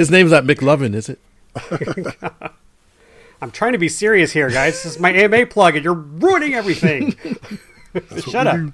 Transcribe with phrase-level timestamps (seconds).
[0.00, 1.18] His name's not McLovin, is it?
[3.42, 4.82] I'm trying to be serious here, guys.
[4.82, 7.16] This is my AMA plug, and you're ruining everything.
[8.26, 8.72] Shut up.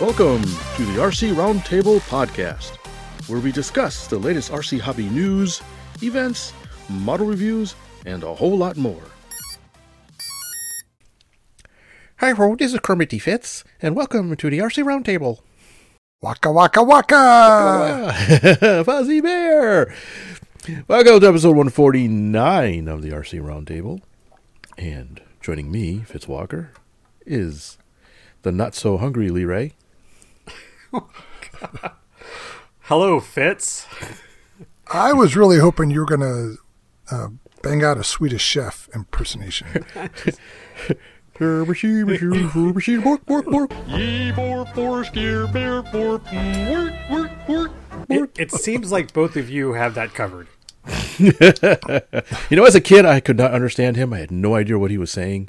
[0.00, 2.76] Welcome to the RC Roundtable Podcast,
[3.28, 5.62] where we discuss the latest RC hobby news,
[6.00, 6.52] events,
[6.88, 7.74] model reviews,
[8.06, 9.02] and a whole lot more.
[12.22, 13.18] Hi, ho, this is Kermit D.
[13.18, 15.40] Fitz, and welcome to the RC Roundtable.
[16.20, 18.84] Waka waka waka!
[18.86, 19.92] Fuzzy Bear!
[20.86, 24.02] Welcome to episode 149 of the RC Roundtable.
[24.78, 26.70] And joining me, Fitz Walker,
[27.26, 27.76] is
[28.42, 29.72] the not so hungry Lee Ray.
[32.82, 33.88] Hello, Fitz.
[34.92, 36.54] I was really hoping you were gonna
[37.10, 37.30] uh,
[37.62, 39.84] bang out a Swedish chef impersonation.
[48.08, 50.48] It, it seems like both of you have that covered.
[51.18, 51.32] you
[52.56, 54.12] know, as a kid, I could not understand him.
[54.12, 55.48] I had no idea what he was saying.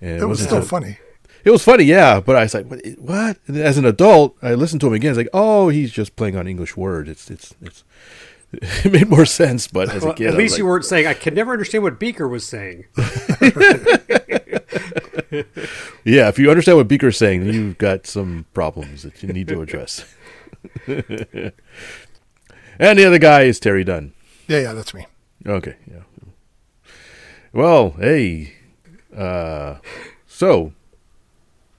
[0.00, 0.98] And It was wasn't still until- funny.
[1.44, 2.84] It was funny, yeah, but I was like, "What?
[2.98, 5.12] what?" And as an adult, I listened to him again.
[5.12, 7.84] It's like, "Oh, he's just playing on English words." It's it's it's.
[8.84, 10.84] It made more sense, but as Well, a kid, at I least like, you weren't
[10.86, 12.86] saying, I could never understand what Beaker was saying.
[16.04, 19.48] Yeah, if you understand what Beaker's saying, then you've got some problems that you need
[19.48, 20.06] to address.
[20.86, 21.52] and
[22.78, 24.14] the other guy is Terry Dunn.
[24.46, 25.06] Yeah, yeah, that's me.
[25.46, 26.02] Okay, yeah.
[27.52, 28.54] Well, hey,
[29.14, 29.76] uh,
[30.26, 30.72] so,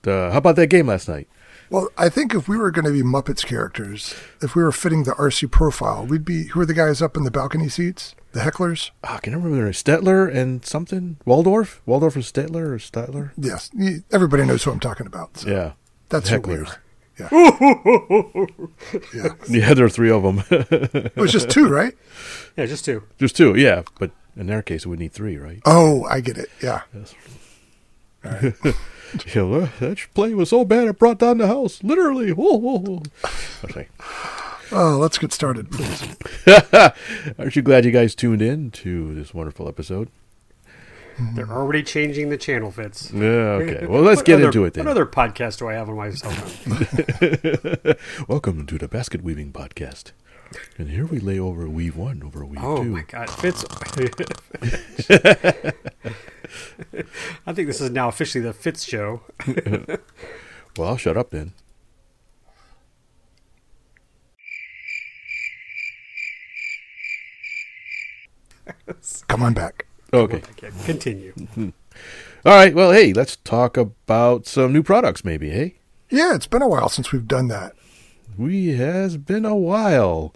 [0.06, 1.28] uh, how about that game last night?
[1.72, 5.04] Well, I think if we were going to be Muppets characters, if we were fitting
[5.04, 8.16] the RC profile, we'd be who are the guys up in the balcony seats?
[8.32, 8.92] The hecklers?
[9.04, 13.32] Oh, I can never remember Stetler and something Waldorf, Waldorf and Stetler or Stetler.
[13.38, 13.72] Yes,
[14.12, 15.38] everybody knows who I'm talking about.
[15.38, 15.72] So Yeah,
[16.10, 16.70] that's who hecklers.
[16.70, 16.78] are.
[19.14, 20.44] Yeah, Yeah, there are three of them.
[20.52, 21.94] it was just two, right?
[22.56, 23.04] Yeah, just two.
[23.18, 23.82] Just two, yeah.
[24.00, 25.60] But in their case, it would need three, right?
[25.66, 26.50] Oh, I get it.
[26.62, 26.82] Yeah,
[28.24, 32.32] Yeah, that play was so bad it brought down the house, literally.
[32.32, 33.02] Whoa, whoa, whoa.
[33.66, 33.88] Okay.
[34.72, 36.04] Oh, let's get started, please.
[37.40, 40.10] Aren't you glad you guys tuned in to this wonderful episode?
[41.36, 43.12] They're already changing the channel, Fitz.
[43.12, 43.20] Yeah,
[43.60, 43.86] okay.
[43.88, 44.86] Well, let's get other- into it then.
[44.86, 47.96] What other podcast do I have on my cell phone?
[48.30, 50.12] Welcome to the Basket Weaving Podcast.
[50.78, 52.90] And here we lay over weave one over weave Oh two.
[52.90, 53.64] my God, Fitz!
[57.46, 59.22] I think this is now officially the Fitz show.
[60.78, 61.54] Well, I'll shut up then.
[69.28, 69.86] Come on back.
[70.14, 70.38] Okay.
[70.38, 71.34] Okay, continue.
[71.58, 71.74] All
[72.56, 72.74] right.
[72.74, 75.50] Well, hey, let's talk about some new products, maybe.
[75.50, 75.76] Hey,
[76.10, 77.74] Yeah, it's been a while since we've done that.
[78.38, 80.34] we has been a while.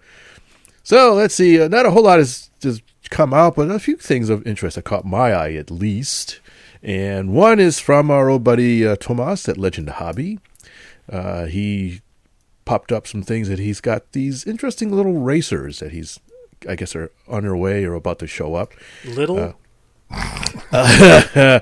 [0.84, 1.62] So let's see.
[1.62, 4.76] Uh, not a whole lot has has come out, but a few things of interest
[4.76, 6.40] that caught my eye at least.
[6.82, 10.40] And one is from our old buddy uh, Tomas at Legend Hobby.
[11.10, 12.02] Uh, he
[12.66, 16.20] popped up some things that he's got these interesting little racers that he's,
[16.68, 18.74] I guess, are on their way or about to show up.
[19.06, 19.56] Little.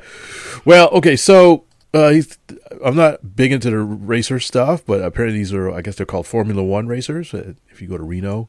[0.63, 1.63] Well, okay, so
[1.93, 2.37] uh, he's,
[2.85, 6.27] I'm not big into the racer stuff, but apparently these are, I guess they're called
[6.27, 7.33] Formula One racers.
[7.33, 8.47] uh, If you go to Reno,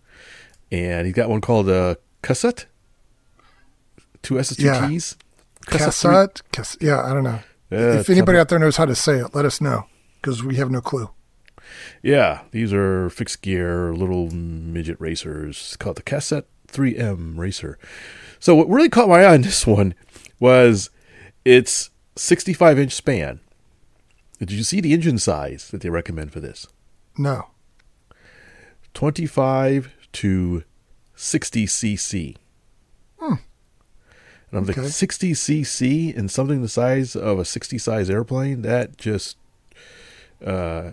[0.70, 2.66] and he's got one called uh, Cassutt,
[4.22, 4.86] two S's, two Yeah.
[4.88, 5.16] T's.
[5.66, 6.42] Cassutt?
[6.52, 7.38] Cass- yeah, I don't know.
[7.70, 9.86] Yeah, if anybody something- out there knows how to say it, let us know
[10.20, 11.08] because we have no clue.
[12.02, 17.78] Yeah, these are fixed gear little midget racers It's called the Cassutt 3M Racer.
[18.40, 19.94] So what really caught my eye on this one
[20.40, 20.90] was
[21.44, 23.40] its 65 inch span.
[24.38, 26.66] Did you see the engine size that they recommend for this?
[27.16, 27.46] No.
[28.94, 30.64] 25 to
[31.14, 32.36] 60 cc.
[33.18, 33.34] Hmm.
[34.50, 34.80] And I'm Okay.
[34.82, 38.62] like, 60 cc and something the size of a 60 size airplane?
[38.62, 39.36] That just.
[40.44, 40.92] Uh,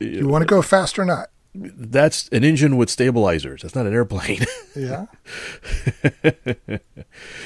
[0.00, 1.28] You want to go fast or not?
[1.52, 3.62] that's an engine with stabilizers.
[3.62, 4.44] That's not an airplane.
[4.76, 5.06] Yeah.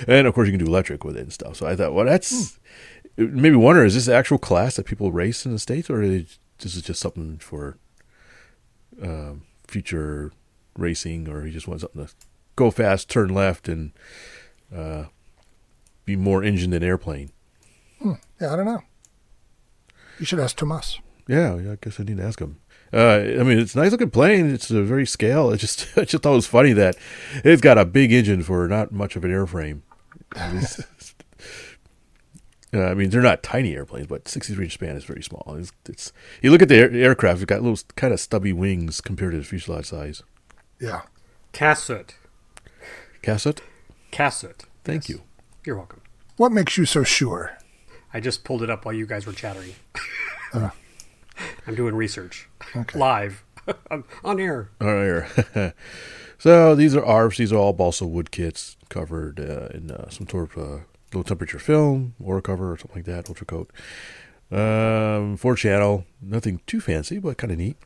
[0.07, 1.57] and of course, you can do electric with it and stuff.
[1.57, 2.59] So I thought, well, that's.
[3.17, 5.89] It made me wonder is this the actual class that people race in the States,
[5.89, 7.79] or is this is just something for
[9.03, 10.33] um, future
[10.77, 12.13] racing, or he just wants something to
[12.57, 13.93] go fast, turn left, and
[14.75, 15.05] uh,
[16.05, 17.31] be more engine than airplane?
[18.05, 18.83] Yeah, I don't know.
[20.19, 20.99] You should ask Tomas.
[21.27, 22.59] Yeah, yeah, I guess I need to ask him.
[22.93, 24.53] Uh, I mean, it's a nice looking plane.
[24.55, 25.51] It's a very scale.
[25.51, 26.97] It just, I just thought it was funny that
[27.45, 29.81] it's got a big engine for not much of an airframe.
[32.73, 35.55] Uh, I mean, they're not tiny airplanes, but 63 inch span is very small.
[35.57, 36.13] It's, it's
[36.43, 39.39] you look at the air, aircraft; it's got little kind of stubby wings compared to
[39.39, 40.25] the fuselage size.
[40.81, 41.03] Yeah.
[41.53, 42.15] Cassutt.
[43.23, 43.61] Cassutt,
[44.11, 44.63] Cassutt.
[44.83, 45.11] thank Yes.
[45.11, 45.23] you.
[45.65, 46.01] You're welcome.
[46.37, 47.57] What makes you so sure?
[48.13, 49.75] I just pulled it up while you guys were chattering.
[51.67, 52.99] I'm doing research Okay.
[52.99, 53.45] live
[53.91, 54.05] on,
[54.41, 54.71] air.
[54.81, 55.29] on air.
[56.37, 57.39] So these are ARFs.
[57.39, 60.79] These are all balsa wood kits covered uh, in uh, some sort of uh,
[61.15, 63.71] low temperature film or cover or something like that, UltraCote.
[64.53, 67.77] Um, four channel, nothing too fancy, but kind of neat.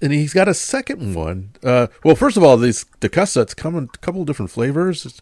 [0.00, 1.50] And he's got a second one.
[1.62, 5.04] Uh, well, first of all, these the Cassutts come in a couple of different flavors.
[5.04, 5.20] It's,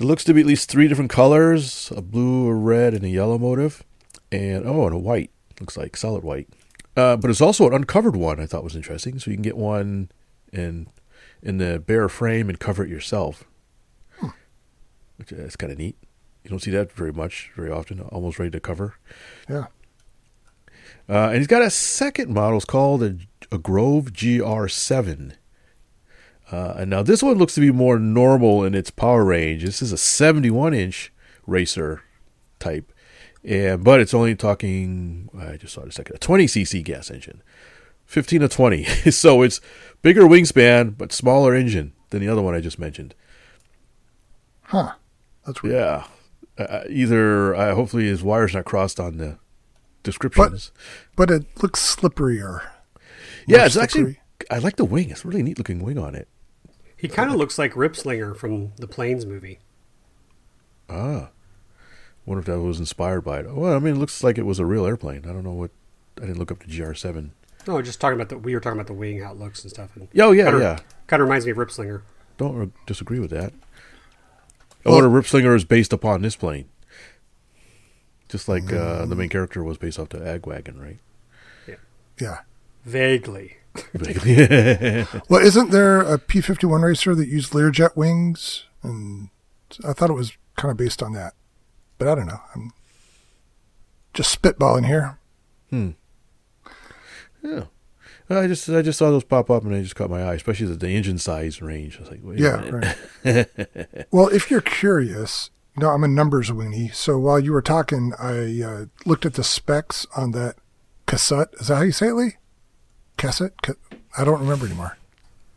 [0.00, 3.08] it looks to be at least three different colors: a blue, a red, and a
[3.10, 3.84] yellow motive,
[4.32, 5.30] and oh, and a white.
[5.60, 6.48] Looks like solid white.
[6.96, 8.40] Uh, but it's also an uncovered one.
[8.40, 9.18] I thought was interesting.
[9.18, 10.10] So you can get one
[10.52, 10.88] in
[11.42, 13.44] in the bare frame and cover it yourself,
[15.16, 15.96] which uh, is kind of neat.
[16.42, 18.00] You don't see that very much, very often.
[18.00, 18.96] Almost ready to cover.
[19.48, 19.66] Yeah.
[21.08, 22.56] Uh, and he's got a second model.
[22.56, 23.16] It's called a,
[23.50, 25.32] a Grove GR7.
[26.50, 29.64] Uh, and now this one looks to be more normal in its power range.
[29.64, 31.12] This is a 71 inch
[31.46, 32.02] racer
[32.58, 32.92] type,
[33.44, 35.28] and but it's only talking.
[35.38, 36.16] I just saw it a second.
[36.16, 37.42] A 20 cc gas engine,
[38.06, 38.84] 15 to 20.
[39.10, 39.60] so it's
[40.02, 43.14] bigger wingspan but smaller engine than the other one I just mentioned.
[44.62, 44.92] Huh.
[45.46, 45.74] That's weird.
[45.74, 46.04] Yeah.
[46.56, 49.38] Uh, either uh, hopefully his wires not crossed on the
[50.02, 50.70] descriptions.
[51.16, 52.62] But but it looks slipperier.
[53.46, 54.20] yeah, more it's actually.
[54.50, 55.10] I like the wing.
[55.10, 56.28] It's a really neat looking wing on it.
[56.96, 59.58] He kind of looks like Ripslinger from the Planes movie.
[60.88, 61.30] Ah.
[62.26, 63.54] Wonder if that was inspired by it.
[63.54, 65.24] Well, I mean, it looks like it was a real airplane.
[65.24, 65.70] I don't know what.
[66.18, 67.30] I didn't look up the GR7.
[67.66, 68.38] No, just talking about the.
[68.38, 69.94] We were talking about the wing, how it looks and stuff.
[69.96, 70.78] And Oh yeah, kinda, yeah.
[71.06, 72.02] Kind of reminds me of Ripslinger.
[72.38, 73.52] Don't re- disagree with that.
[74.86, 76.66] I Well- wonder if Ripslinger is based upon this plane.
[78.28, 80.98] Just like uh, the main character was based off the Agwagon, right?
[82.20, 82.40] Yeah.
[82.84, 83.56] Vaguely.
[83.92, 85.06] Vaguely.
[85.28, 88.64] Well, isn't there a P 51 racer that used Learjet wings?
[88.82, 89.30] And
[89.86, 91.34] I thought it was kind of based on that.
[91.98, 92.40] But I don't know.
[92.54, 92.72] I'm
[94.12, 95.18] just spitballing here.
[95.70, 95.90] Hmm.
[97.42, 97.64] Yeah.
[98.30, 100.66] I just I just saw those pop up and they just caught my eye, especially
[100.66, 101.98] the, the engine size range.
[101.98, 102.96] I was like, wait Yeah, minute.
[103.24, 104.06] right.
[104.10, 106.94] well, if you're curious, you know, I'm a numbers weenie.
[106.94, 110.56] So while you were talking, I uh, looked at the specs on that
[111.06, 111.60] Cassutt.
[111.60, 112.32] Is that how you say it, Lee?
[113.18, 113.50] Cassutt?
[113.62, 113.74] Ca-
[114.16, 114.96] I don't remember anymore.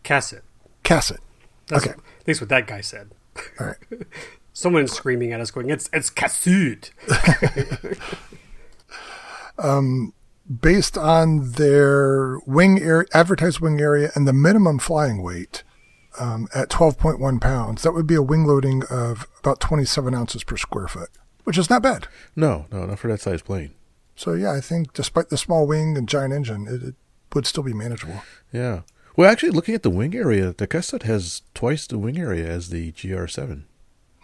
[0.03, 0.41] Cassutt.
[0.83, 1.19] Cassutt.
[1.67, 1.93] That's Okay.
[2.19, 3.11] at least what that guy said.
[3.59, 3.77] All right.
[4.57, 6.89] Someone's screaming at us, going, "It's it's cassette."
[10.61, 15.61] based on their wing area, advertised wing area, and the minimum flying weight
[16.19, 20.57] um, at 12.1 pounds, that would be a wing loading of about 27 ounces per
[20.57, 21.09] square foot,
[21.43, 22.07] which is not bad.
[22.35, 23.75] No, no, not for that size plane.
[24.15, 26.95] So yeah, I think despite the small wing and giant engine, it, it
[27.35, 28.23] would still be manageable.
[28.51, 28.81] Yeah.
[29.15, 32.69] Well, actually, looking at the wing area, the Cassutt has twice the wing area as
[32.69, 33.65] the GR7.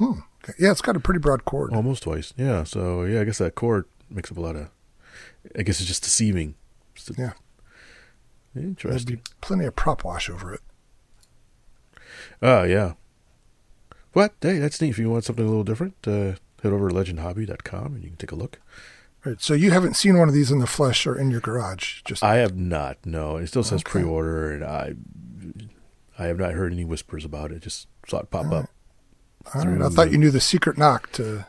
[0.06, 0.20] Hmm.
[0.60, 1.74] Yeah, it's got a pretty broad chord.
[1.74, 2.34] Almost twice.
[2.38, 2.64] Yeah.
[2.64, 4.70] So yeah, I guess that cord makes up a lot of.
[5.58, 6.56] I guess it's just deceiving.
[6.96, 7.32] Just a- Yeah.
[8.54, 9.16] There'd Interesting.
[9.16, 10.62] be plenty of prop wash over it.
[12.42, 12.94] Oh yeah.
[14.14, 14.90] But hey, that's neat.
[14.92, 18.18] If you want something a little different, uh, head over to legendhobby.com and you can
[18.18, 18.60] take a look.
[19.26, 19.42] Right.
[19.42, 22.02] So you haven't seen one of these in the flesh or in your garage.
[22.04, 22.98] Just I have not.
[23.06, 23.92] No, it still says Okay.
[23.92, 24.94] pre-order, and I,
[26.20, 27.62] I have not heard any whispers about it.
[27.62, 28.70] Just saw it pop up.
[29.56, 29.82] All right.
[29.82, 31.46] I thought you knew the secret knock to.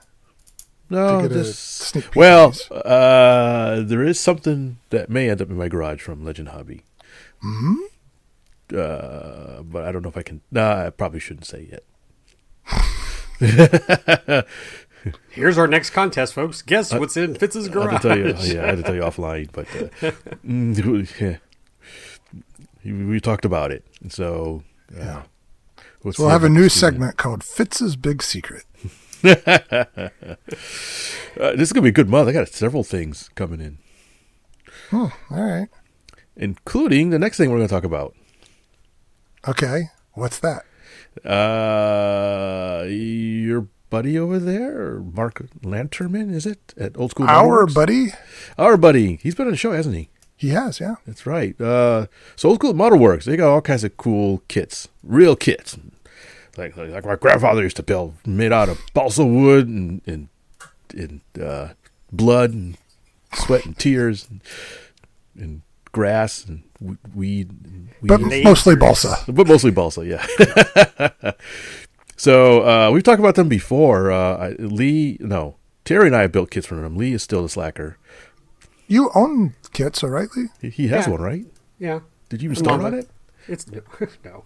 [0.90, 5.40] No, to get a just sneak peek well, uh, there is something that may end
[5.40, 6.82] up in my garage from Legend Hobby.
[7.40, 7.74] Hmm?
[8.74, 10.42] Uh, but I don't know if I can.
[10.50, 11.84] Nah, I probably shouldn't say yet.
[15.30, 16.62] Here's our next contest, folks.
[16.62, 18.02] Guess what's in Fitz's I had to garage?
[18.02, 18.34] tell you.
[18.54, 20.10] Yeah, I had to tell you offline, but uh,
[20.46, 21.36] mm, yeah.
[22.84, 24.62] we we talked about it, so
[24.96, 25.22] uh, Yeah.
[26.04, 28.64] What's we'll have a new segment called Fitz's Big Secret.
[31.40, 32.28] Uh, this is gonna be a good month.
[32.28, 33.78] I got several things coming in,
[34.90, 35.06] Hmm.
[35.30, 35.68] All right.
[36.37, 38.14] including the next thing we're going to talk about.
[39.49, 39.88] Okay.
[40.12, 40.62] What's that?
[41.28, 47.26] Uh, your buddy over there, Mark Lanterman, is it at Old School?
[47.28, 47.75] Our Motorworks?
[47.75, 48.06] buddy?
[48.56, 49.16] our buddy.
[49.16, 50.11] He's been on the show, hasn't he?
[50.37, 50.96] He has, yeah.
[51.06, 51.61] That's right.
[51.61, 52.06] Uh,
[52.37, 55.76] so Old School Model Works, they got all kinds of cool kits, real kits,
[56.58, 60.28] like like, like my grandfather used to build, made out of balsa wood and and,
[60.92, 61.68] and uh,
[62.12, 62.76] blood and
[63.34, 64.40] sweat and tears and,
[65.37, 66.62] and grass and
[67.14, 67.50] weed.
[67.50, 68.44] And But weeds.
[68.44, 69.16] mostly balsa.
[69.28, 71.32] But mostly balsa, yeah.
[72.16, 74.11] so uh, we've talked about them before.
[74.12, 76.96] Uh, Lee, no, Terry and I have built kits from him.
[76.96, 77.99] Lee is still the slacker.
[78.87, 80.49] You own kits, all right, Lee?
[80.61, 81.12] He, he has Yeah.
[81.12, 81.44] one, right?
[81.78, 82.00] Yeah.
[82.28, 82.96] Did you even start Mamba.
[82.99, 83.08] on it?
[83.48, 83.80] It's no.
[84.24, 84.44] no.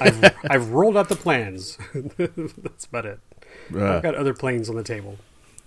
[0.00, 1.78] I've, I've rolled out the plans.
[1.94, 3.20] That's about it.
[3.74, 5.18] Uh, I've got other planes on the table.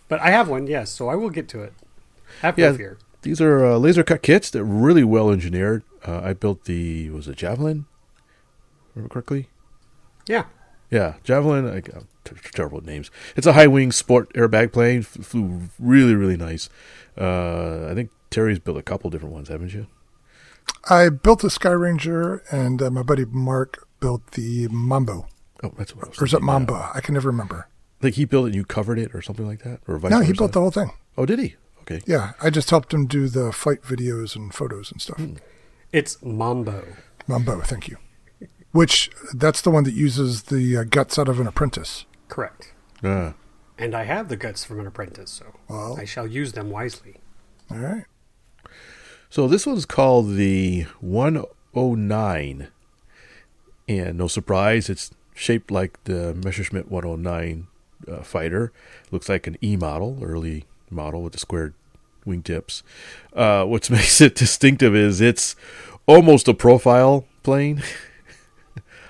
[0.07, 1.73] But I have one, yes, so I will get to it.
[2.41, 2.71] Have Yeah.
[2.71, 2.97] no fear.
[3.21, 4.49] These are uh, laser cut kits.
[4.49, 5.83] They're really well engineered.
[6.07, 7.85] Uh, I built the was it Javelin?
[8.93, 9.47] Remember correctly?
[10.27, 10.45] Yeah.
[10.91, 11.67] Yeah, Javelin.
[11.67, 13.09] I, uh, t- terrible with names.
[13.35, 14.99] It's a high wing sport airbag plane.
[14.99, 16.69] F- flew really really nice.
[17.17, 19.87] Uh, I think Terry's built a couple different ones, haven't you?
[20.89, 25.27] I built the Sky Ranger, and uh, my buddy Mark built the Mambo.
[25.63, 26.21] Oh, that's what I was.
[26.21, 26.91] Or is it thinking, Mamba?
[26.93, 27.67] I can never remember.
[27.99, 28.47] I think he built it.
[28.49, 30.37] and You covered it or something like that, or vice No, he versa?
[30.41, 30.91] built the whole thing.
[31.17, 31.55] Oh, did he?
[31.81, 32.01] Okay.
[32.05, 35.21] Yeah, I just helped him do the flight videos and photos and stuff.
[35.91, 36.83] It's Mambo.
[37.27, 37.97] Mambo, thank you.
[38.71, 42.05] Which, that's the one that uses the uh, guts out of an apprentice.
[42.27, 42.73] Correct.
[43.03, 43.31] Uh,
[43.77, 45.97] And I have the guts from an apprentice, so Well.
[45.99, 47.15] I shall use them wisely.
[47.71, 48.05] All right.
[49.29, 52.67] So this one's called the 109.
[53.87, 57.67] And no surprise, it's shaped like the Messerschmitt 109
[58.07, 58.71] uh, fighter.
[59.11, 61.73] Looks like an E model, early model with the squared
[62.25, 62.81] wingtips.
[63.33, 65.55] Uh, what makes it distinctive is it's
[66.05, 67.83] almost a profile plane.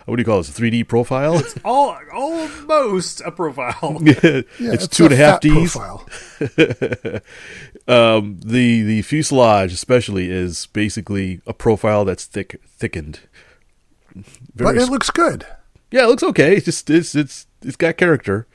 [0.06, 0.48] what do you call it?
[0.50, 1.40] It's a 3D profile?
[1.40, 4.00] It's all almost a profile.
[4.06, 5.72] Yeah, it's, two and a half fat Ds.
[5.76, 6.08] Profile.
[7.88, 13.22] um, the the fuselage especially is basically a profile that's thick thickened.
[14.56, 15.46] But it looks good.
[15.92, 16.56] yeah, it looks okay.
[16.58, 18.48] It's just it's it's it's got character.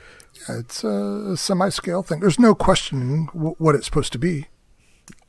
[0.49, 2.21] Yeah, it's a semi-scale thing.
[2.21, 4.47] There's no questioning w- what it's supposed to be.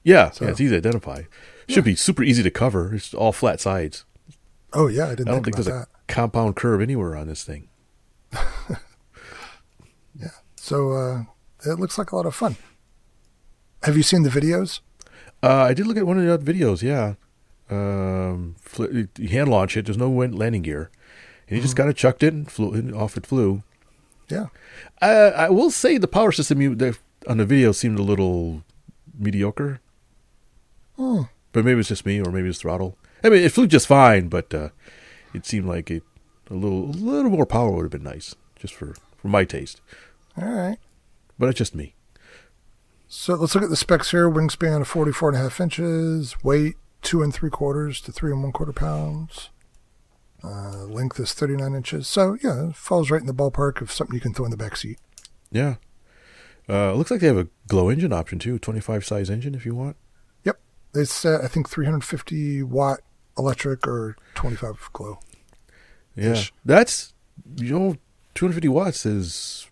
[0.04, 1.24] Yeah, So- yeah it's easy to identify.
[1.68, 2.94] Should be super easy to cover.
[2.96, 4.04] It's all flat sides.
[4.74, 5.91] Oh yeah, I didn't I don't think, think about there's that.
[6.12, 7.68] Compound curve anywhere on this thing.
[10.20, 10.28] Yeah.
[10.56, 11.24] So uh,
[11.66, 12.56] it looks like a lot of fun.
[13.84, 14.82] Have you seen the videos?
[15.42, 16.82] Uh, I did look at one of the other videos.
[16.84, 17.14] Yeah,
[17.70, 18.86] um, fl-
[19.30, 19.86] hand launch it.
[19.86, 20.92] There's no wind- landing gear,
[21.48, 23.64] and he just kind of chucked it and flew and off it flew.
[24.30, 24.48] Yeah.
[25.02, 28.64] Uh, I will say the power system you the, on the video seemed a little
[29.18, 29.80] mediocre,
[30.96, 31.24] Hmm.
[31.54, 32.98] but maybe it's just me or maybe it's throttle.
[33.24, 34.70] I mean, it flew just fine, but uh,
[35.34, 36.04] it seemed like it,
[36.50, 39.82] a little a little more power would have been nice, just for for my taste.
[40.40, 40.78] All right.
[41.38, 41.96] But it's just me.
[43.08, 44.30] So let's look at the specs here.
[44.30, 46.42] Wingspan of 44 and a half inches.
[46.44, 49.50] Weight, two and three quarters to three and one quarter pounds.
[50.44, 52.08] Uh, length is 39 inches.
[52.08, 54.58] So, yeah, it falls right in the ballpark of something you can throw in the
[54.58, 54.98] back seat.
[55.52, 55.76] Yeah.
[56.70, 59.76] Uh, looks like they have a glow engine option too, 25 size engine if you
[59.76, 59.98] want.
[60.46, 60.60] Yep.
[60.96, 63.02] It's, uh, I think, 350 watt
[63.42, 65.20] electric or 25 glow.
[66.16, 66.54] Yeah, Ish.
[66.66, 67.14] that's
[67.58, 67.96] you know,
[68.36, 69.68] 250 watts is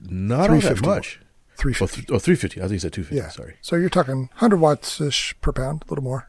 [0.00, 1.20] not all that 350 much.
[1.20, 1.96] Oh, 350.
[2.02, 2.60] th- oh, 350.
[2.60, 3.16] I think you said 250.
[3.16, 3.28] yeah.
[3.30, 6.28] Sorry, So you're talking 100 watts ish per pound, a little more.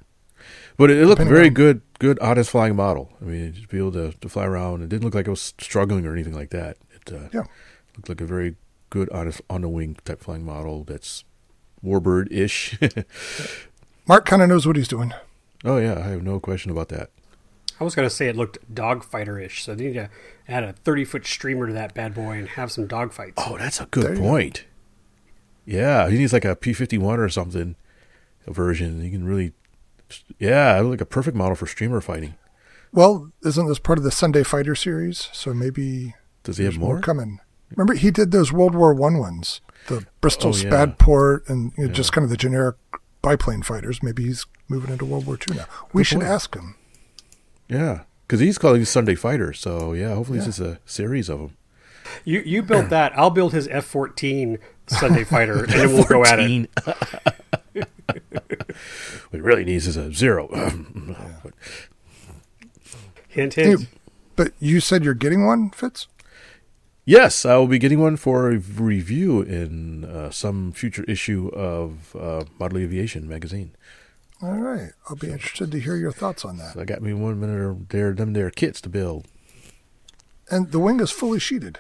[0.78, 3.12] but it, it looked very on- good, good honest flying model.
[3.22, 4.84] I mean, to be able to, to fly around.
[4.84, 6.78] It didn't look like it was struggling or anything like that.
[6.94, 7.44] It uh, Yeah.
[7.98, 8.56] looked like a very
[8.92, 10.84] good honest on the wing type flying model.
[10.84, 11.24] That's
[11.84, 12.78] warbird ish.
[14.08, 15.12] Mark kind of knows what he's doing.
[15.66, 17.10] Oh yeah, I have no question about that.
[17.80, 20.10] I was going to say it looked dogfighter-ish, so they need to
[20.48, 23.34] add a 30-foot streamer to that bad boy and have some dogfights.
[23.36, 24.22] Oh, that's a good you go.
[24.22, 24.64] point.
[25.66, 27.76] Yeah, he needs like a P fifty one or something,
[28.46, 29.02] a version.
[29.02, 29.52] He can really,
[30.40, 32.36] yeah, like a perfect model for streamer fighting.
[32.94, 35.28] Well, isn't this part of the Sunday Fighter series?
[35.34, 37.02] So maybe Does he have There's more?
[37.02, 37.40] coming.
[37.72, 40.70] Remember, he did those World War One ones, the Bristol Oh, yeah.
[40.70, 41.94] Spadport, and you know, Yeah.
[41.96, 42.76] just kind of the generic
[43.25, 44.01] biplane fighters.
[44.03, 45.65] Maybe he's moving into World War II now.
[45.94, 46.32] We Good should point.
[46.32, 46.75] ask him.
[47.67, 49.60] Yeah, because he's calling these Sunday fighters.
[49.60, 50.46] So yeah, hopefully Yeah.
[50.48, 51.58] it's just a series of them.
[52.24, 53.17] You you build that.
[53.17, 56.70] I'll build his F-14 Sunday fighter, and then we'll go at it.
[57.74, 60.48] what he really needs is a zero.
[63.27, 63.88] Hint, Hey, hint.
[64.36, 66.08] but you said you're getting one, Fitz.
[67.06, 72.16] Yes, I will be getting one for a review in uh, some future issue of
[72.16, 73.72] uh, Model Aviation magazine.
[74.42, 76.74] All right, I'll be interested to hear your thoughts on that.
[76.74, 79.28] So I got me one minute their them their kits to build.
[80.50, 81.80] And the wing is fully sheeted.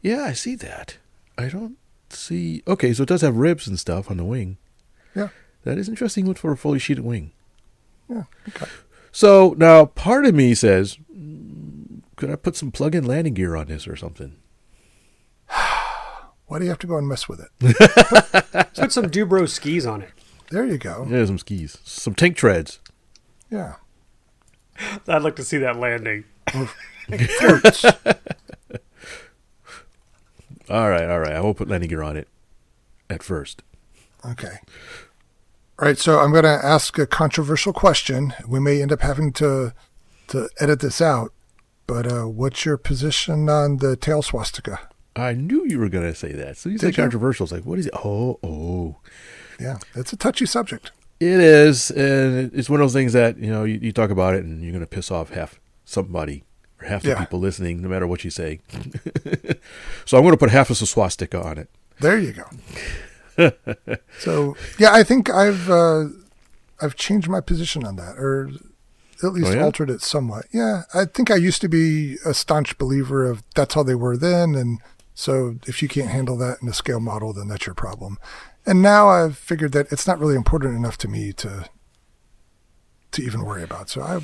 [0.00, 0.98] Yeah, I see that.
[1.38, 1.78] I don't
[2.10, 2.62] see.
[2.68, 4.58] Okay, so it does have ribs and stuff on the wing.
[5.14, 5.28] Yeah.
[5.64, 7.32] That is interesting for a fully sheeted wing.
[8.08, 8.24] Yeah.
[8.48, 8.66] Okay.
[9.10, 10.98] So now part of me says,
[12.16, 14.36] could I put some plug-in landing gear on this or something?
[16.46, 17.50] Why do you have to go and mess with it?
[18.76, 20.10] Put some Dubro skis on it.
[20.50, 21.06] There you go.
[21.10, 22.78] Yeah, some skis, some tank treads.
[23.50, 23.74] Yeah.
[25.08, 26.24] I'd like to see that landing.
[30.68, 31.32] All right, all right.
[31.32, 32.26] I won't put landing gear on it.
[33.08, 33.62] at first.
[34.28, 34.58] Okay.
[35.78, 38.32] All right, so I'm going to ask a controversial question.
[38.48, 39.72] We may end up having to
[40.28, 41.32] to edit this out,
[41.86, 44.78] but uh, what's your position on the tail swastika?
[45.14, 46.56] I knew you were going to say that.
[46.58, 47.44] So you say controversial.
[47.44, 47.94] It's like, what is it?
[48.04, 48.96] Oh, oh.
[49.58, 50.90] Yeah, it's a touchy subject.
[51.18, 54.34] It is, and it's one of those things that you know you, you talk about
[54.34, 56.44] it, and you're going to piss off half somebody
[56.82, 57.18] or half the Yeah.
[57.20, 58.60] people listening, no matter what you say.
[60.04, 61.70] so I'm going to put half a swastika on it.
[62.00, 63.52] There you go.
[64.18, 66.04] so yeah, I think I've uh,
[66.82, 68.50] I've changed my position on that, or
[69.22, 69.64] at least Oh, yeah?
[69.64, 70.46] altered it somewhat.
[70.52, 74.16] Yeah, I think I used to be a staunch believer of that's how they were
[74.16, 74.80] then, and
[75.14, 78.18] so if you can't handle that in a scale model, then that's your problem.
[78.66, 81.68] And now I've figured that it's not really important enough to me to
[83.12, 83.88] to even worry about.
[83.88, 84.16] So I,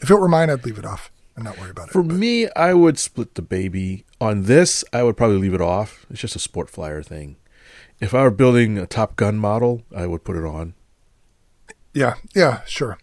[0.00, 1.92] if it were mine, I'd leave it off and not worry about it.
[1.92, 4.04] For me, I would split the baby.
[4.20, 6.04] On this, I would probably leave it off.
[6.10, 7.36] It's just a sport flyer thing.
[8.00, 10.74] If I were building a Top Gun model, I would put it on.
[11.94, 12.98] yeah, yeah, sure.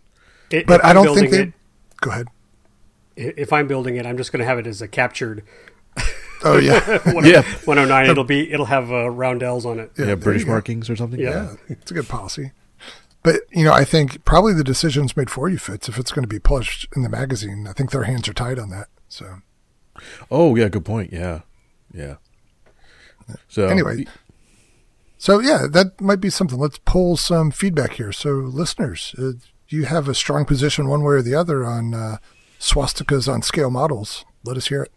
[0.51, 1.53] I- But I don't think building they.
[2.01, 2.27] Go ahead.
[3.15, 5.43] if I'm building it, I'm just going to have it as a captured
[6.43, 6.87] Oh yeah,
[7.23, 7.41] Yeah.
[7.65, 8.09] 109.
[8.11, 9.91] It'll be it'll have uh, roundels on it.
[9.97, 11.19] Yeah, there British markings or something.
[11.19, 11.29] Yeah.
[11.29, 12.51] Yeah, it's a good policy.
[13.23, 15.89] But you know, I think probably the decision's made for you, Fitz.
[15.89, 18.59] If it's going to be published in the magazine, I think their hands are tied
[18.59, 18.87] on that.
[19.09, 19.39] So
[20.29, 20.69] Oh, yeah.
[20.69, 21.11] Good point.
[21.11, 21.41] Yeah.
[21.91, 22.17] Yeah.
[23.47, 24.05] So anyway,
[25.17, 26.59] so yeah, that might be something.
[26.59, 28.11] Let's pull some feedback here.
[28.11, 29.31] So listeners, uh,
[29.69, 32.17] you have a strong position one way or the other on uh,
[32.59, 34.25] swastikas on scale models.
[34.43, 34.91] Let us hear it.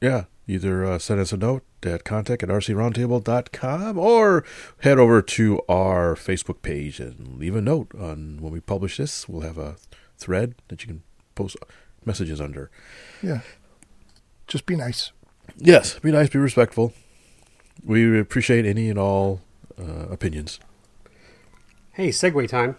[0.00, 4.44] Yeah, either uh, send us a note at contact at rcroundtable.com or
[4.80, 9.28] head over to our Facebook page and leave a note on when we publish this.
[9.28, 9.76] We'll have a
[10.16, 11.02] thread that you can
[11.34, 11.56] post
[12.04, 12.70] messages under.
[13.22, 13.40] Yeah,
[14.46, 15.12] just be nice.
[15.56, 16.92] Yes, be nice, be respectful.
[17.84, 19.40] We appreciate any and all
[19.78, 20.58] uh, opinions.
[21.92, 22.76] Hey, segue time.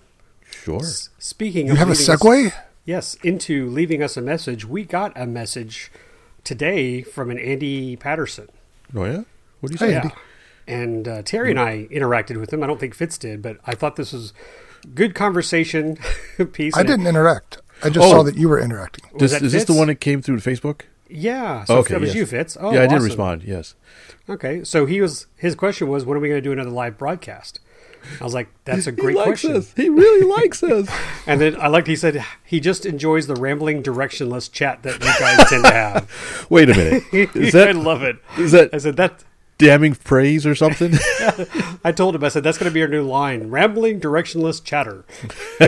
[0.65, 0.81] Sure.
[0.81, 2.03] S- Speaking You of have a leaving
[2.47, 2.53] us-
[2.85, 4.65] yes, into leaving us a message.
[4.65, 5.91] We got a message
[6.43, 8.49] today from an Andy Patterson.
[8.95, 9.23] Oh, yeah?
[9.59, 9.91] What do you Hey, say?
[9.91, 10.01] Yeah.
[10.01, 10.15] Andy.
[10.67, 12.63] And uh, Terry and I interacted with him.
[12.63, 14.33] I don't think Fitz did, but I thought this was
[14.95, 15.97] good conversation
[16.53, 16.75] piece.
[16.75, 17.59] I didn't interact.
[17.83, 18.09] I just Oh.
[18.11, 19.03] saw that you were interacting.
[19.13, 20.81] Was This, that is this the one that came through Facebook?
[21.07, 21.65] Yeah.
[21.65, 22.15] So Okay, that was yes.
[22.15, 22.57] you, Fitz.
[22.59, 23.43] Oh, yeah, I did respond.
[23.43, 23.75] Yes.
[24.27, 24.63] Okay.
[24.63, 25.27] So he was.
[25.35, 27.59] His question was, when are we going to do another live broadcast?
[28.19, 29.55] I was like, that's a great he likes question.
[29.55, 29.73] us.
[29.75, 30.89] He really likes us.
[31.27, 34.99] And then I liked he said he just enjoys the rambling, directionless chat that you
[35.19, 36.45] guys tend to have.
[36.49, 37.03] Wait a minute.
[37.35, 38.17] Is that, I love it.
[38.37, 39.23] is that I said that.
[39.57, 40.93] damning praise or something?
[41.83, 45.05] I told him I said that's going to be our new line: rambling, directionless chatter.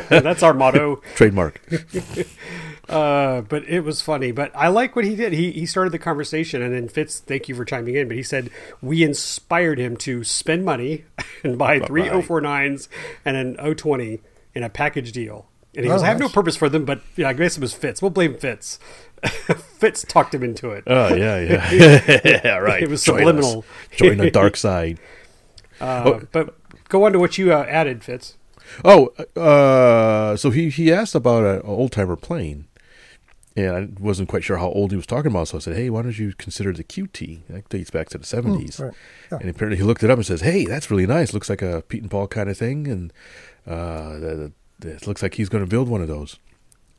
[0.10, 1.02] that's our motto.
[1.15, 1.62] Trademark.
[2.89, 4.32] Uh, but it was funny.
[4.32, 5.34] But I like what he did.
[5.34, 8.08] He he started the conversation, and then Fitz, thank you for chiming in.
[8.08, 8.50] But he said
[8.82, 11.04] we inspired him to spend money
[11.43, 12.23] and buy three Right.
[12.23, 12.88] 049s
[13.26, 14.21] and an 020
[14.56, 15.47] in a package deal.
[15.76, 17.62] And he Oh, goes, I have no purpose for them, but yeah, I guess it
[17.62, 18.02] was Fitz.
[18.02, 18.80] We'll blame Fitz.
[19.80, 20.84] Fitz talked him into it.
[20.88, 21.39] Oh yeah,
[21.71, 22.58] yeah, yeah.
[22.58, 22.84] Right.
[22.84, 23.19] It was Join us.
[23.45, 23.65] subliminal.
[23.95, 24.97] Join the dark side.
[25.82, 26.56] Uh, But
[26.89, 28.38] go on to what you uh, added, Fitz.
[28.84, 32.67] Oh, uh, so he he asked about an old timer plane,
[33.58, 35.48] and I wasn't quite sure how old he was talking about.
[35.50, 37.41] So I said, "Hey, why don't you consider the QT?
[37.50, 38.80] That dates back to the seventies.
[38.80, 38.93] right.
[39.32, 39.39] Yeah.
[39.41, 41.34] And apparently, he looked it up and says, "Hey, that's really nice.
[41.34, 43.12] Looks like a Pietenpol kind of thing, and
[43.65, 46.38] uh, the, the, it looks like he's going to build one of those."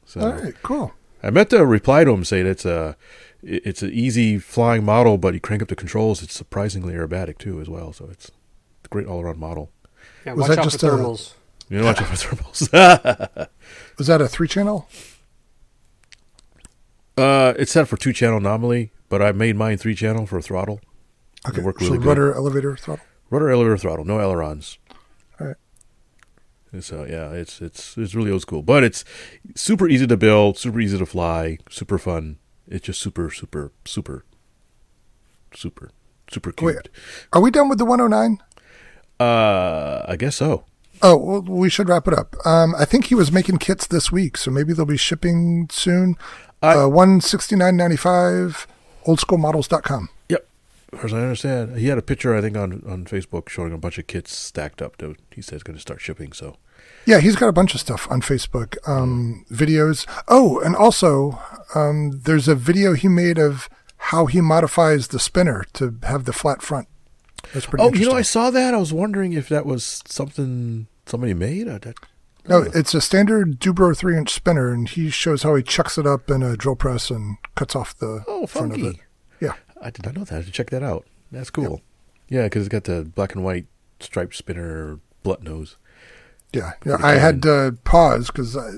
[0.04, 0.92] So All right, cool.
[1.22, 2.96] I meant to reply to him say that it's a
[3.42, 7.60] it's an easy flying model, but you crank up the controls, it's surprisingly aerobatic too
[7.60, 7.92] as well.
[7.92, 8.30] So it's
[8.84, 9.70] a great all around model.
[10.26, 11.34] Yeah, Was watch that out just for a- thermals.
[11.68, 13.48] You know, watch out for thermals.
[13.98, 14.88] Was that a three channel?
[17.18, 20.80] Uh, it's set for two channel nominally, but I made mine three channel for throttle.
[21.48, 22.06] Okay, worked so really good.
[22.06, 23.04] rudder, elevator, throttle.
[23.30, 24.78] Rudder, elevator, throttle, no ailerons.
[25.40, 25.56] All right.
[26.80, 29.04] So yeah, it's it's it's really old school, but it's
[29.54, 32.38] super easy to build, super easy to fly, super fun.
[32.66, 34.24] It's just super, super, super,
[35.54, 35.90] super,
[36.30, 36.74] super cute.
[36.74, 36.88] Wait.
[37.32, 38.38] Are we done with the 109?
[39.18, 40.64] Uh, I guess so.
[41.00, 42.34] Oh, well, we should wrap it up.
[42.44, 46.16] Um, I think he was making kits this week, so maybe they'll be shipping soon.
[46.62, 48.66] I- uh, 169.95
[49.06, 50.08] oldschoolmodels.com.
[50.28, 50.48] Yep.
[51.02, 53.98] As I understand, he had a picture I think on on Facebook showing a bunch
[53.98, 54.96] of kits stacked up.
[54.98, 56.32] That he says going to start shipping.
[56.32, 56.56] So
[57.06, 60.06] Yeah, he's got a bunch of stuff on Facebook, um, videos.
[60.28, 61.40] Oh, and also,
[61.74, 63.68] um, there's a video he made of
[64.12, 66.88] how he modifies the spinner to have the flat front.
[67.52, 68.74] That's pretty oh, you know, I saw that.
[68.74, 71.68] I was wondering if that was something somebody made.
[71.68, 71.96] I, that,
[72.46, 76.06] no, it's a standard Dubro three inch spinner, and he shows how he chucks it
[76.06, 78.96] up in a drill press and cuts off the oh, front of it.
[79.40, 79.54] Yeah.
[79.80, 80.38] I did not know that.
[80.38, 81.06] I should check that out.
[81.30, 81.82] That's cool.
[82.28, 83.66] Yeah, because it's got the black and white
[84.00, 85.76] striped spinner blunt nose.
[86.52, 86.96] Yeah, yeah.
[87.02, 88.70] I had to pause because I,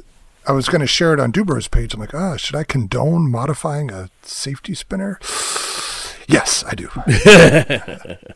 [0.46, 1.94] I was going to share it on Dubro's page.
[1.94, 5.18] I'm like, ah, should I condone modifying a safety spinner?
[6.29, 6.88] Yes, I do.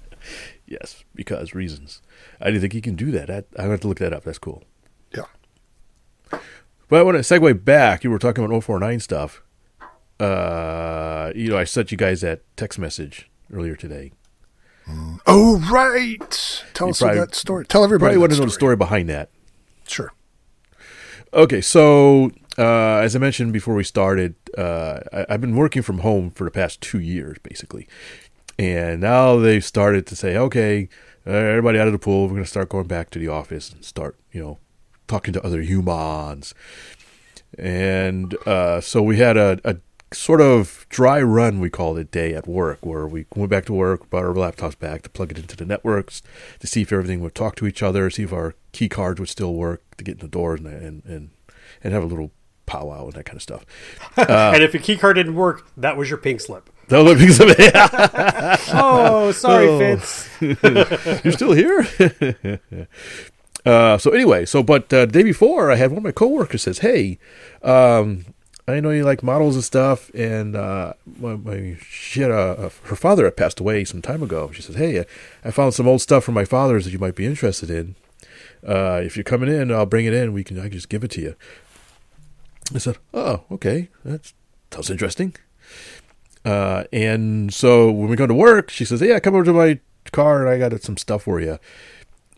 [0.66, 2.00] Yes, because reasons.
[2.40, 3.30] I didn't think he can do that.
[3.30, 4.24] I, I have to look that up.
[4.24, 4.62] That's cool.
[6.88, 8.04] But I want to segue back.
[8.04, 9.42] You were talking about 049 stuff.
[10.20, 14.12] Uh, you know, I sent you guys that text message earlier today.
[15.26, 16.62] Oh, right.
[16.74, 17.64] Tell You us probably- that story.
[17.66, 18.10] Tell everybody.
[18.14, 19.30] Probably want to know the story behind that.
[19.88, 20.12] Sure.
[21.32, 25.98] Okay, so uh, as I mentioned before we started, uh, I, I've been working from
[26.00, 27.88] home for the past two years, basically,
[28.56, 30.88] and now they've started to say, okay,
[31.26, 33.84] everybody out of the pool, we're going to start going back to the office and
[33.84, 34.58] start, you know,
[35.06, 36.54] talking to other humans,
[37.58, 39.76] and uh, so we had a, a
[40.12, 43.72] sort of dry run, we called it, day at work, where we went back to
[43.72, 46.22] work, brought our laptops back to plug it into the networks
[46.60, 49.28] to see if everything would talk to each other, see if our key cards would
[49.28, 51.30] still work to get in the doors and and and,
[51.82, 52.30] and have a little
[52.66, 53.64] powwow and that kind of stuff.
[54.16, 56.70] and if your key card didn't work, that was your pink slip.
[56.88, 57.72] That was because of it.
[58.74, 59.78] Oh, sorry, Oh.
[59.78, 60.28] Fitz.
[61.24, 61.86] You're still here.
[63.64, 66.62] Uh, so anyway, so but uh, the day before, I had one of my coworkers
[66.62, 67.18] says, "Hey,
[67.62, 68.26] um,
[68.68, 72.88] I know you like models and stuff, and uh, my, my she had a, a
[72.88, 74.50] her father had passed away some time ago.
[74.52, 75.04] She says, "Hey,
[75.44, 77.94] I found some old stuff from my father's that you might be interested in.
[78.66, 80.32] Uh, if you're coming in, I'll bring it in.
[80.32, 81.34] We can I can just give it to you."
[82.74, 84.32] I said, "Oh, okay, that
[84.70, 85.36] sounds interesting."
[86.44, 89.80] Uh, and so when we go to work, she says, "Yeah, come over to my
[90.12, 91.58] car, and I got some stuff for you."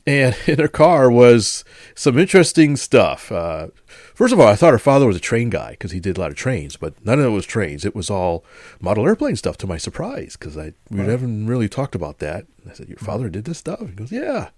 [0.07, 1.65] And in her car was
[1.95, 3.33] some interesting stuff.
[3.33, 6.17] Uh, first of all, I thought her father was a train guy because he did
[6.17, 7.85] a lot of trains, but none of it was trains.
[7.85, 8.45] It was all
[8.81, 9.59] model airplane stuff.
[9.59, 12.47] To my surprise, because I we haven't really talked about that.
[12.69, 14.51] I said, "Your father did this stuff?" He goes, "Yeah."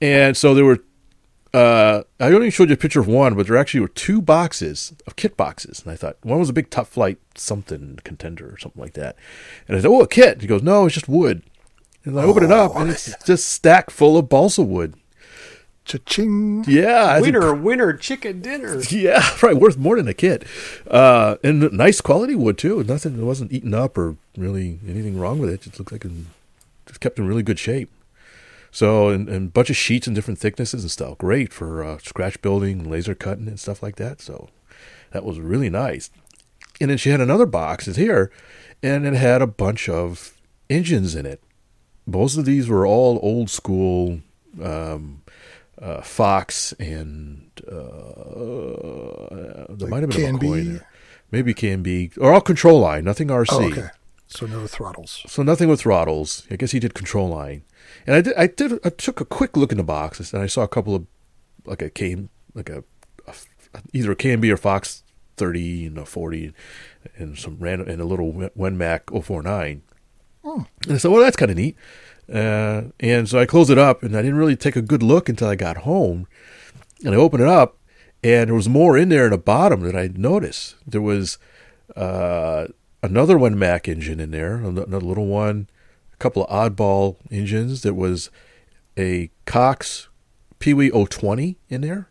[0.00, 0.78] And so there were.
[1.52, 4.92] Uh, I only showed you a picture of one, but there actually were two boxes
[5.08, 8.56] of kit boxes, and I thought one was a big top flight something contender or
[8.56, 9.16] something like that.
[9.66, 11.42] And I said, "Oh, a kit." He goes, "No, it's just wood."
[12.04, 14.94] And I open it up, and it's just stacked full of balsa wood.
[15.84, 16.64] Cha-ching.
[16.68, 18.80] Yeah, I think- Winner, winner, chicken dinner.
[18.90, 19.56] yeah, right.
[19.56, 20.44] worth more than a kit.
[20.86, 22.82] Uh, and nice quality wood too.
[22.84, 25.62] Nothing, it wasn't eaten up or really anything wrong with it.
[25.62, 26.12] Just looked like it
[26.86, 27.90] just kept in really good shape.
[28.70, 31.18] So, and, and a bunch of sheets in different thicknesses and stuff.
[31.18, 34.20] Great for uh, scratch building, laser cutting, and stuff like that.
[34.20, 34.48] So,
[35.10, 36.08] that was really nice.
[36.80, 38.30] And then she had another box, is here,
[38.82, 40.34] and it had a bunch of
[40.70, 41.42] engines in it.
[42.06, 44.20] Most of these were all old school
[44.60, 45.22] um,
[45.80, 47.74] uh, Fox and uh,
[49.70, 50.62] there might have been McCoy be?
[50.62, 50.86] there.
[51.30, 53.48] Maybe can be or all control line, nothing RC.
[53.52, 53.88] Oh, okay.
[54.26, 55.24] So no throttles.
[55.28, 56.46] So nothing with throttles.
[56.50, 57.62] I guess he did control line,
[58.06, 58.34] and I did.
[58.36, 58.78] I did.
[58.84, 61.06] I took a quick look in the boxes, and I saw a couple of
[61.64, 62.84] like a K, like a,
[63.26, 63.34] a
[63.92, 65.02] either a K&B or Fox
[65.36, 66.52] thirty and a forty,
[67.16, 69.82] and some random and a little Wenmac 049.
[70.84, 71.76] And I said, well, that's kind of neat.
[72.32, 75.28] Uh, and so I closed it up, and I didn't really take a good look
[75.28, 76.26] until I got home.
[77.04, 77.76] And I opened it up,
[78.22, 80.76] and there was more in there in the bottom that I noticed.
[80.86, 81.38] There was
[81.96, 82.66] uh,
[83.02, 85.68] another Wenmac engine in there, another little one,
[86.12, 87.82] a couple of oddball engines.
[87.82, 88.30] There was
[88.96, 90.08] a Cox
[90.58, 92.08] Pee Wee 020 in there.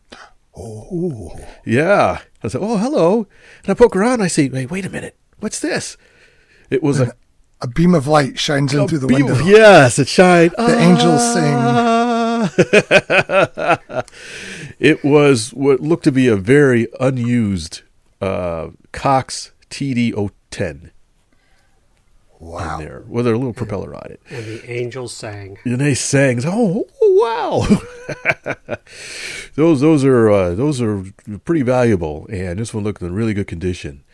[0.56, 1.32] Oh,
[1.65, 2.20] Yeah.
[2.44, 3.28] I said, oh, hello.
[3.63, 5.15] And I poke around, and I say, hey, wait a minute.
[5.39, 5.98] What's this?
[6.70, 7.13] It was a
[7.62, 9.43] a beam of light shines in through the beam- window.
[9.45, 10.54] Yes, it shined.
[10.58, 12.50] The angels sing.
[14.80, 17.82] it was what looked to be a very unused
[18.22, 20.91] uh, Cox TD010
[22.39, 22.80] Wow.
[22.80, 24.22] in there with a little propeller on it.
[24.30, 25.58] And the angels sang.
[25.65, 27.67] And they sang, "Oh, wow!"
[29.56, 31.04] those those are uh, those are
[31.43, 34.06] pretty valuable, and this one looked in really good condition.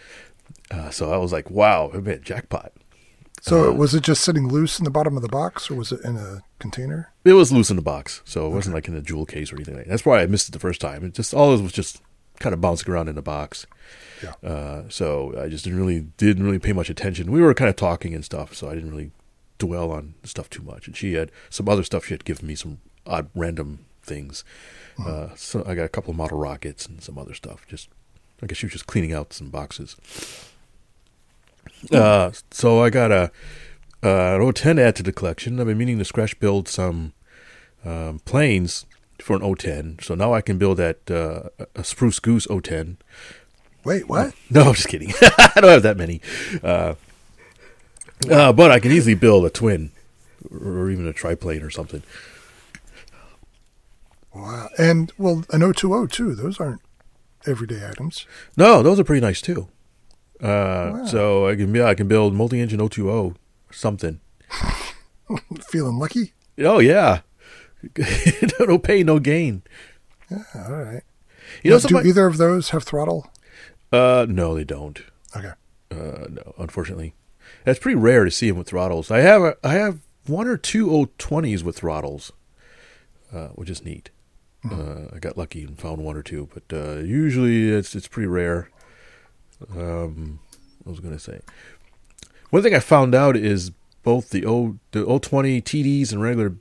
[0.72, 2.72] Uh, so I was like, "Wow, man, jackpot!"
[3.46, 5.92] So Uh, was it just sitting loose in the bottom of the box, or was
[5.92, 7.12] it in a container?
[7.24, 9.56] It was loose in the box, so it wasn't like in a jewel case or
[9.56, 9.76] anything.
[9.76, 9.92] Like that.
[9.92, 11.06] That's why I missed it the first time.
[11.06, 12.02] It just all it was just
[12.40, 13.68] kind of bouncing around in the box.
[14.24, 14.34] Yeah.
[14.44, 17.32] Uh, so I just didn't really didn't really pay much attention.
[17.32, 19.12] We were kind of talking and stuff, so I didn't really
[19.60, 20.88] dwell on stuff too much.
[20.88, 22.06] And she had some other stuff.
[22.06, 24.44] She had given me some odd random things.
[24.98, 27.68] Uh, so I got a couple of model rockets and some other stuff.
[27.68, 27.90] Just
[28.42, 29.96] I guess she was just cleaning out some boxes.
[31.92, 33.32] Uh, so I got a
[34.04, 35.60] uh, an 010 add to the collection.
[35.60, 37.14] I've been meaning to scratch build some
[37.84, 38.86] um, planes
[39.22, 42.98] for an O10, So now I can build that uh, a Spruce Goose O10.
[43.84, 44.34] Wait, what?
[44.50, 45.14] No, I'm just kidding.
[45.22, 46.22] I don't have that many.
[46.64, 46.96] Uh,
[48.30, 49.92] uh, but I can easily build a twin
[50.52, 52.04] or even a triplane or something.
[54.34, 54.70] Wow.
[54.78, 56.36] And well, an 020 too.
[56.36, 56.82] Those aren't
[57.46, 58.26] everyday items.
[58.58, 59.70] No, those are pretty nice too.
[60.42, 63.36] Uh, So I can yeah, I can build multi-engine 020
[63.72, 64.20] something.
[65.70, 66.34] Feeling lucky?
[66.60, 67.22] Oh yeah,
[68.60, 69.64] no pain, no gain.
[70.30, 71.04] Yeah, All right.
[71.64, 73.32] You know, Now, do either of those have throttle?
[73.92, 75.02] uh, no, they don't.
[75.36, 75.52] Okay.
[75.92, 77.14] Uh, no, unfortunately,
[77.64, 79.12] that's pretty rare to see them with throttles.
[79.12, 82.32] I have a, I have one or two 020s with throttles,
[83.34, 84.10] uh, which is neat.
[84.70, 88.28] Uh, I got lucky and found one or two, but uh, usually it's it's pretty
[88.28, 88.70] rare.
[89.72, 90.40] Um,
[90.84, 91.40] what was I going to say?
[92.50, 93.72] One thing I found out is
[94.04, 96.56] both the O the 020 TDs and regular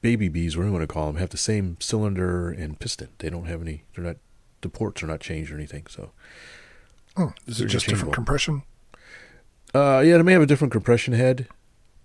[0.00, 3.08] baby bees, whatever you want to call them, have the same cylinder and piston.
[3.18, 3.84] They don't have any.
[3.94, 4.16] They're not.
[4.60, 5.86] The ports are not changed or anything.
[5.88, 6.12] So
[7.16, 8.62] Oh, is it just different compression?
[9.74, 11.46] Uh, yeah, it may have a different compression head.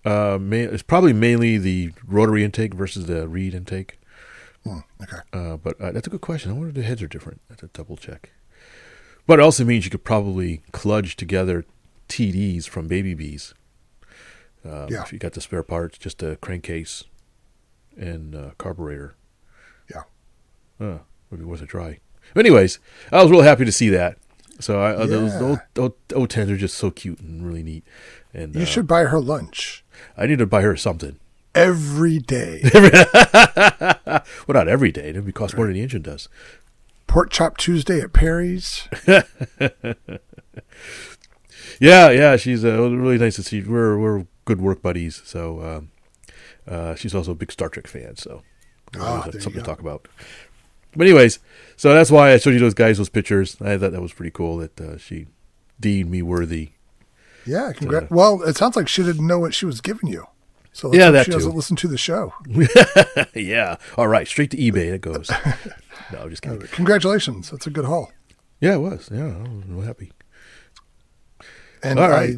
[0.06, 4.00] Uh, may, it's probably mainly the rotary intake versus the reed intake.
[4.64, 5.18] Hmm, okay.
[5.34, 6.52] Uh, but uh, that's a good question.
[6.52, 7.42] I wonder if the heads are different.
[7.50, 8.32] That's a double check.
[9.28, 11.66] But it also means you could probably kludge together
[12.10, 13.54] TDs from baby bees.
[14.66, 15.04] Uh, Yeah.
[15.04, 17.04] If you got the spare parts, just a crankcase
[17.98, 19.16] and uh, carburetor.
[19.94, 20.04] Yeah.
[20.80, 22.00] Uh, would be worth a try.
[22.36, 22.80] Anyways,
[23.12, 24.18] I was real happy to see that.
[24.60, 25.40] So I, uh, those Yeah.
[25.76, 27.84] those O- O10s are just so cute and really neat.
[28.34, 29.84] And You uh, should buy her lunch
[30.18, 31.20] I need to buy her something.
[31.54, 32.62] every day.
[34.48, 35.10] Well, not every day.
[35.10, 36.30] It would cost more than the engine does.
[37.08, 38.88] Pork Chop Tuesday at Perry's.
[41.80, 43.62] Yeah, yeah, she's uh, really nice to see.
[43.62, 45.22] We're we're good work buddies.
[45.26, 45.92] So um,
[46.68, 48.16] uh, she's also a big Star Trek fan.
[48.16, 48.42] So
[49.00, 50.08] uh, Ah, something to talk about.
[50.96, 51.38] But anyways,
[51.76, 53.58] so that's why I showed you those guys those pictures.
[53.62, 55.28] I thought that was pretty cool that uh, she
[55.80, 56.72] deemed me worthy.
[57.46, 58.08] Yeah, congrats.
[58.12, 60.26] well, it sounds like she didn't know what she was giving you.
[60.74, 61.38] So Yeah, that she too.
[61.38, 62.34] doesn't listen to the show.
[63.36, 63.76] yeah.
[63.98, 65.30] All right, straight to eBay it goes.
[66.12, 66.68] No, I'm just uh, kidding.
[66.70, 67.52] Congratulations.
[67.52, 68.12] That's a good haul.
[68.60, 69.10] Yeah, it was.
[69.12, 70.12] Yeah, I was real happy.
[71.84, 72.38] And All right.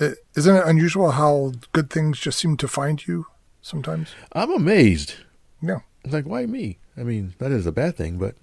[0.00, 3.26] I, it, isn't it unusual how good things just seem to find you
[3.62, 4.14] sometimes?
[4.32, 5.14] I'm amazed.
[5.62, 5.80] Yeah.
[6.04, 6.78] It's like, why me?
[6.96, 8.34] I mean, that is a bad thing, but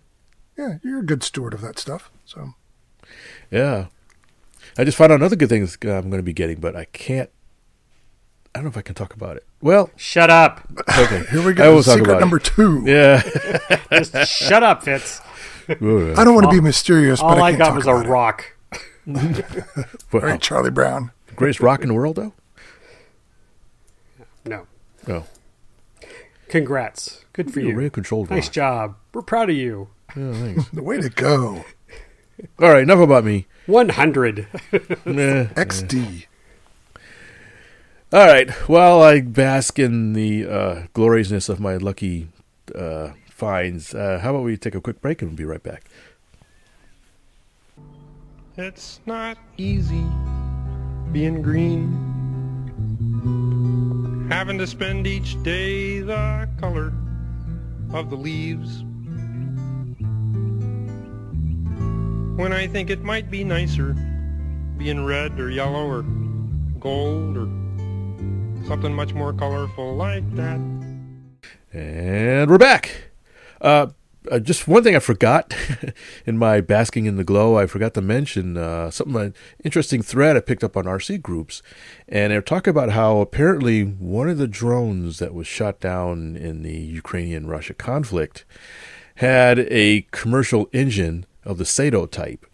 [0.58, 2.10] Yeah, you're a good steward of that stuff.
[2.26, 2.54] So
[3.52, 3.88] yeah.
[4.78, 6.86] I just found out another good thing uh, I'm going to be getting, but I
[6.86, 7.30] can't.
[8.58, 9.46] I don't know if I can talk about it.
[9.62, 10.68] Well, Shut up.
[10.98, 11.24] okay.
[11.30, 11.76] here we I go.
[11.76, 12.44] will talk Secret about number it.
[12.44, 12.82] two.
[12.88, 13.22] Yeah.
[13.92, 15.22] Just shut up, Fitz.
[15.70, 17.94] I don't want to be mysterious, All but I, I can't got talk was a
[18.10, 18.56] rock.
[19.06, 21.12] What, All right, Charlie Brown.
[21.36, 22.34] greatest rock in the world, though?
[24.44, 24.66] No.
[25.08, 25.26] Oh,
[26.50, 27.26] Congrats.
[27.34, 27.78] Good for you're a you.
[27.78, 28.54] real controlled Nice rock.
[28.54, 28.96] job.
[29.14, 29.90] We're proud of you.
[30.16, 30.70] Yeah, thanks.
[30.74, 31.64] The way to go.
[32.60, 33.46] All right, enough about me.
[33.68, 34.48] 100.
[34.72, 36.26] XD.
[38.14, 38.50] All right.
[38.70, 42.30] While I bask in the uh, gloriousness of my lucky
[42.74, 45.84] uh, finds, uh, how about we take a quick break and we'll be right back?
[48.56, 50.06] It's not easy
[51.12, 51.92] being green.
[54.30, 56.94] Having to spend each day the color
[57.94, 58.84] of the leaves.
[62.40, 63.98] When I think it might be nicer
[64.78, 66.04] being red or yellow or
[66.80, 67.67] gold or
[68.68, 70.60] something much more colorful like that.
[71.72, 73.12] And we're back.
[73.62, 73.88] Uh,
[74.30, 75.56] uh, just one thing I forgot
[76.26, 80.36] in my basking in the glow, I forgot to mention uh, something, an interesting thread
[80.36, 81.62] I picked up on RC groups,
[82.10, 86.64] and they're talking about how apparently one of the drones that was shot down in
[86.64, 88.44] the Ukrainian-Russia conflict
[89.16, 92.46] had a commercial engine of the Saito type.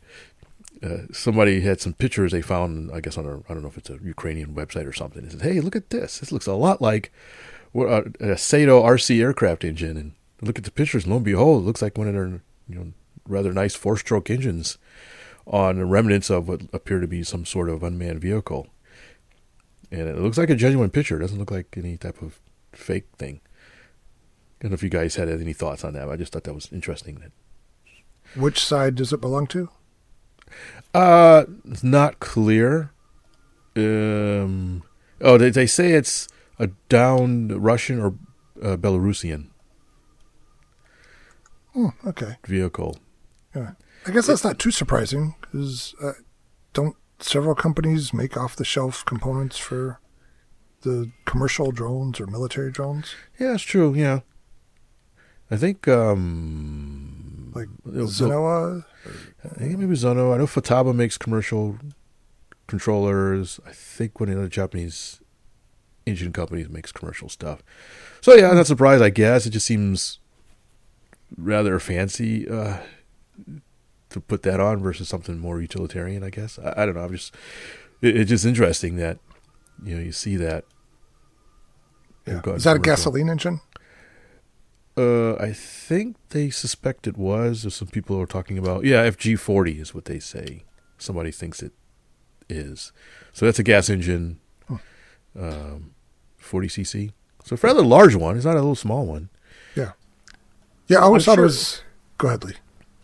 [0.83, 3.77] Uh, somebody had some pictures they found, I guess on a, I don't know if
[3.77, 5.23] it's a Ukrainian website or something.
[5.23, 6.19] It says, "Hey, look at this!
[6.19, 7.11] This looks a lot like
[7.71, 11.07] what, a Saito RC aircraft engine." And look at the pictures.
[11.07, 12.91] Lo and behold, it looks like one of their you know
[13.27, 14.77] rather nice four-stroke engines
[15.47, 18.67] on the remnants of what appear to be some sort of unmanned vehicle.
[19.89, 21.17] And it looks like a genuine picture.
[21.17, 22.39] It doesn't look like any type of
[22.73, 23.39] fake thing.
[24.59, 26.09] I don't know if you guys had any thoughts on that.
[26.09, 27.31] I just thought that was interesting.
[28.35, 29.69] Which side does it belong to?
[30.93, 32.91] Uh, it's not clear.
[33.75, 34.83] Um,
[35.21, 36.27] oh, they they say it's
[36.59, 38.13] a downed Russian or
[38.61, 39.47] uh, Belarusian
[41.73, 42.37] Hmm, okay.
[42.45, 42.97] vehicle.
[43.55, 43.71] Yeah.
[44.05, 46.13] I guess that's not too surprising because uh,
[46.73, 49.99] don't several companies make off the shelf components for
[50.81, 53.15] the commercial drones or military drones?
[53.39, 53.95] Yeah, that's true.
[53.95, 54.19] Yeah,
[55.51, 57.67] I think um, Like
[58.07, 58.85] Zenoah?
[59.43, 60.33] I think maybe Zono.
[60.33, 61.77] I know Futaba makes commercial
[62.67, 63.59] controllers.
[63.67, 65.19] I think one of the other Japanese
[66.05, 67.61] engine companies makes commercial stuff.
[68.21, 69.03] So yeah, I'm not surprised.
[69.03, 70.19] I guess it just seems
[71.37, 72.77] rather fancy uh,
[74.09, 76.23] to put that on versus something more utilitarian.
[76.23, 77.01] I guess I, I don't know.
[77.03, 77.35] I'm just
[78.01, 79.19] it, it's just interesting that
[79.83, 80.65] you know you see that.
[82.25, 82.39] Yeah.
[82.53, 83.59] Is that a gasoline engine?
[84.95, 87.63] Uh, I think they suspect it was.
[87.63, 88.83] There's some people are talking about.
[88.85, 90.63] Yeah, FG40 is what they say.
[90.97, 91.71] Somebody thinks it
[92.49, 92.91] is.
[93.31, 94.39] So that's a gas engine,
[95.39, 95.91] um,
[96.37, 97.11] 40 cc.
[97.43, 98.35] So a rather large one.
[98.35, 99.29] It's not a little small one.
[99.75, 99.93] Yeah.
[100.87, 101.81] Yeah, I always I'm thought sure- it was.
[102.19, 102.53] Go ahead, Lee.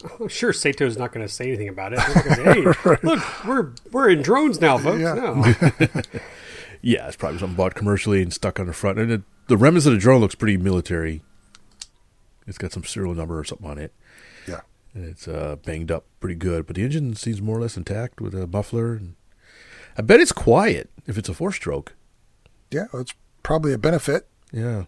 [0.20, 2.00] I'm sure Saito's not going to say anything about it.
[2.02, 5.02] He's not gonna say, hey, look, we're we're in drones now, folks.
[5.02, 5.14] Yeah.
[5.16, 5.44] No.
[6.82, 9.00] Yeah, it's probably something bought commercially and stuck on the front.
[9.00, 11.22] And it, the remnants of the drone looks pretty military.
[12.50, 13.94] It's got some serial number or something on it.
[14.48, 14.62] Yeah.
[14.94, 16.66] and it's uh, banged up pretty good.
[16.66, 18.94] But the engine seems more or less intact with a muffler.
[18.94, 19.16] And
[19.98, 21.94] I bet it's quiet if it's a four stroke.
[22.72, 24.28] Yeah, well, it's probably a benefit.
[24.52, 24.86] Yeah.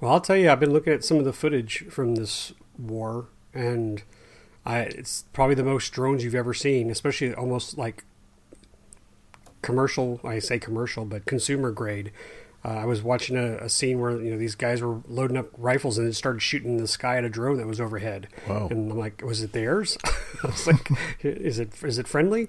[0.00, 3.26] Well, I'll tell you, I've been looking at some of the footage from this war,
[3.52, 4.02] and
[4.64, 8.04] I, it's probably the most drones you've ever seen, especially almost like
[9.62, 10.20] commercial.
[10.22, 12.12] I say commercial, but consumer grade.
[12.64, 15.48] Uh, I was watching a, a scene where you know these guys were loading up
[15.56, 18.28] rifles and then started shooting in the sky at a drone that was overhead.
[18.48, 18.68] Wow.
[18.70, 19.96] And I'm like, was it theirs?
[20.42, 20.88] I was like,
[21.22, 22.48] is it is it friendly?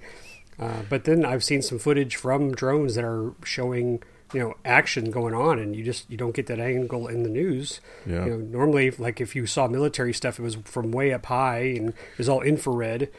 [0.60, 4.02] Uh, but then I've seen some footage from drones that are showing
[4.34, 7.30] you know action going on, and you just you don't get that angle in the
[7.30, 7.80] news.
[8.06, 8.26] Yeah.
[8.26, 11.62] You know, normally, like if you saw military stuff, it was from way up high
[11.78, 13.10] and it was all infrared,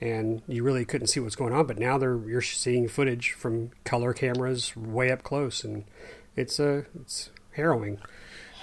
[0.00, 1.66] and you really couldn't see what's going on.
[1.66, 5.84] But now they're you're seeing footage from color cameras way up close, and
[6.36, 7.98] it's uh, it's harrowing.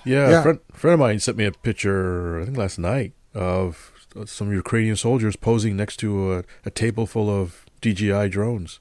[0.05, 0.39] Yeah, Yeah.
[0.39, 3.91] A friend, friend of mine sent me a picture, I think last night, of
[4.25, 8.79] some Ukrainian soldiers posing next to a, a table full of DJI drones.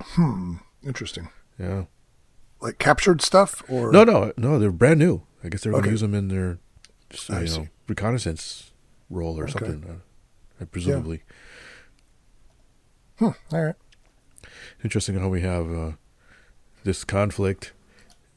[0.00, 0.56] Hmm.
[0.84, 1.28] Interesting.
[1.58, 1.84] Yeah.
[2.60, 5.22] Like captured stuff or No, no, no, they're brand new.
[5.44, 6.58] I guess they're going to use them in their
[7.08, 7.68] just, I you know, see.
[7.88, 8.72] reconnaissance
[9.08, 9.52] role or Okay.
[9.52, 10.02] something,
[10.60, 11.22] uh, presumably.
[13.18, 13.74] Hmm, all right.
[14.84, 15.92] Interesting how we have uh,
[16.84, 17.72] this conflict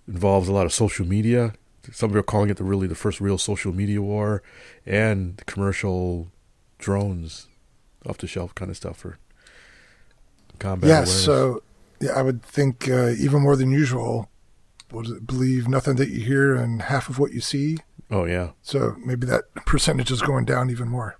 [0.07, 1.53] involves a lot of social media.
[1.91, 4.41] Some people are calling it the really the first real social media war,
[4.85, 6.29] and the commercial
[6.77, 7.47] drones,
[8.07, 9.17] off the shelf kind of stuff for
[10.59, 10.87] combat.
[10.87, 11.25] Yes.
[11.25, 11.25] awareness.
[11.25, 11.63] So,
[11.99, 14.29] yeah, I would think uh, even more than usual.
[14.93, 15.25] It?
[15.25, 17.79] Believe nothing that you hear and half of what you see.
[18.11, 21.17] oh yeah, So maybe that percentage is going down even more.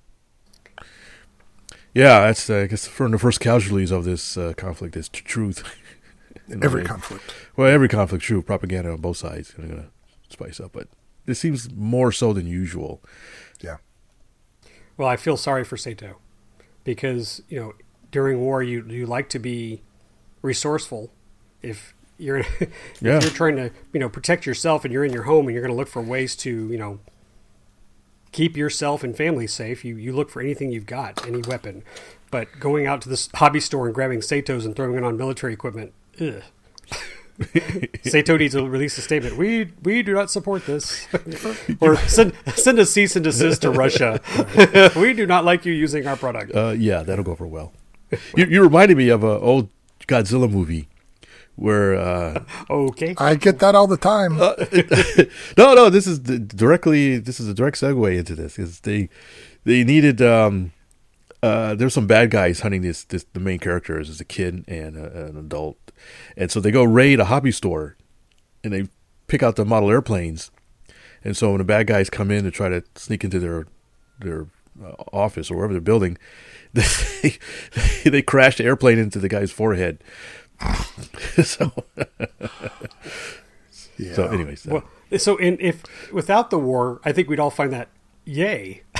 [1.94, 2.20] yeah.
[2.22, 5.64] That's uh, I guess for the first casualties of this uh, conflict is t- truth.
[6.48, 6.88] In Every way.
[6.88, 7.34] conflict.
[7.56, 8.42] Well, every conflict, true.
[8.42, 9.86] Propaganda on both sides is going to
[10.30, 10.88] spice up, but
[11.28, 13.02] it seems more so than usual.
[13.62, 13.78] Yeah.
[14.98, 16.18] Well, I feel sorry for Saito
[16.84, 17.74] because you know
[18.12, 19.82] during war you you like to be
[20.42, 21.12] resourceful.
[21.62, 22.70] If you're if
[23.02, 23.20] Yeah.
[23.22, 25.74] you're trying to you know protect yourself and you're in your home and you're going
[25.74, 27.00] to look for ways to you know
[28.32, 31.84] keep yourself and family safe, you you look for anything you've got, any weapon.
[32.32, 35.54] But going out to this hobby store and grabbing Saito's and throwing it on military
[35.54, 36.44] equipment, ugh.
[38.04, 39.38] Saito needs to release a statement.
[39.38, 41.08] We we do not support this,
[41.82, 44.22] or send send a cease and desist to Russia.
[44.96, 46.56] we do not like you using our product.
[46.56, 47.74] Uh, yeah, that'll go over well.
[48.38, 49.70] you, you reminded me of an old
[50.08, 50.88] Godzilla movie
[51.56, 54.38] where uh, Okay, I get that all the time.
[55.58, 57.18] no, no, this is directly.
[57.18, 58.60] This is a direct segue into this.
[58.60, 59.10] Is they
[59.64, 60.72] they needed um,
[61.44, 64.96] uh, there's some bad guys hunting this this the main characters as a kid and
[64.96, 65.78] a, an adult,
[66.38, 67.98] and so they go raid a hobby store,
[68.64, 68.88] and they
[69.28, 70.52] pick out the model airplanes,
[71.22, 73.68] and so when the bad guys come in to try to sneak into their
[74.20, 74.48] their
[74.82, 76.18] uh, office or wherever they're building,
[76.74, 77.38] they
[78.06, 80.02] they crash the airplane into the guy's forehead.
[81.44, 81.74] so
[83.98, 84.14] yeah.
[84.14, 87.74] so anyways, uh, well, so in, if without the war, I think we'd all find
[87.74, 87.90] that
[88.26, 88.84] yay.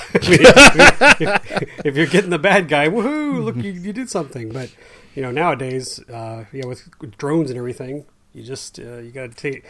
[1.86, 3.44] If, you're getting the bad guy, woohoo!
[3.44, 4.52] Look, you, you did something.
[4.52, 4.74] But
[5.16, 9.32] you know, nowadays, uh, you know, with drones and everything, you just uh, you got
[9.32, 9.66] to take.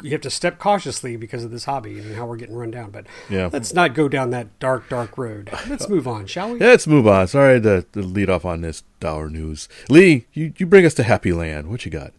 [0.00, 2.92] You have to step cautiously because of this hobby and how we're getting run down.
[2.92, 3.50] But Yeah.
[3.52, 5.50] let's not go down that dark, dark road.
[5.68, 6.60] Let's move on, shall we?
[6.60, 7.26] Yeah, let's move on.
[7.26, 9.68] Sorry to, to lead off on this dour news.
[9.88, 11.68] Lee, you, you bring us to Happy Land.
[11.68, 12.12] What you got?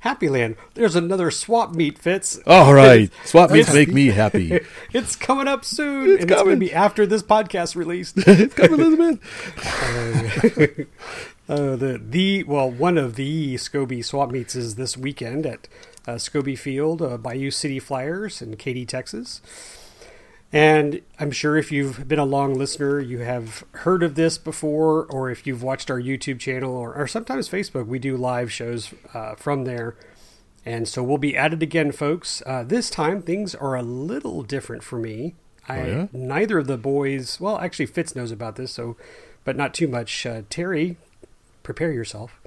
[0.00, 0.56] Happy Land.
[0.74, 2.38] There's another swap meet, Fitz.
[2.46, 3.10] All right.
[3.24, 4.60] Swap meets make me happy.
[4.92, 6.54] It's coming up soon, and it's going coming.
[6.54, 8.16] to be after this podcast released.
[8.26, 9.20] it's coming, Elizabeth.
[11.46, 15.68] Uh, the the well, one of the Scobee swap meets is this weekend at
[16.08, 19.42] uh, Scobee Field, uh, Bayou City Flyers in Katy, Texas.
[20.54, 25.04] And I'm sure if you've been a long listener, you have heard of this before,
[25.06, 28.94] or if you've watched our YouTube channel or, or sometimes Facebook, we do live shows
[29.12, 29.96] uh, from there.
[30.64, 32.40] And so we'll be at it again, folks.
[32.46, 35.34] Uh, this time things are a little different for me.
[35.68, 36.06] I, Oh, yeah?
[36.12, 38.96] Neither of the boys, well, actually, Fitz knows about this, so,
[39.42, 40.24] but not too much.
[40.24, 40.98] Uh, Terry,
[41.64, 42.40] prepare yourself.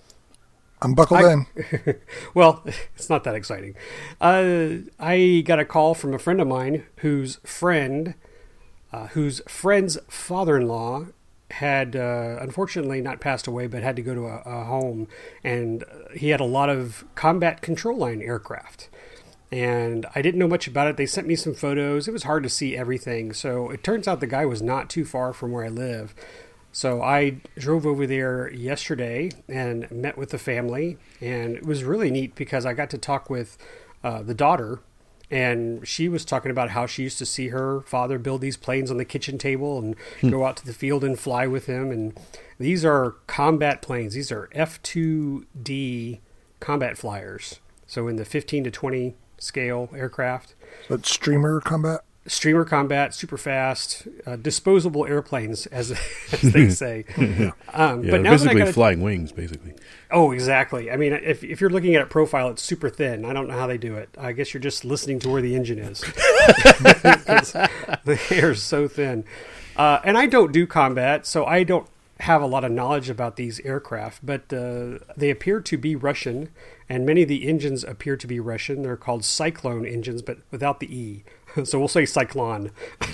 [0.81, 1.45] I'm buckled I- in.
[2.33, 2.63] Well,
[2.95, 3.75] it's not that exciting.
[4.21, 8.13] Uh, I got a call from a friend of mine whose friend,
[8.93, 11.07] uh, whose friend's father-in-law
[11.51, 15.07] had uh, unfortunately not passed away, but had to go to a, a home,
[15.43, 18.89] and he had a lot of combat control line aircraft.
[19.49, 20.97] And I didn't know much about it.
[20.97, 22.05] They sent me some photos.
[22.07, 23.31] It was hard to see everything.
[23.31, 26.13] So it turns out the guy was not too far from where I live.
[26.71, 32.11] So I drove over there yesterday and met with the family, and it was really
[32.11, 33.57] neat because I got to talk with
[34.03, 34.79] uh, the daughter,
[35.31, 38.91] and she was talking about how she used to see her father build these planes
[38.91, 39.95] on the kitchen table and
[40.31, 41.91] go out to the field and fly with him.
[41.91, 42.17] And
[42.59, 44.13] these are combat planes.
[44.13, 46.21] These are F two D
[46.59, 47.59] combat flyers.
[47.87, 50.55] So in the fifteen to twenty scale aircraft
[50.89, 52.01] But streamer combat.
[52.27, 55.91] Streamer combat, super fast, uh, disposable airplanes, as,
[56.31, 57.05] as they say.
[57.73, 59.73] Um, Yeah, but now basically got flying wings, basically.
[60.11, 60.91] oh, exactly.
[60.91, 63.25] I mean, if, if you're looking at a profile, it's super thin.
[63.25, 64.09] I don't know how they do it.
[64.17, 66.01] I guess you're just listening to where the engine is.
[68.05, 69.23] the air is so thin.
[69.75, 71.87] Uh, and I don't do combat, so I don't
[72.21, 76.49] have a lot of knowledge about these aircraft, but uh, they appear to be Russian,
[76.89, 78.81] and many of the engines appear to be Russian.
[78.81, 81.23] They're called Cyclone engines, but without the E.
[81.65, 82.71] So we'll say Cyclone.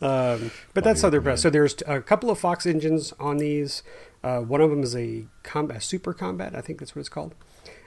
[0.00, 1.42] um, but that's how they're best.
[1.42, 3.82] So there's a couple of Fox engines on these.
[4.22, 7.34] Uh, one of them is a combat, super combat, I think that's what it's called.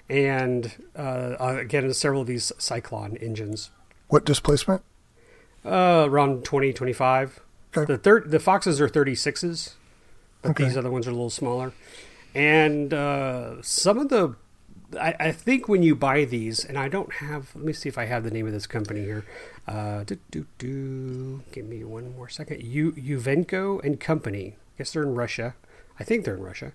[0.09, 3.71] And uh, uh, again, several of these Cyclone engines
[4.07, 4.81] What displacement?
[5.65, 7.39] uh, around 20, 25.
[7.75, 7.85] Okay.
[7.91, 9.73] The third, the Foxes are 36s,
[10.41, 10.65] but Okay.
[10.65, 11.71] these other ones are a little smaller.
[12.35, 14.35] And uh, some of the,
[14.95, 17.97] I, I think when you buy these, and I don't have, let me see if
[17.97, 19.25] I have the name of this company here.
[19.67, 22.63] Uh, do, do, do, give me one more second.
[22.63, 24.55] U, Uvenco and Company.
[24.57, 25.55] I guess they're in Russia.
[25.99, 26.73] I think they're in Russia.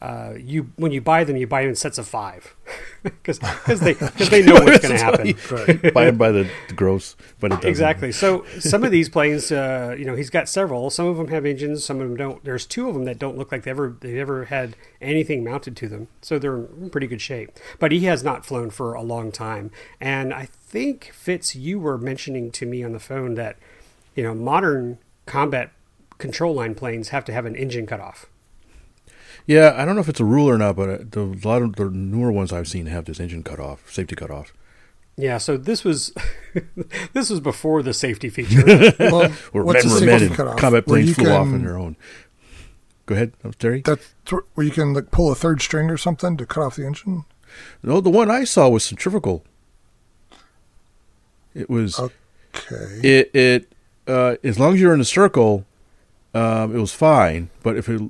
[0.00, 2.56] Uh, you when you buy them, you buy them in sets of five
[3.02, 3.38] because
[3.80, 5.92] they because they know what's going to happen.
[5.92, 7.68] by by the, the gross, but it doesn't.
[7.68, 8.10] Exactly.
[8.10, 10.88] So some of these planes, uh, you know, he's got several.
[10.88, 11.84] Some of them have engines.
[11.84, 12.42] Some of them don't.
[12.44, 15.76] There's two of them that don't look like they ever they've ever had anything mounted
[15.76, 16.08] to them.
[16.22, 17.50] So they're in pretty good shape.
[17.78, 19.70] But he has not flown for a long time.
[20.00, 23.58] And I think Fitz, you were mentioning to me on the phone that
[24.14, 24.96] you know modern
[25.26, 25.72] combat
[26.16, 28.29] control line planes have to have an engine cutoff.
[29.46, 31.62] Yeah, I don't know if it's a rule or not, but uh, the, a lot
[31.62, 34.52] of the newer ones I've seen have this engine cut off, safety cut off.
[35.16, 35.38] Yeah.
[35.38, 36.12] So this was
[37.12, 38.92] this was before the safety feature.
[38.98, 41.62] Well, Or what's men a were safety men and combat planes you flew off on
[41.62, 41.96] their own.
[43.06, 43.82] Go ahead, uh, Terry.
[43.84, 46.76] That's th- where you can like pull a third string or something to cut off
[46.76, 47.24] the engine.
[47.82, 49.44] No, the one I saw was centrifugal.
[51.54, 53.00] It was Okay.
[53.02, 53.72] it it
[54.06, 55.66] uh, as long as you're in a circle,
[56.34, 57.50] um, it was fine.
[57.62, 58.00] But if it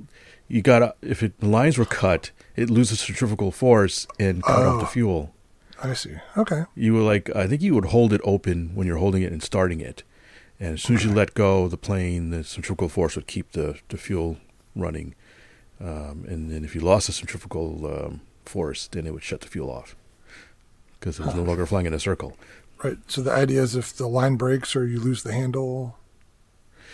[0.55, 4.79] you got if it, the lines were cut, it loses centrifugal force and cut off
[4.81, 4.89] the Oh.
[4.89, 5.33] fuel.
[5.83, 6.15] I see.
[6.37, 6.63] Okay.
[6.75, 9.41] You were like I think you would hold it open when you're holding it and
[9.41, 10.03] starting it,
[10.59, 13.79] and as soon as you let go the plane, the centrifugal force would keep the
[13.89, 14.37] the fuel
[14.75, 15.15] running.
[15.79, 19.47] Um, and then if you lost the centrifugal um, force, then it would shut the
[19.47, 19.95] fuel off
[20.99, 22.37] because it was no longer flying in a circle.
[22.83, 22.97] Right.
[23.07, 25.97] So the idea is if the line breaks or you lose the handle,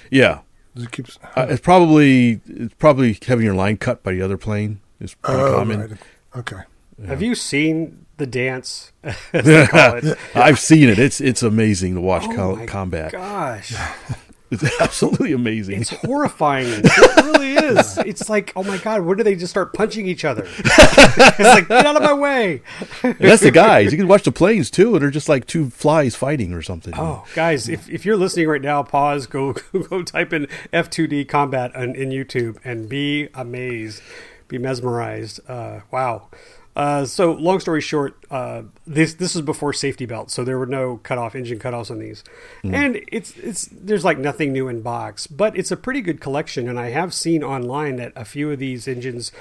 [0.10, 0.40] Yeah,
[0.84, 1.18] it keeps.
[1.36, 5.42] Uh, it's probably it's probably having your line cut by the other plane is pretty
[5.42, 5.80] Oh, common.
[5.82, 5.92] right.
[6.36, 6.62] Okay.
[7.08, 8.92] Have you seen the dance?
[9.04, 9.16] as
[9.46, 10.18] they call it?
[10.36, 10.98] I've seen it.
[11.00, 13.12] It's it's amazing to watch Oh co- my combat.
[13.12, 13.74] Gosh.
[14.50, 15.82] It's absolutely amazing.
[15.82, 16.82] It's horrifying.
[16.84, 17.98] It really is.
[18.08, 20.44] It's like, oh my god, when do they just start punching each other?
[20.58, 22.62] it's like, get out of my way.
[23.02, 23.92] That's the guys.
[23.92, 26.94] You can watch the planes too, and they're just like two flies fighting or something.
[26.96, 31.28] Oh, guys, if, if you're listening right now, pause, go go, go type in F2D
[31.28, 34.02] combat on, in YouTube and be amazed,
[34.48, 35.42] be mesmerized.
[35.50, 36.30] Uh, wow.
[36.78, 40.68] Uh, so, long story short, uh, this this is before safety belts, so there were
[40.68, 42.24] no cutoff engine cutoffs on these,
[42.64, 46.70] and it's it's there's like nothing new in box, but it's a pretty good collection,
[46.70, 49.32] and I have seen online that a few of these engines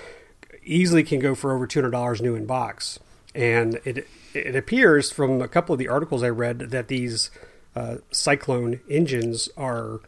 [0.65, 2.99] easily can go for over two hundred dollars new in box,
[3.35, 7.31] and it it appears from a couple of the articles I read that these
[7.75, 10.01] uh, Cyclone engines are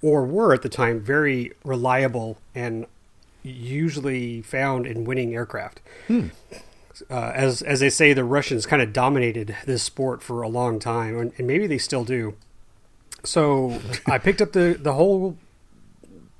[0.00, 2.86] or were at the time very reliable and
[3.44, 5.80] usually found in winning aircraft.
[7.10, 10.78] Uh, as as they say, the Russians kind of dominated this sport for a long
[10.78, 12.34] time, and, and maybe they still do.
[13.24, 15.36] So I picked up the the whole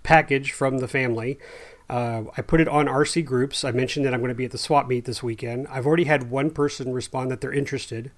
[0.02, 1.38] package from the family.
[1.90, 3.62] Uh, I put it on RC groups.
[3.62, 5.66] I mentioned that I'm going to be at the swap meet this weekend.
[5.68, 8.10] I've already had one person respond that they're interested.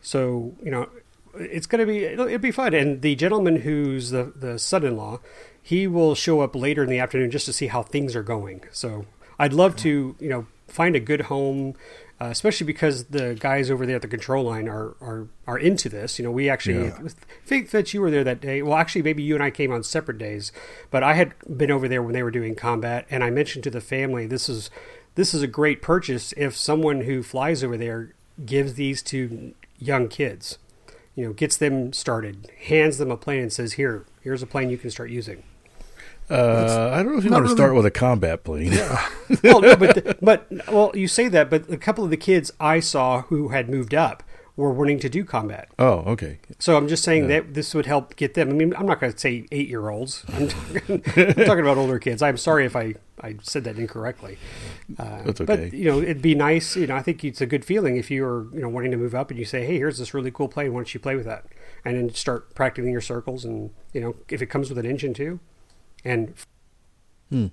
[0.00, 0.88] So you know,
[1.34, 2.74] it's going to be it'll, it'll be fun.
[2.74, 5.20] And the gentleman who's the the son-in-law,
[5.64, 8.60] he will show up later in the afternoon just to see how things are going.
[8.70, 9.06] So
[9.38, 11.74] I'd love to you know find a good home.
[12.20, 15.88] Uh, especially because the guys over there at the control line are are, are into
[15.88, 16.16] this.
[16.16, 17.08] You know, we actually Yeah.
[17.44, 18.62] think that you were there that day.
[18.62, 20.52] Well, actually, maybe you and I came on separate days,
[20.92, 23.70] but I had been over there when they were doing combat, and I mentioned to
[23.70, 24.70] the family this is
[25.16, 28.12] this is a great purchase if someone who flies over there
[28.46, 30.58] gives these to young kids.
[31.16, 34.70] You know, gets them started, hands them a plane, and says, "Here, here's a plane
[34.70, 35.42] you can start using."
[36.30, 38.72] Uh, I don't know if you want to really- start with a combat plane.
[39.42, 42.80] well, no, but but well, you say that, but a couple of the kids I
[42.80, 44.22] saw who had moved up
[44.56, 45.68] were wanting to do combat.
[45.80, 46.38] oh, okay.
[46.60, 48.50] So I'm just saying that this would help get them.
[48.50, 50.24] I mean, I'm not going to say eight year olds.
[50.32, 52.22] I'm talking, I'm talking about older kids.
[52.22, 54.38] I'm sorry if I, I said that incorrectly.
[54.96, 55.56] Uh, That's okay.
[55.56, 56.76] But you know, it'd be nice.
[56.76, 59.14] You know, I think it's a good feeling if you're you know wanting to move
[59.14, 60.72] up and you say, hey, here's this really cool plane.
[60.72, 61.46] Why don't you play with that?
[61.84, 63.44] And then start practicing your circles.
[63.44, 65.40] And you know, if it comes with an engine too,
[66.04, 66.34] and
[67.30, 67.46] hmm.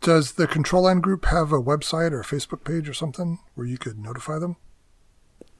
[0.00, 3.66] Does the control line group have a website or a Facebook page or something where
[3.66, 4.56] you could notify them?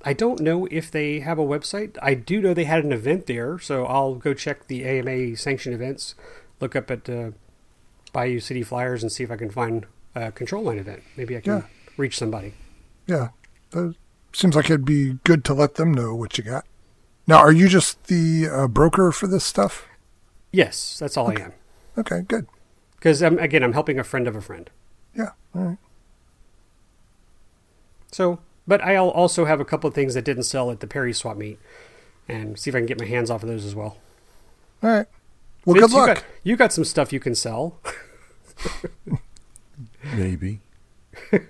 [0.04, 1.96] I don't know if they have a website.
[2.00, 5.74] I do know they had an event there, so I'll go check the AMA sanctioned
[5.74, 6.14] events,
[6.60, 7.30] look up at uh,
[8.12, 11.02] Bayou City Flyers, and see if I can find a control line event.
[11.16, 11.62] Maybe I can Yeah.
[11.96, 12.54] reach somebody.
[13.06, 13.30] Yeah,
[13.70, 13.96] that
[14.32, 16.66] seems like it'd be good to let them know what you got.
[17.26, 19.86] Now, are you just the uh, broker for this stuff?
[20.52, 21.52] Yes, that's all I am.
[21.98, 22.46] Okay, good.
[22.96, 24.70] Because I'm, again, I'm helping a friend of a friend.
[25.14, 25.78] Yeah, all right.
[28.12, 31.12] So, but I'll also have a couple of things that didn't sell at the Perry
[31.12, 31.58] swap meet,
[32.28, 33.98] and see if I can get my hands off of those as well.
[34.82, 35.06] All right.
[35.64, 36.08] Well, Vince, good luck.
[36.08, 37.78] You got, you got some stuff you can sell.
[40.14, 40.60] Maybe.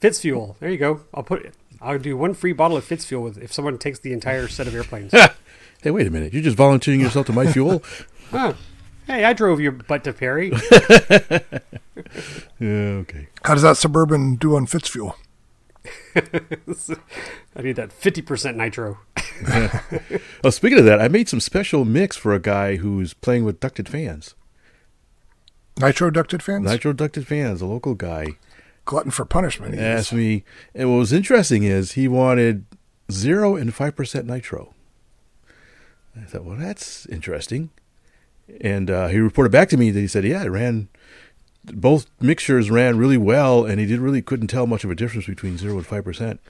[0.00, 0.56] Fitz fuel.
[0.60, 1.00] There you go.
[1.14, 1.54] I'll put.
[1.80, 4.66] I'll do one free bottle of Fitz fuel with if someone takes the entire set
[4.66, 5.14] of airplanes.
[5.82, 6.32] Hey, wait a minute.
[6.32, 7.82] You're just volunteering yourself to my fuel?
[8.30, 8.54] Huh.
[9.06, 10.50] Hey, I drove your butt to Perry.
[12.58, 13.28] yeah, okay.
[13.44, 15.14] How does that Suburban do on Fitzfuel?
[16.16, 18.98] I need that 50% nitro.
[20.44, 23.58] Oh, speaking of that, I made some special mix for a guy who's playing with
[23.58, 24.34] ducted fans.
[25.80, 26.64] Nitro ducted fans?
[26.64, 28.36] Nitro ducted fans, a local guy.
[28.84, 29.74] Glutton for punishment.
[29.74, 29.84] he is.
[29.84, 30.44] asked me,
[30.74, 32.64] and what was interesting is he wanted
[33.10, 34.72] zero and five percent nitro.
[36.16, 37.70] I thought, well, that's interesting.
[38.60, 40.88] And uh, he reported back to me that he said, yeah, it ran.
[41.64, 45.26] Both mixtures ran really well, and he did really couldn't tell much of a difference
[45.26, 46.40] between zero and five percent.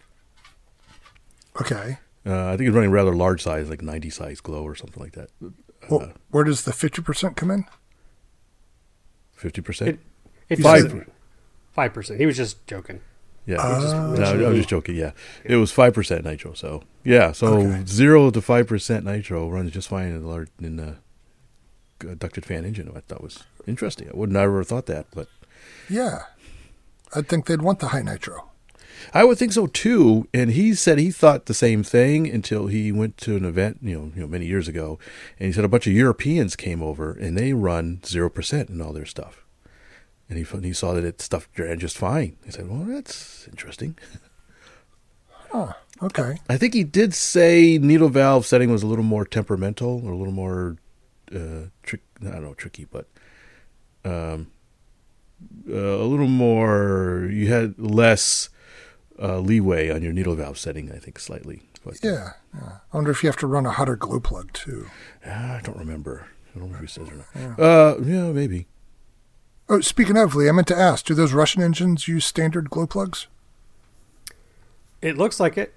[1.60, 1.98] Okay.
[2.26, 5.12] Uh, I think it's running rather large size, like ninety size glow or something like
[5.12, 5.28] that.
[5.88, 7.66] Well, where does the 50% come in?
[9.32, 9.90] Fifty percent.
[10.48, 10.84] It, it Five.
[10.84, 11.12] doesn't-
[11.76, 12.18] 5%.
[12.18, 13.00] He was just joking.
[13.46, 14.14] Yeah, Ah.
[14.16, 14.96] no, I was just joking.
[14.96, 15.10] Yeah,
[15.44, 16.54] it was five percent nitro.
[16.54, 17.82] So yeah, so Okay.
[17.86, 20.96] zero to five percent nitro runs just fine in the large in the
[22.02, 22.90] uh, ducted fan engine.
[22.94, 24.08] I thought was interesting.
[24.08, 25.28] I would never have thought that, but
[25.88, 26.22] Yeah.
[27.14, 28.50] I'd think they'd want the high nitro.
[29.12, 30.28] I would think so too.
[30.32, 33.96] And he said he thought the same thing until he went to an event, you
[33.98, 34.98] know, you know, many years ago,
[35.38, 38.80] and he said a bunch of Europeans came over and they run zero percent in
[38.80, 39.44] all their stuff.
[40.28, 42.36] And he he saw that it stuff ran just fine.
[42.44, 43.96] He said, "Well, that's interesting."
[45.56, 45.72] Oh,
[46.02, 46.38] okay.
[46.48, 50.16] I think he did say needle valve setting was a little more temperamental or a
[50.16, 50.76] little more
[51.34, 52.02] uh, trick.
[52.22, 53.06] I don't know, tricky, but
[54.04, 54.48] um,
[55.68, 57.28] uh, a little more.
[57.30, 58.48] You had less
[59.20, 60.90] uh, leeway on your needle valve setting.
[60.92, 61.62] I think slightly.
[61.84, 62.78] But Yeah, yeah.
[62.92, 64.86] I wonder if you have to run a hotter glow plug too.
[65.26, 66.26] Ah, I don't remember.
[66.54, 67.60] I don't remember if he says or not.
[67.60, 68.66] Uh, yeah, maybe.
[69.68, 72.86] Oh, speaking of, Lee, I meant to ask: Do those Russian engines use standard glow
[72.86, 73.26] plugs?
[75.02, 75.74] It looks like it,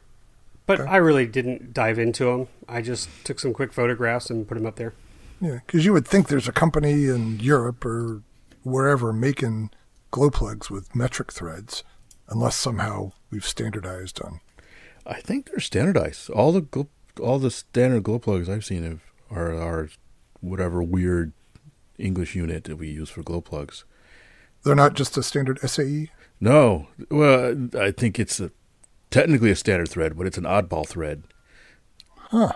[0.66, 0.90] but Okay.
[0.90, 2.48] I really didn't dive into them.
[2.70, 4.94] I just took some quick photographs and put them up there.
[5.40, 8.22] Yeah, because you would think there's a company in Europe or
[8.64, 9.70] wherever making
[10.12, 11.84] glow plugs with metric threads,
[12.30, 14.40] unless somehow we've standardized on.
[15.06, 16.30] I think they're standardized.
[16.32, 16.88] All the gl-
[17.22, 19.90] all the standard glow plugs I've seen have, are are
[20.42, 21.34] whatever weird
[21.98, 23.86] English unit that we use for glow plugs.
[24.64, 25.60] They're not just a standard?
[25.60, 26.10] SAE.
[26.40, 28.52] No, well, I think it's a,
[29.10, 31.24] technically a standard thread, but it's an oddball thread.
[32.16, 32.54] Huh.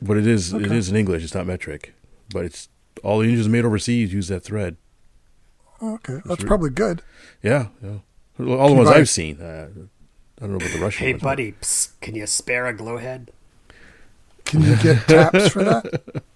[0.00, 0.76] But it is it Okay.
[0.76, 1.24] is in English.
[1.24, 1.94] It's not metric,
[2.32, 2.68] but it's
[3.02, 4.76] all the engines made overseas use that thread.
[5.82, 7.02] Okay, that's re- probably good.
[7.42, 7.98] Yeah, yeah.
[8.40, 9.40] All the ones buy- I've seen.
[9.40, 9.68] Uh,
[10.38, 11.22] I don't know about the Russian Hey, ones.
[11.22, 13.30] buddy, psst, can you spare a glowhead?
[14.44, 16.22] Can you get taps for that?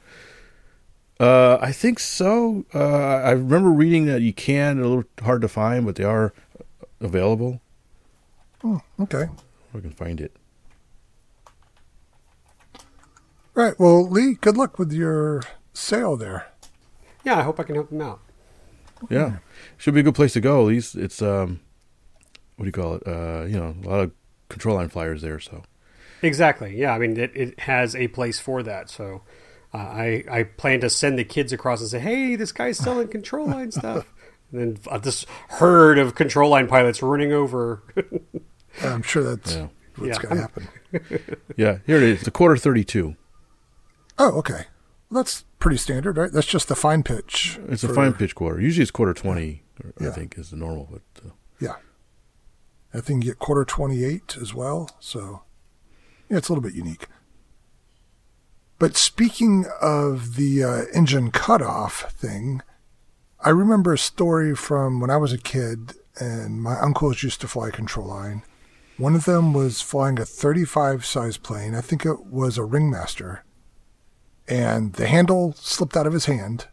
[1.21, 2.65] Uh, I think so.
[2.75, 2.79] Uh,
[3.19, 4.81] I remember reading that you can.
[4.81, 6.33] A little hard to find, but they are
[7.01, 7.61] available.
[8.65, 9.29] Oh, okay.
[9.73, 10.35] I can find it.
[13.55, 13.79] Right.
[13.79, 16.47] Well, Lee, good luck with your sale there.
[17.25, 18.21] Yeah, I hope I can help them out.
[19.11, 19.39] Yeah,
[19.79, 20.61] should be a good place to go.
[20.63, 21.61] At least it's um,
[22.57, 23.03] what do you call it?
[23.07, 24.13] Uh, you know, a lot of
[24.49, 25.41] control line flyers there.
[25.41, 25.63] So
[26.23, 26.77] Exactly.
[26.79, 28.89] Yeah, I mean, it, it has a place for that.
[28.91, 29.23] So
[29.75, 33.09] uh, I I plan to send the kids across and say, hey, this guy's selling
[33.09, 34.13] control line stuff.
[34.53, 37.83] And then uh, this herd of control line pilots running over.
[38.83, 39.69] I'm sure that's Yeah.
[39.97, 40.23] what's Yeah.
[40.23, 40.69] going to happen.
[41.57, 42.21] yeah, here it is.
[42.23, 43.17] The quarter thirty-two.
[44.19, 44.67] Oh, okay.
[45.13, 46.33] That's pretty standard, right?
[46.33, 47.59] That's just the fine pitch.
[47.69, 48.61] It's a fine pitch quarter.
[48.61, 49.63] Usually it's quarter twenty.
[50.01, 50.11] I Yeah.
[50.13, 50.89] think is the normal.
[50.91, 51.75] But uh, Yeah.
[52.95, 54.91] I think you get quarter 28 as well.
[55.01, 55.43] So,
[56.29, 57.07] yeah, it's a little bit unique.
[58.79, 62.61] But speaking of the uh, engine cutoff thing,
[63.41, 67.49] I remember a story from when I was a kid, and my uncles used to
[67.49, 68.43] fly control line.
[68.99, 71.75] One of them was flying a 35 size plane.
[71.75, 73.43] I think it was a Ringmaster.
[74.49, 76.67] And the handle slipped out of his hand.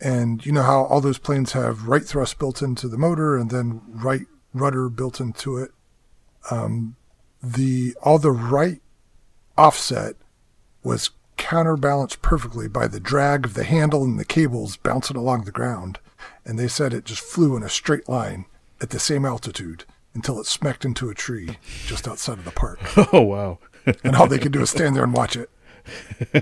[0.00, 3.50] And you know how all those planes have right thrust built into the motor and
[3.50, 5.72] then right rudder built into it.
[6.50, 6.96] Um,
[7.42, 8.80] the all the right
[9.58, 10.16] offset
[10.82, 15.50] was counterbalanced perfectly by the drag of the handle and the cables bouncing along the
[15.50, 15.98] ground.
[16.44, 18.46] And they said it just flew in a straight line
[18.80, 22.80] at the same altitude until it smacked into a tree just outside of the park.
[23.12, 23.58] oh wow,
[24.04, 25.50] and all they could do is stand there and watch it.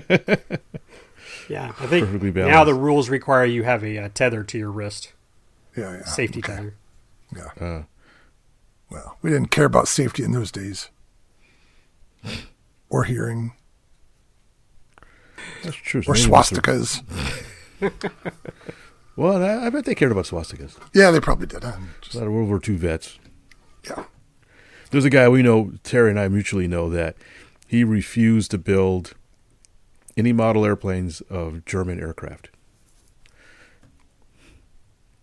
[1.49, 4.71] yeah, I think Perfectly now the rules require you have a, uh tether to your
[4.71, 5.13] wrist,
[5.75, 6.05] Yeah, yeah.
[6.05, 6.55] safety okay.
[6.55, 6.73] tether.
[7.35, 7.49] Yeah.
[7.65, 7.83] Uh.
[8.89, 10.89] well, we didn't care about safety in those days.
[12.89, 13.53] Or hearing.
[15.63, 16.01] that's true.
[16.07, 17.03] Or Maybe that's the- swastikas.
[19.15, 20.77] Well, I, I bet they cared about swastikas.
[20.93, 21.61] Yeah, they probably did.
[21.61, 21.71] Huh?
[21.71, 23.19] A Just, lot of World War II vets.
[23.85, 24.05] yeah.
[24.91, 27.17] There's a guy we know, Terry and I mutually know that
[27.67, 29.15] he refused to build
[30.19, 32.49] any model airplanes of German aircraft.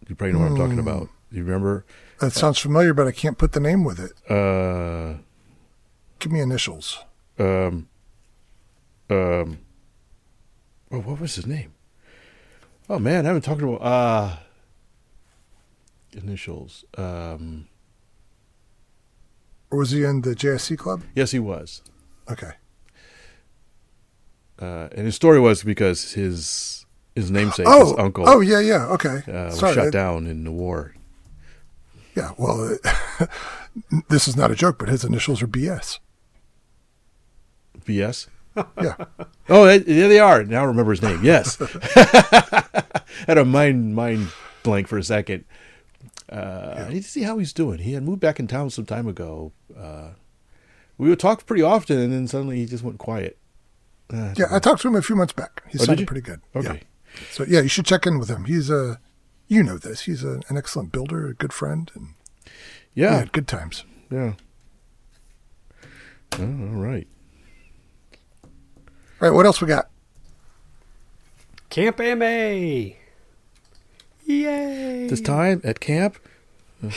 [0.09, 1.09] You probably know what I'm talking about.
[1.33, 1.85] You remember?
[2.21, 4.13] That sounds familiar, but I can't put the name with it.
[4.31, 5.19] Uh,
[6.19, 6.99] Give me initials.
[7.39, 7.89] um,
[9.11, 9.59] um,
[10.91, 11.73] oh, what was his name?
[12.89, 14.37] Oh man, I haven't talked about uh
[16.13, 16.85] initials.
[16.97, 17.67] Um,
[19.71, 21.03] Or was he in the JSC club?
[21.15, 21.83] yes, he was.
[22.31, 22.53] Okay.
[24.61, 28.87] Uh, and his story was because his his namesake, Oh, his uncle, oh yeah, yeah.
[28.89, 29.23] Okay.
[29.29, 29.75] uh, was Sorry.
[29.75, 30.95] shot I- down in the war.
[32.15, 32.31] Yeah.
[32.39, 32.79] Well,
[34.09, 35.99] this is not a joke, but his initials are BS.
[37.85, 38.29] BS.
[38.83, 38.97] Yeah.
[39.49, 40.43] Oh, there they are.
[40.43, 41.21] Now I remember his name.
[41.23, 41.57] Yes.
[43.29, 44.29] Had a mind mind
[44.65, 45.45] blank for a second.
[46.29, 47.79] Uh, I need to see how he's doing.
[47.79, 49.53] He had moved back in town some time ago.
[49.79, 50.09] Uh,
[50.99, 53.39] we would talk pretty often, and then suddenly he just went quiet.
[54.13, 55.63] Uh, Yeah, I talked to him a few months back.
[55.71, 56.41] He Oh, sounded pretty good.
[56.55, 56.83] Okay.
[57.15, 57.21] Yeah.
[57.33, 58.45] So yeah, you should check in with him.
[58.45, 59.01] He's a,
[59.49, 60.03] you know this.
[60.03, 62.09] He's a, an excellent builder, a good friend, and
[62.95, 63.17] we Yeah.
[63.19, 63.85] had good times.
[64.11, 64.35] Yeah.
[66.39, 66.47] Oh, all
[66.77, 67.07] right.
[68.45, 68.51] All
[69.21, 69.89] right, what else we got?
[71.71, 72.25] Camp AMA.
[74.27, 75.07] Yay!
[75.09, 76.19] This time at camp,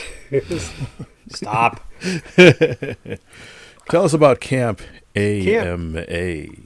[1.28, 1.80] Stop.
[2.36, 4.80] tell us about Camp
[5.16, 6.04] AMA.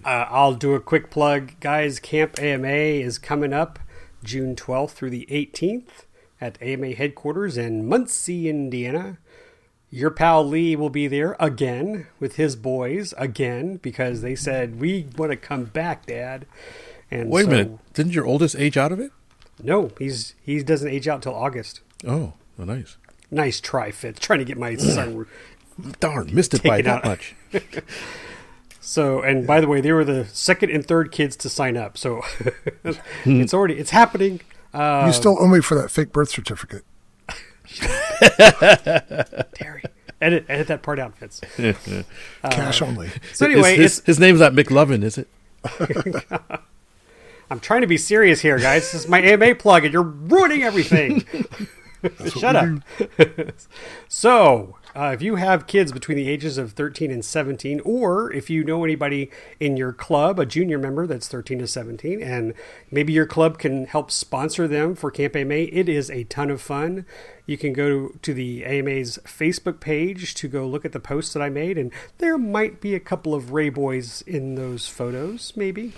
[0.05, 1.99] Uh, I'll do a quick plug, guys.
[1.99, 3.79] Camp AMA is coming up
[4.23, 6.05] June 12th through the 18th
[6.41, 9.19] at AMA headquarters in Muncie, Indiana.
[9.91, 15.07] Your pal Lee will be there again with his boys again because they said we
[15.17, 16.47] want to come back, Dad.
[17.11, 17.93] And Wait a minute.
[17.95, 19.13] Didn't your oldest age out of it?
[19.63, 21.81] No, he's he doesn't age out till August.
[22.05, 22.97] Oh, oh nice.
[23.31, 24.19] Nice try, Fitz.
[24.19, 25.27] Trying to get my son
[26.01, 27.35] Darn, missed it by that much.
[28.85, 31.97] So, and by the way, they were the second and third kids to sign up.
[31.97, 32.21] So
[33.25, 34.43] it's already it's happening.
[34.75, 36.85] Uh, you still owe me for that fake birth certificate.
[39.55, 39.85] Terry,
[40.21, 41.41] edit edit that part out, Fitz.
[42.51, 43.09] Cash only.
[43.33, 45.29] So anyway, his, his, it's, his name's not McLovin, is it?
[47.51, 48.93] I'm trying to be serious here, guys.
[48.93, 51.25] This is my AMA plug, and you're ruining everything.
[52.39, 52.69] Shut up.
[54.09, 58.49] so, uh, if you have kids between the ages of 13 and 17, or if
[58.49, 62.55] you know anybody in your club, a junior member that's 13 to 17, and
[62.93, 66.63] maybe your club can help sponsor them for Camp AMA, it is a ton of
[66.63, 67.05] fun.
[67.45, 71.43] You can go to the AMA's Facebook page to go look at the posts that
[71.43, 75.93] I made, and there might be a couple of Ray boys in those photos, maybe.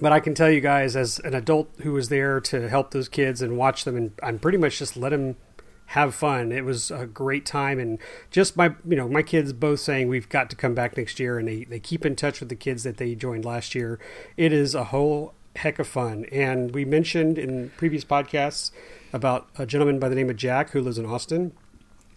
[0.00, 3.08] but I can tell you guys, as an adult who was there to help those
[3.08, 5.36] kids and watch them, and I'm pretty much just let them
[5.90, 6.52] have fun.
[6.52, 7.98] It was a great time, and
[8.30, 11.36] just my you know my kids both saying we've got to come back next year,
[11.36, 13.98] and they they keep in touch with the kids that they joined last year.
[14.36, 18.70] It is a whole heck of fun, and we mentioned in previous podcasts
[19.12, 21.50] about a gentleman by the name of Jack who lives in Austin,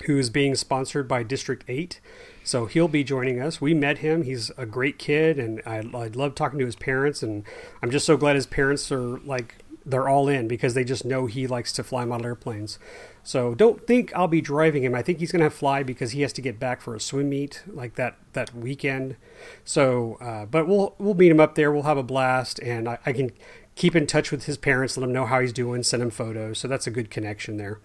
[0.06, 2.00] who is being sponsored by District Eight.
[2.44, 3.60] So he'll be joining us.
[3.60, 4.22] We met him.
[4.22, 7.24] He's a great kid, and I, I love talking to his parents.
[7.24, 7.44] And
[7.82, 11.26] I'm just so glad his parents are like they're all in because they just know
[11.26, 12.78] he likes to fly model airplanes.
[13.24, 14.94] So don't think I'll be driving him.
[14.94, 17.30] I think he's going to fly because he has to get back for a swim
[17.30, 19.16] meet like that that weekend.
[19.64, 21.72] So, uh, but we'll we'll meet him up there.
[21.72, 23.32] We'll have a blast, and I, I can
[23.76, 26.60] keep in touch with his parents, let him know how he's doing, send him photos.
[26.60, 27.80] So that's a good connection there.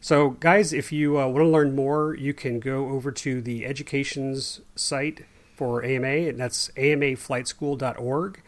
[0.00, 3.66] So, guys, if you uh, want to learn more, you can go over to the
[3.66, 5.24] education's site
[5.54, 8.42] for AMA, and that's amaflightschool.org.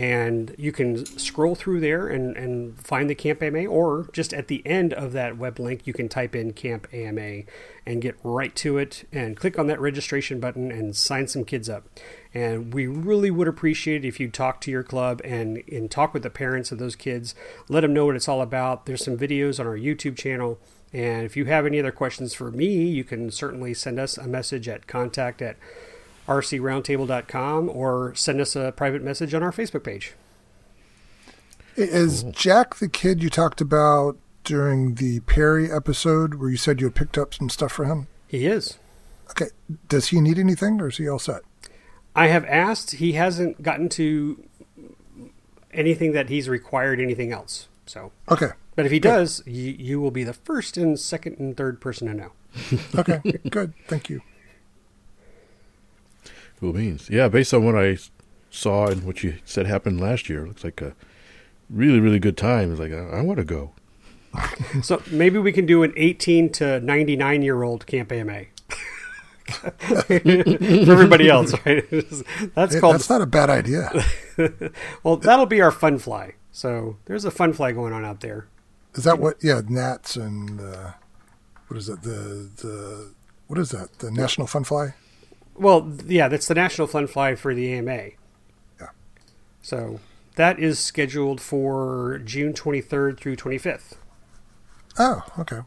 [0.00, 4.48] And you can scroll through there and, and find the Camp AMA, or just at
[4.48, 7.42] the end of that web link, you can type in Camp AMA
[7.84, 11.68] and get right to it and click on that registration button and sign some kids
[11.68, 11.84] up.
[12.32, 16.14] And we really would appreciate it if you talk to your club and, and talk
[16.14, 17.34] with the parents of those kids.
[17.68, 18.86] Let them know what it's all about.
[18.86, 20.58] There's some videos on our YouTube channel
[20.92, 24.26] and if you have any other questions for me, you can certainly send us a
[24.26, 25.56] message at contact at
[26.30, 30.14] rcroundtable.com or send us a private message on our Facebook page.
[31.76, 36.86] Is Jack the kid you talked about during the Perry episode where you said you
[36.86, 38.06] had picked up some stuff for him?
[38.28, 38.78] He is.
[39.30, 39.46] Okay.
[39.88, 41.42] Does he need anything or is he all set?
[42.14, 42.92] I have asked.
[42.92, 44.44] He hasn't gotten to
[45.72, 47.66] anything that he's required anything else.
[47.86, 48.50] So Okay.
[48.76, 52.06] But if he does, you, you will be the first and second and third person
[52.06, 52.32] to know.
[52.94, 53.20] Okay.
[53.50, 53.74] Good.
[53.88, 54.22] Thank you.
[56.60, 57.08] Cool beans.
[57.10, 57.96] Yeah, based on what I
[58.50, 60.94] saw and what you said happened last year, it looks like a
[61.70, 62.70] really, really good time.
[62.70, 63.72] It's like, I, I want to go.
[64.82, 68.42] So maybe we can do an 18 to 99 year old Camp AMA.
[69.48, 71.84] For everybody else, right?
[72.54, 72.94] That's Hey, called.
[72.94, 73.90] That's not a bad idea.
[75.02, 76.34] well, that'll be our fun fly.
[76.52, 78.46] So there's a fun fly going on out there.
[78.94, 79.42] Is that what?
[79.42, 80.92] Yeah, gnats and uh,
[81.68, 82.02] what is it?
[82.02, 83.12] The the
[83.48, 83.98] what is that?
[83.98, 84.94] The National Fun Fly?
[85.60, 88.10] Well, yeah, that's the national fun fly for the AMA.
[88.80, 88.88] Yeah.
[89.60, 90.00] So
[90.36, 93.92] that is scheduled for June 23rd through 25th.
[94.98, 95.60] Oh, okay.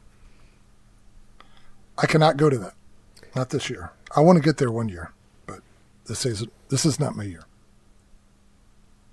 [1.98, 2.74] I cannot go to that.
[3.36, 3.92] Not this year.
[4.16, 5.12] I want to get there one year,
[5.46, 5.60] but
[6.06, 7.44] this is this is not my year.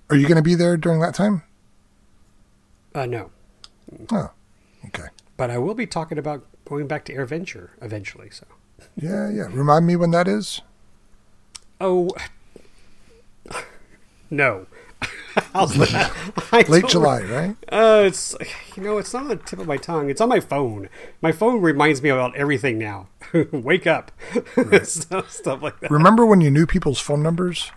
[0.09, 1.43] Are you going to be there during that time?
[2.95, 3.31] Uh, no,
[4.11, 4.31] Oh,
[4.87, 5.09] okay.
[5.37, 8.31] but I will be talking about going back to AirVenture eventually.
[8.31, 8.47] So,
[8.97, 9.47] Yeah, yeah.
[9.51, 10.63] Remind me when that is.
[11.81, 12.11] Oh
[14.31, 14.67] no,
[15.53, 16.13] How's that?
[16.69, 17.57] Late July, right?
[17.69, 18.35] Uh, it's
[18.77, 20.11] you know, it's not on the tip of my tongue.
[20.11, 20.89] It's on my phone.
[21.21, 23.09] My phone reminds me about everything now.
[23.53, 24.13] Wake up,
[24.83, 25.91] stuff, stuff like that.
[25.91, 27.71] Remember when you knew people's phone numbers?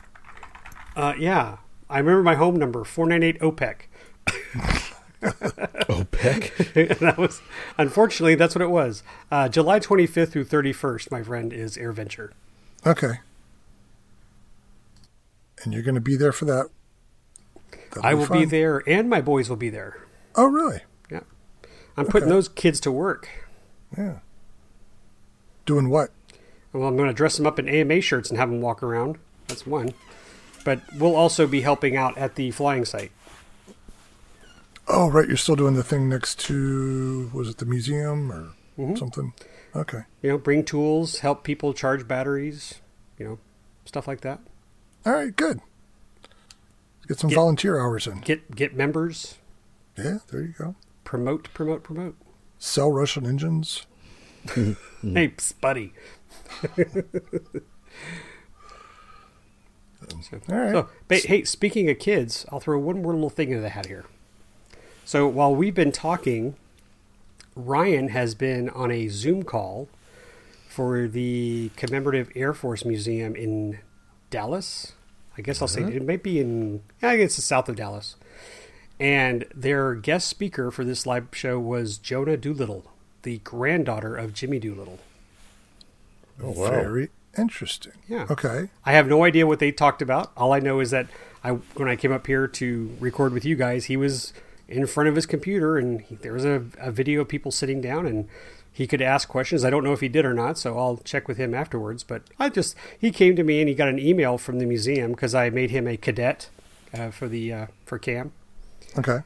[0.95, 1.57] Uh, yeah,
[1.89, 3.81] I remember my home number four nine eight OPEC.
[5.21, 6.99] OPEC?
[6.99, 7.41] that was
[7.77, 9.03] unfortunately that's what it was.
[9.31, 11.11] Uh, July twenty fifth through thirty first.
[11.11, 12.31] My friend is AirVenture.
[12.85, 13.19] Okay.
[15.63, 16.69] And you're going to be there for that.
[17.91, 18.49] That'll I will be fun.
[18.49, 19.97] there, and my boys will be there.
[20.35, 20.81] Oh, really?
[21.11, 21.21] Yeah,
[21.95, 22.35] I'm putting Okay.
[22.35, 23.29] those kids to work.
[23.97, 24.19] Yeah.
[25.65, 26.09] Doing what?
[26.73, 29.17] Well, I'm going to dress them up in AMA shirts and have them walk around.
[29.47, 29.93] That's one.
[30.65, 33.11] But we'll also be helping out at the flying site.
[34.87, 35.27] Oh, right.
[35.27, 38.95] You're still doing the thing next to, was it the museum or Mm-hmm.
[38.95, 39.33] something?
[39.75, 39.99] Okay.
[40.23, 42.81] You know, bring tools, help people charge batteries,
[43.19, 43.39] you know,
[43.85, 44.39] stuff like that.
[45.05, 45.59] All right, good.
[47.07, 48.21] Get some Get- volunteer hours in.
[48.21, 49.35] Get get members,
[49.97, 50.75] Yeah, there you go.
[51.03, 52.15] promote, promote, promote.
[52.59, 53.85] Sell Russian engines.
[54.55, 55.91] Hey, Spuddy.
[60.21, 60.71] So- All right.
[60.71, 63.85] So, but, hey, speaking of kids, I'll throw one more little thing into the hat
[63.87, 64.05] here.
[65.05, 66.55] So while we've been talking,
[67.55, 69.87] Ryan has been on a Zoom call
[70.67, 73.79] for the Commemorative Air Force Museum in
[74.33, 74.93] Dallas.
[75.37, 78.15] I guess I'll say it might be in, I guess it's south of Dallas.
[78.99, 82.85] And their guest speaker for this live show was Jonna Doolittle,
[83.21, 84.99] the granddaughter of Jimmy Doolittle.
[86.41, 86.69] Oh, wow.
[86.71, 87.93] Very interesting.
[88.07, 88.25] Yeah.
[88.29, 88.69] Okay.
[88.85, 90.31] I have no idea what they talked about.
[90.35, 91.07] All I know is that
[91.43, 94.33] I, when I came up here to record with you guys, he was
[94.67, 97.81] in front of his computer and he, there was a, a video of people sitting
[97.81, 98.27] down and
[98.75, 99.63] he could ask questions.
[99.63, 102.03] I don't know if he did or not, so I'll check with him afterwards.
[102.03, 105.11] But I just, he came to me and he got an email from the museum
[105.11, 106.49] because I made him a cadet
[106.93, 108.31] uh, for the uh, for Cam,
[108.97, 109.19] Okay.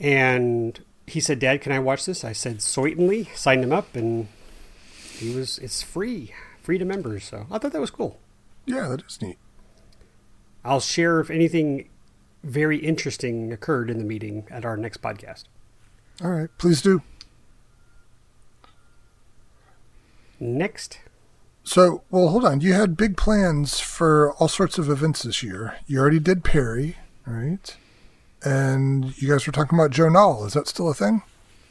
[0.00, 4.28] and he said, "Dad, can I watch this?" I said, "Certainly." Signed him up, and
[5.18, 5.58] he was.
[5.58, 7.24] It's free, free to members.
[7.24, 8.18] So I thought that was cool.
[8.66, 9.38] Yeah, that is neat.
[10.64, 11.88] I'll share if anything
[12.44, 15.44] very interesting occurred in the meeting at our next podcast.
[16.22, 17.02] All right, please do.
[20.42, 20.98] Next,
[21.62, 22.60] So, well, hold on.
[22.60, 25.76] You had big plans for all sorts of events this year.
[25.86, 27.76] You already did Perry, right?
[28.44, 30.44] And you guys were talking about Joe Nall.
[30.44, 31.22] Is that still a thing?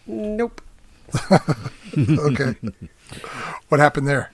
[0.08, 0.62] nope.
[1.98, 2.56] Okay.
[3.68, 4.32] what happened there?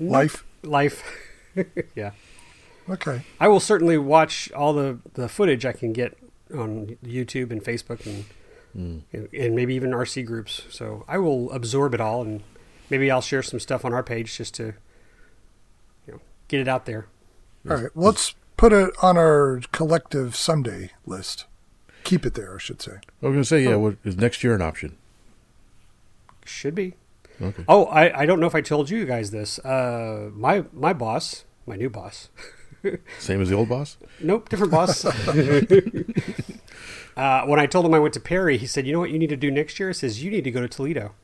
[0.00, 0.42] Life?
[0.62, 1.02] Life.
[1.94, 2.12] yeah.
[2.88, 3.20] Okay.
[3.38, 6.16] I will certainly watch all the, the footage I can get
[6.54, 8.24] on YouTube and Facebook and,
[9.12, 10.62] and and maybe even RC groups.
[10.70, 12.42] So I will absorb it all and
[12.90, 14.74] maybe I'll share some stuff on our page just to
[16.06, 17.06] you know get it out there.
[17.68, 17.90] All right.
[17.94, 21.46] Let's put it on our collective someday list.
[22.04, 22.92] Keep it there, I should say.
[22.92, 24.96] I was going to say, yeah, what, is next year an option?
[26.44, 26.94] Should be.
[27.40, 27.64] Okay.
[27.68, 29.58] Oh, I, I don't know if I told you guys this.
[29.60, 32.28] Uh, my my boss, my new boss.
[33.18, 33.96] Same as the old boss?
[34.20, 35.04] Nope, different boss.
[37.16, 39.18] uh, when I told him I went to Perry, he said, "You know what you
[39.18, 41.14] need to do next year?" He says, "You need to go to Toledo."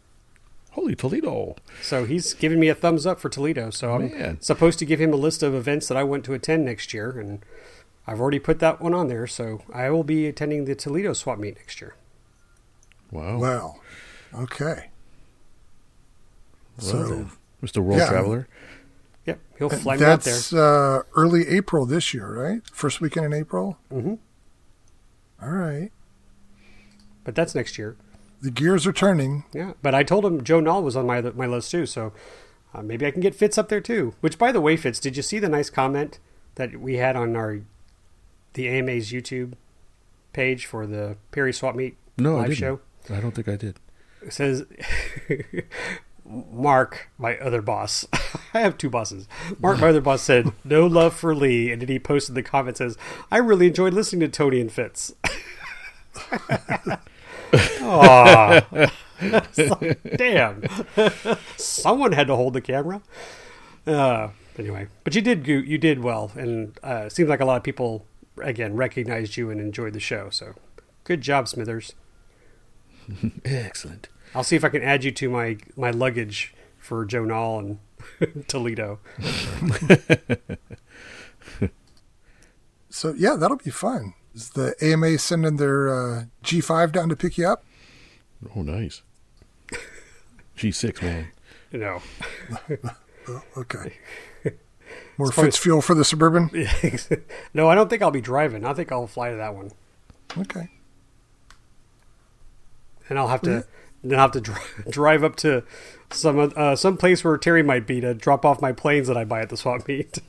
[0.77, 1.57] Holy Toledo.
[1.83, 3.71] So he's giving me a thumbs up for Toledo.
[3.71, 4.41] So I'm Man.
[4.41, 7.19] supposed to give him a list of events that I want to attend next year,
[7.19, 7.41] and
[8.07, 9.27] I've already put that one on there.
[9.27, 11.97] So I will be attending the Toledo swap meet next year.
[13.11, 13.39] Wow.
[13.39, 13.81] Well,
[14.35, 14.91] okay.
[16.79, 17.31] So Well,
[17.63, 17.79] Mr.
[17.83, 18.09] World Yeah.
[18.09, 18.49] Traveler.
[19.25, 20.35] Yep, he'll fly me out there.
[20.35, 22.61] that's uh, early April this year, right?
[22.73, 23.77] First weekend in April?
[23.91, 24.15] hmm
[25.43, 25.91] All right.
[27.25, 27.97] But that's next year.
[28.43, 29.45] The gears are turning.
[29.53, 32.13] Yeah, but I told him Joe Nall was on my my list too, so
[32.75, 34.15] uh, maybe I can get Fitz up there too.
[34.21, 36.19] Which, by the way, Fitz, did you see the nice comment
[36.57, 37.61] that we had on our
[38.55, 39.55] the AMA's YouTube
[40.33, 42.59] page for the Perry Swap Meet No, I live didn't.
[42.59, 42.81] show?
[43.11, 43.79] I don't think I did.
[44.23, 44.65] It says
[46.25, 48.07] Mark, my other boss.
[48.55, 49.29] I have two bosses.
[49.61, 52.77] Mark, my other boss, said no love for Lee, and then he posted the comment
[52.77, 52.97] says,
[53.31, 55.15] "I really enjoyed listening to Tony and Fitz."
[57.53, 58.91] Aw.
[59.53, 59.79] So-
[60.17, 60.63] damn.
[61.57, 63.01] Someone had to hold the camera.
[63.87, 67.45] Uh, anyway, but you did go- you did well, and uh, it seems like a
[67.45, 68.05] lot of people
[68.43, 70.29] again recognized you and enjoyed the show.
[70.31, 70.55] So,
[71.05, 71.95] good job, Smithers.
[73.45, 74.09] Excellent.
[74.35, 77.79] I'll see if I can add you to my my luggage for Joe Nall
[78.25, 78.99] and Toledo.
[82.91, 84.15] So, yeah, that'll be fun.
[84.37, 87.65] Is the AMA sending their uh, G5 down to pick you up?
[88.55, 89.01] Oh, nice.
[90.59, 91.29] G6, man.
[91.73, 92.03] No,
[93.29, 93.95] Oh, okay.
[95.19, 96.51] More Fitz fuel for the Suburban?
[97.55, 98.65] no, I don't think I'll be driving.
[98.65, 99.73] I think I'll fly to that one,
[100.39, 100.69] Okay.
[103.09, 103.65] and I'll have to
[104.05, 104.55] then I'll have to dri-
[104.91, 105.65] drive up to
[106.11, 109.25] some uh, some place where Terry might be to drop off my planes that I
[109.25, 110.19] buy at the swap meet.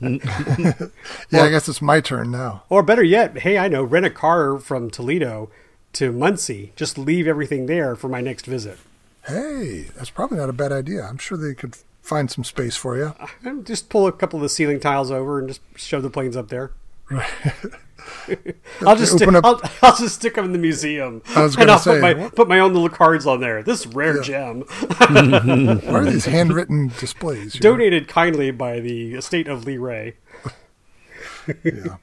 [1.30, 2.62] Yeah, I guess it's my turn now.
[2.68, 5.50] or better yet, hey, I know, rent a car from Toledo
[5.94, 6.72] to Muncie.
[6.76, 8.78] Just leave everything there for my next visit.
[9.26, 11.02] Hey, that's probably not a bad idea.
[11.04, 13.14] I'm sure they could find some space for you.
[13.64, 16.48] Just pull a couple of the ceiling tiles over and just shove the planes up
[16.48, 16.70] there.
[18.86, 21.22] I'll just stick, up- I'll, I'll just stick them in the museum.
[21.34, 23.40] I was and gonna I'll say, put my what- put my own little cards on
[23.40, 23.62] there.
[23.62, 27.54] This rare gem, What are these handwritten displays?
[27.54, 27.70] you know?
[27.72, 30.16] donated kindly by the estate of Lee Ray.
[31.64, 31.96] Yeah.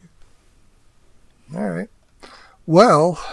[1.56, 1.89] All right.
[2.66, 3.24] Well,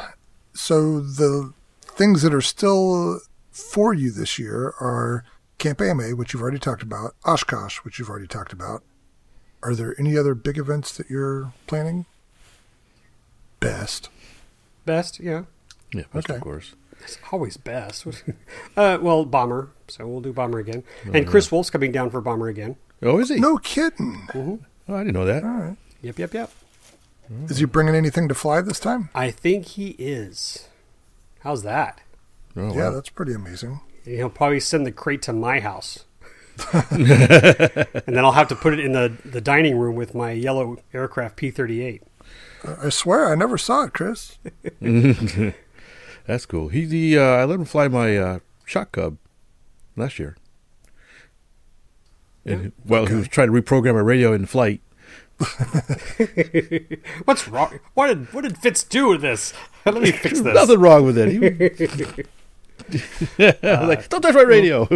[0.53, 1.53] so the
[1.83, 5.25] things that are still for you this year are
[5.59, 8.83] Camp AMA, which you've already talked about, Oshkosh, which you've already talked about.
[9.63, 12.05] Are there any other big events that you're planning?
[13.63, 14.09] Best.
[14.85, 15.45] Best, yeah,
[15.95, 16.35] Yeah, best Okay.
[16.37, 16.75] of course.
[17.01, 18.07] it's always best.
[18.77, 20.83] uh, well, bomber, so we'll do bomber again.
[21.13, 22.77] and Chris Wolf's coming down for bomber again.
[23.03, 23.37] Oh, is he?
[23.41, 24.29] No kidding.
[24.35, 24.59] Oh,
[24.89, 25.43] I didn't know that.
[25.45, 25.77] All right.
[26.03, 26.51] Yep, yep, yep.
[27.49, 29.09] Is he bringing anything to fly this time?
[29.15, 30.69] I think he is.
[31.41, 32.01] How's that?
[32.57, 32.91] Oh, yeah, wow.
[32.91, 33.81] that's pretty amazing.
[34.05, 36.05] He'll probably send the crate to my house.
[36.91, 40.77] and then I'll have to put it in the, the dining room with my yellow
[40.93, 42.03] aircraft P 38.
[42.65, 44.39] I swear I never saw it, Chris.
[46.27, 46.69] That's cool.
[46.69, 49.19] He the uh, I let him fly my uh, shock cub
[49.97, 50.37] last year.
[52.45, 54.81] And while he was trying to reprogram a radio in flight,
[57.25, 57.81] What's wrong?
[57.95, 59.53] What did, what did Fitz do with this?
[59.85, 60.55] Let me fix this.
[60.55, 61.31] nothing wrong with it.
[61.31, 61.39] He,
[63.39, 64.89] I was like, don't touch my radio.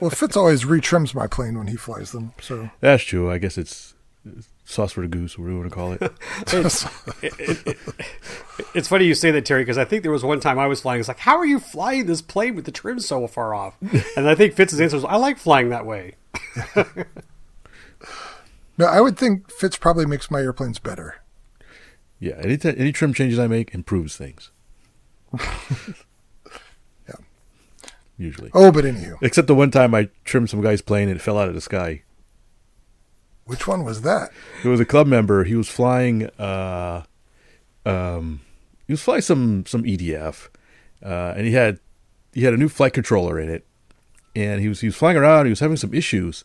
[0.00, 2.32] Well, Fitz always retrims my plane when he flies them.
[2.40, 3.30] So That's true.
[3.30, 3.94] I guess it's
[4.68, 6.02] sauce for the goose, whatever you want to call it.
[6.52, 6.84] It's,
[7.22, 7.78] it, it, it,
[8.74, 10.82] it's funny you say that, Terry, because I think there was one time I was
[10.82, 11.00] flying.
[11.00, 13.74] It's like, how are you flying this plane with the trim so far off?
[14.16, 16.14] And I think Fitz's answer was, I like flying that way.
[18.76, 21.16] No, I would think Fitz probably makes my airplanes better.
[22.20, 24.50] Yeah, any t- any trim changes I make improves things.
[27.08, 27.14] Yeah.
[28.16, 28.50] Usually.
[28.54, 31.38] Oh, but anywho, Except the one time I trimmed some guy's plane and it fell
[31.38, 32.02] out of the sky.
[33.48, 34.30] Which one was that?
[34.62, 35.44] It was a club member.
[35.44, 36.26] He was flying.
[36.38, 37.02] Uh,
[37.84, 38.40] um,
[38.86, 40.48] he was flying some some EDF,
[41.04, 41.80] uh, and he had
[42.32, 43.66] he had a new flight controller in it,
[44.36, 45.46] and he was he was flying around.
[45.46, 46.44] He was having some issues.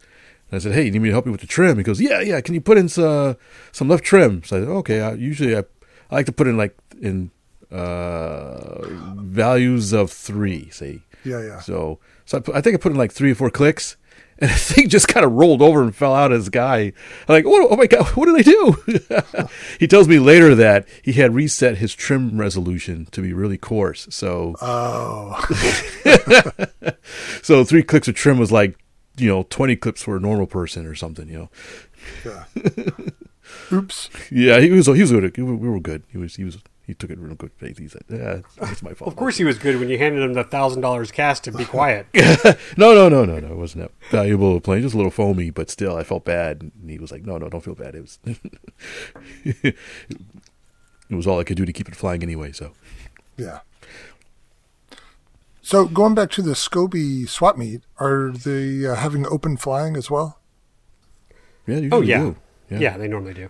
[0.50, 2.02] And I said, "Hey, you need me to help you with the trim?" He goes,
[2.02, 2.42] "Yeah, yeah.
[2.42, 3.38] Can you put in some
[3.72, 5.64] some left trim?" So I said, "Okay." I, usually, I
[6.10, 7.32] I like to put in like in
[7.72, 11.02] uh, values of three, say.
[11.26, 11.60] Yeah, yeah.
[11.62, 13.98] So, so I, put, I think I put in like three or four clicks,
[14.44, 16.78] and the thing just kind of rolled over and fell out of his guy.
[16.78, 16.94] I'm
[17.30, 19.48] like, oh, oh my god, what did I do?
[19.80, 24.06] he tells me later that he had reset his trim resolution to be really coarse.
[24.10, 25.40] So, Oh,
[27.42, 28.78] so three clicks of trim was like,
[29.16, 31.30] you know, twenty clips for a normal person or something.
[31.30, 31.50] You know,
[32.26, 32.44] yeah.
[33.72, 34.10] Oops.
[34.30, 35.38] yeah, he was he was good.
[35.38, 36.04] We were good.
[36.10, 37.78] He was he was he took it real good faith.
[37.78, 39.08] He said, yeah, it's my fault.
[39.10, 41.66] Of course, he was good when you handed him the thousand dollars cash to be
[41.66, 42.08] quiet.
[42.78, 43.48] No, no, no, no, no.
[43.48, 44.82] It wasn't that valuable a plane.
[44.82, 46.62] Just a little foamy, but still, I felt bad.
[46.62, 48.20] And he was like, "No, no, don't feel bad." It was,
[49.44, 49.76] it
[51.10, 52.52] was all I could do to keep it flying anyway.
[52.52, 52.72] So,
[53.38, 53.60] Yeah.
[55.62, 60.12] So going back to the Scobee swap meet, are they uh, having open flying as
[60.12, 60.40] well?
[61.66, 61.76] yeah.
[61.78, 62.20] Usually Oh yeah.
[62.20, 62.36] do.
[62.70, 63.50] yeah, they normally do.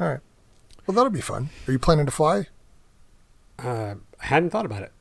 [0.00, 0.20] All right.
[0.86, 1.50] Well, that'll be fun.
[1.68, 2.46] Are you planning to fly?
[3.58, 4.92] Uh, I hadn't thought about it.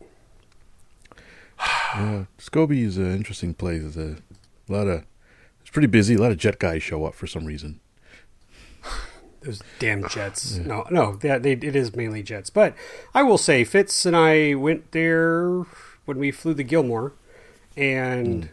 [1.95, 2.26] yeah.
[2.39, 3.84] Scobee is an interesting place.
[3.84, 4.18] It's a
[4.68, 5.03] lot of.
[5.62, 6.16] It's pretty busy.
[6.16, 7.80] A lot of jet guys show up for some reason.
[9.41, 10.58] Those damn jets.
[10.58, 12.49] No, no, they, they, it is mainly jets.
[12.49, 12.76] But
[13.14, 15.66] I will say, Fitz and I went there
[16.06, 17.14] when we flew the Gilmore,
[17.76, 18.49] and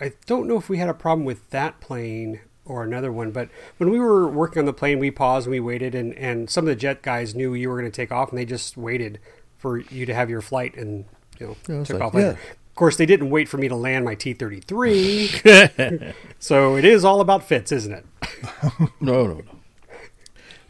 [0.00, 3.30] I don't know if we had a problem with that plane or another one.
[3.30, 3.48] But
[3.78, 6.64] when we were working on the plane, we paused and we waited, and, and some
[6.64, 9.18] of the jet guys knew you were going to take off, and they just waited
[9.60, 11.04] for you to have your flight and
[11.38, 12.14] you know took like- off.
[12.14, 12.38] later.
[12.42, 12.50] yeah.
[12.70, 15.30] Of course, they didn't wait for me to land my T thirty three.
[16.38, 18.06] So it is all about fits, isn't it?
[19.00, 19.42] No, no, no.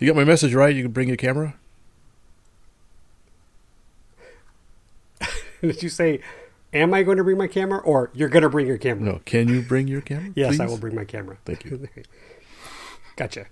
[0.01, 0.75] You got my message right.
[0.75, 1.55] You can bring your camera.
[5.61, 6.21] Did you say,
[6.73, 9.05] "Am I going to bring my camera?" or "You're going to bring your camera"?
[9.05, 9.21] No.
[9.25, 10.33] Can you bring your camera?
[10.35, 11.37] Yes, I will bring my camera.
[11.45, 11.87] Thank you.
[13.17, 13.47] gotcha.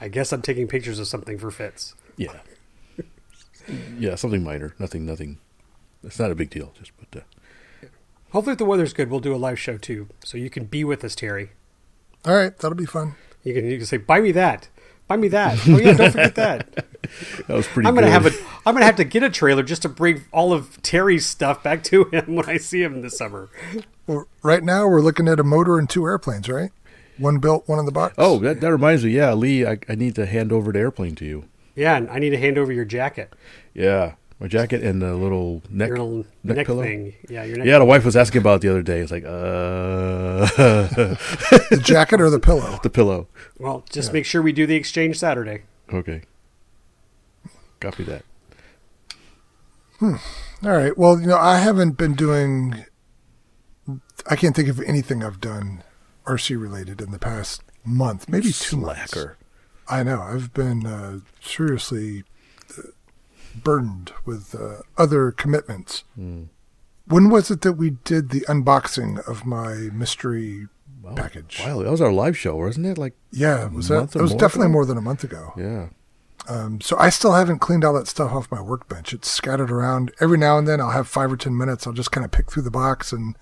[0.00, 1.94] I guess I'm taking pictures of something for Fitz.
[2.16, 2.40] Yeah.
[3.98, 4.74] Yeah, something minor.
[4.78, 5.06] Nothing.
[5.06, 5.38] Nothing.
[6.02, 6.72] It's not a big deal.
[6.78, 7.20] Just but.
[7.20, 7.88] Uh,
[8.32, 10.82] Hopefully, if the weather's good, we'll do a live show too, so you can be
[10.82, 11.50] with us, Terry.
[12.24, 13.14] All right, that'll be fun.
[13.44, 14.68] You can you can say, "Buy me that."
[15.06, 15.58] Buy me that.
[15.68, 16.74] Oh yeah, don't forget that.
[17.46, 17.86] that was pretty.
[17.86, 18.12] I'm gonna good.
[18.12, 18.30] have a.
[18.66, 21.84] I'm gonna have to get a trailer just to bring all of Terry's stuff back
[21.84, 23.50] to him when I see him this summer.
[24.06, 26.70] Well, right now we're looking at a motor and two airplanes, right?
[27.18, 28.14] One built, one in the box.
[28.18, 29.12] Oh, that, that reminds me.
[29.12, 31.44] Yeah, Lee, I, I need to hand over the airplane to you.
[31.76, 33.32] Yeah, and I need to hand over your jacket,
[33.74, 36.82] Yeah, my jacket and the little neck your little neck, neck, pillow.
[36.82, 37.14] thing.
[37.28, 37.66] Yeah, your neck.
[37.66, 39.00] Yeah, the wife was asking about it the other day.
[39.00, 39.30] It's like, uh,
[41.70, 42.78] the jacket or the pillow?
[42.82, 43.26] the pillow.
[43.58, 45.62] Well, just make sure we do the exchange Saturday.
[45.92, 46.22] Okay,
[47.80, 48.22] copy that.
[49.98, 50.16] Hmm.
[50.64, 50.96] All right.
[50.96, 52.84] Well, you know, I haven't been doing.
[54.26, 55.82] I can't think of anything I've done
[56.26, 59.14] RC related in the past month, maybe two months.
[59.88, 60.20] I know.
[60.20, 62.24] I've been uh, seriously
[62.78, 62.82] uh,
[63.62, 66.04] burdened with uh, other commitments.
[67.06, 70.68] When was it that we did the unboxing of my mystery
[71.14, 71.60] package?
[71.64, 72.96] Wow, that was our live show, wasn't it?
[72.98, 74.16] Like, Yeah, was that?
[74.16, 74.72] It was more definitely ago?
[74.72, 75.52] more than a month ago.
[75.56, 75.88] yeah,
[76.48, 79.12] Um, so I still haven't cleaned all that stuff off my workbench.
[79.12, 80.12] It's scattered around.
[80.20, 81.86] Every now and then I'll have five or ten minutes.
[81.86, 83.36] I'll just kind of pick through the box and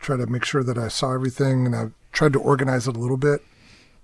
[0.00, 1.64] try to make sure that I saw everything.
[1.64, 3.40] And I've tried to organize it a little bit,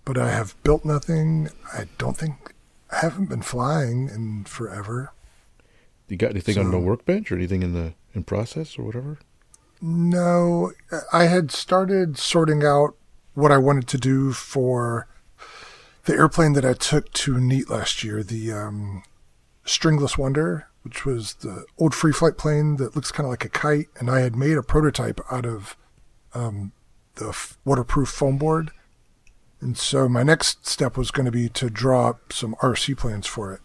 [0.05, 1.48] but I have built nothing.
[1.72, 2.55] I don't think
[2.90, 5.12] I haven't been flying in forever.
[6.09, 9.18] you got anything on the workbench or anything in the in process or whatever?
[9.80, 10.72] No,
[11.12, 12.94] I had started sorting out
[13.34, 15.09] what I wanted to do for
[16.05, 19.03] the airplane that I took to Neat last year, the um,
[19.64, 23.48] Stringless Wonder, which was the old free flight plane that looks kind of like a
[23.48, 23.86] kite.
[23.98, 25.76] And I had made a prototype out of
[26.34, 26.72] um,
[27.14, 28.70] the f- waterproof foam board.
[29.62, 33.28] And so my next step was going to be to draw up some RC plans
[33.28, 33.60] for it.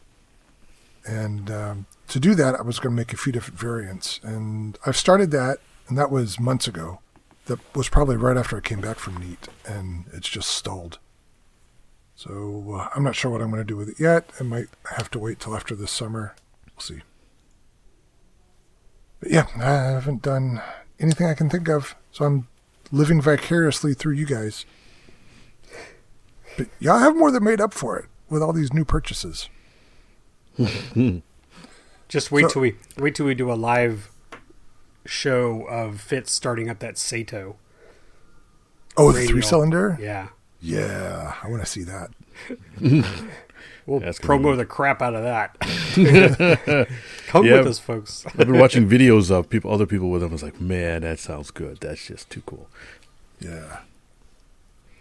[1.05, 4.19] And um, to do that, I was going to make a few different variants.
[4.21, 6.99] And I've started that, and that was months ago.
[7.47, 10.99] That was probably right after I came back from Neat, and it's just stalled.
[12.15, 14.29] So uh, I'm not sure what I'm going to do with it yet.
[14.39, 14.67] I might
[14.97, 16.35] have to wait till after this summer.
[16.75, 17.01] We'll see.
[19.19, 20.61] But yeah, I haven't done
[20.99, 21.95] anything I can think of.
[22.11, 22.47] So I'm
[22.91, 24.65] living vicariously through you guys.
[26.57, 29.49] But y'all have more than made up for it with all these new purchases.
[32.07, 34.09] Just wait So- till we wait till we do a live
[35.05, 37.57] show of Fitz starting up that Saito.
[38.95, 39.97] Oh, the three cylinder?
[40.01, 40.29] Yeah.
[40.59, 42.09] Yeah, I want to see that.
[43.85, 45.57] We'll That's promo be- the crap out of that.
[47.27, 47.59] Come Yeah.
[47.59, 48.25] with us, folks.
[48.25, 50.31] I've been watching videos of people, other people with them.
[50.31, 51.77] I was like, man, that sounds good.
[51.79, 52.67] That's just too cool.
[53.39, 53.77] Yeah.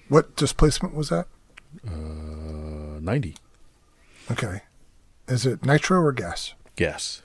[0.09, 1.27] What displacement was that?
[1.87, 3.37] Uh, Ninety
[4.31, 4.63] Okay.
[5.29, 6.55] Is it nitro or gas?
[6.77, 7.23] gas,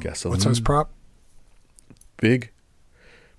[0.00, 0.36] gasoline.
[0.38, 0.90] What size prop?
[2.16, 2.50] Big.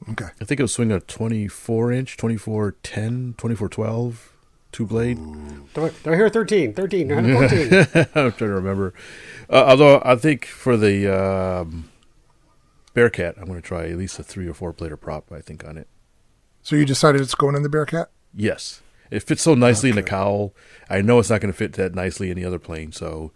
[0.10, 0.30] Okay.
[0.40, 4.34] I think it was swinging a 24 inch, 2410, 2412,
[4.72, 5.18] two blade.
[5.74, 8.08] Don't, don't hear 13, 13, 114.
[8.16, 8.94] I'm trying to remember.
[9.50, 11.90] Uh, although I think for the um,
[12.94, 15.32] Bearcat, I'm going to try at least a three or four blader prop.
[15.32, 15.88] I think on it.
[16.64, 18.10] So you decided it's going in the Bearcat?
[18.34, 18.82] Yes,
[19.12, 20.10] it fits so nicely in the Okay.
[20.10, 20.54] cowl.
[20.90, 22.92] I know it's not going to fit that nicely in the other plane.
[22.92, 23.32] So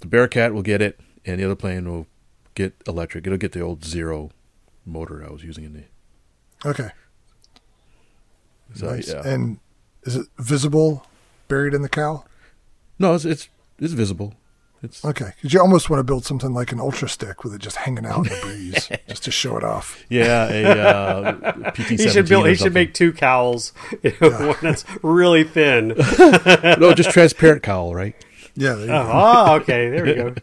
[0.00, 2.06] the Bearcat will get it, and the other plane will
[2.54, 3.26] get electric.
[3.26, 4.30] It'll get the old zero
[4.86, 5.84] motor I was using in the.
[6.68, 6.90] Okay.
[8.74, 9.08] So, nice.
[9.08, 9.22] yeah.
[9.26, 9.58] And
[10.04, 11.06] is it visible
[11.48, 12.26] buried in the cowl?
[12.98, 13.48] No, it's it's
[13.78, 14.34] it's visible.
[14.82, 15.32] It's Okay.
[15.36, 18.06] Because you almost want to build something like an ultra stick with it just hanging
[18.06, 20.04] out in the breeze just to show it off.
[20.08, 21.88] yeah, a uh, PT.
[21.88, 22.46] he should build.
[22.46, 23.72] He should make two cowls.
[24.02, 25.88] You know, one that's really thin.
[26.78, 28.14] no just transparent cowl, right?
[28.54, 28.74] Yeah.
[28.74, 29.10] There you go.
[29.12, 29.90] Oh, okay.
[29.90, 30.34] There we go.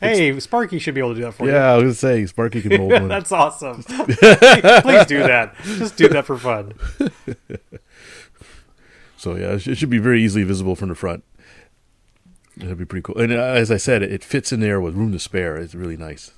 [0.00, 1.52] Hey, Sparky should be able to do that for you.
[1.52, 3.08] Yeah, I was gonna say Sparky can mold one.
[3.08, 3.82] That's awesome.
[3.82, 5.54] Please do that.
[5.62, 6.72] Just do that for fun.
[9.16, 11.24] So yeah, it should be very easily visible from the front.
[12.56, 13.18] That'd be pretty cool.
[13.18, 15.56] And uh, as I said, it, it fits in there with room to spare.
[15.56, 16.32] It's really nice.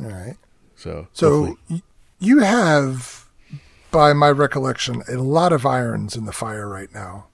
[0.00, 0.36] All right.
[0.76, 1.82] So So hopefully-
[2.18, 3.28] you have,
[3.90, 7.26] by my recollection, a lot of irons in the fire right now,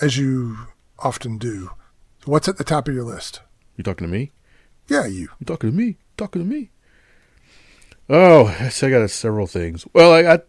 [0.00, 0.56] as you
[0.98, 1.70] often do.
[2.24, 3.40] What's at the top of your list?
[3.76, 4.32] you talking to me?
[4.88, 5.28] Yeah, you.
[5.38, 5.98] You talking to me?
[6.16, 6.70] Talking to me?
[8.08, 9.84] Oh, I got several things.
[9.92, 10.44] Well, I got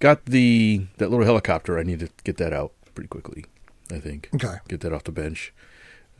[0.00, 1.78] got the that little helicopter.
[1.78, 3.46] I need to get that out pretty quickly.
[3.90, 4.56] I think Okay.
[4.68, 5.52] get that off the bench.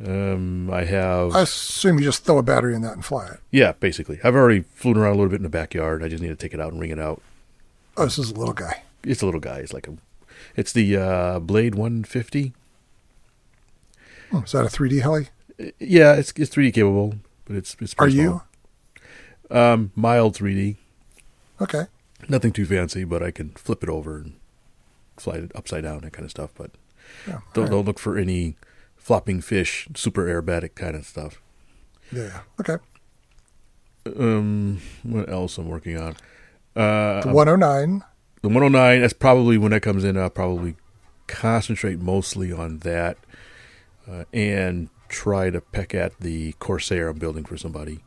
[0.05, 3.41] Um, I have I assume you just throw a battery in that and fly it.
[3.51, 4.19] yeah, basically.
[4.23, 6.03] I've already flown around a little bit in the backyard.
[6.03, 7.23] I just need to take it out and ring it out.
[7.97, 8.83] Oh, this is a little guy.
[9.05, 9.59] It's a little guy.
[9.61, 9.97] It's like a,
[10.55, 12.53] it's the uh, Blade 150.
[14.31, 15.29] Hmm, Is that a 3D heli?
[15.79, 17.15] Yeah, it's it's 3D capable,
[17.47, 17.95] but it's it's.
[17.95, 18.43] Are pretty you?
[19.49, 19.59] small.
[19.73, 20.77] um mild 3D?
[21.61, 21.85] Okay.
[22.29, 24.35] Nothing too fancy, but I can flip it over and
[25.17, 26.51] fly it upside down, that kind of stuff.
[26.55, 26.73] But
[27.27, 27.41] Yeah.
[27.55, 28.57] don't all don't look for any
[28.97, 31.41] flopping fish, super aerobatic kind of stuff.
[32.13, 32.41] Yeah.
[32.61, 32.77] Okay.
[34.19, 36.17] Um, what else I'm working on?
[36.77, 38.05] Uh, The 109.
[38.43, 39.01] the 109.
[39.01, 40.17] That's probably when that comes in.
[40.17, 40.77] I'll probably
[41.27, 43.17] concentrate mostly on that,
[44.09, 48.05] uh, and try to peck at the Corsair I'm building for somebody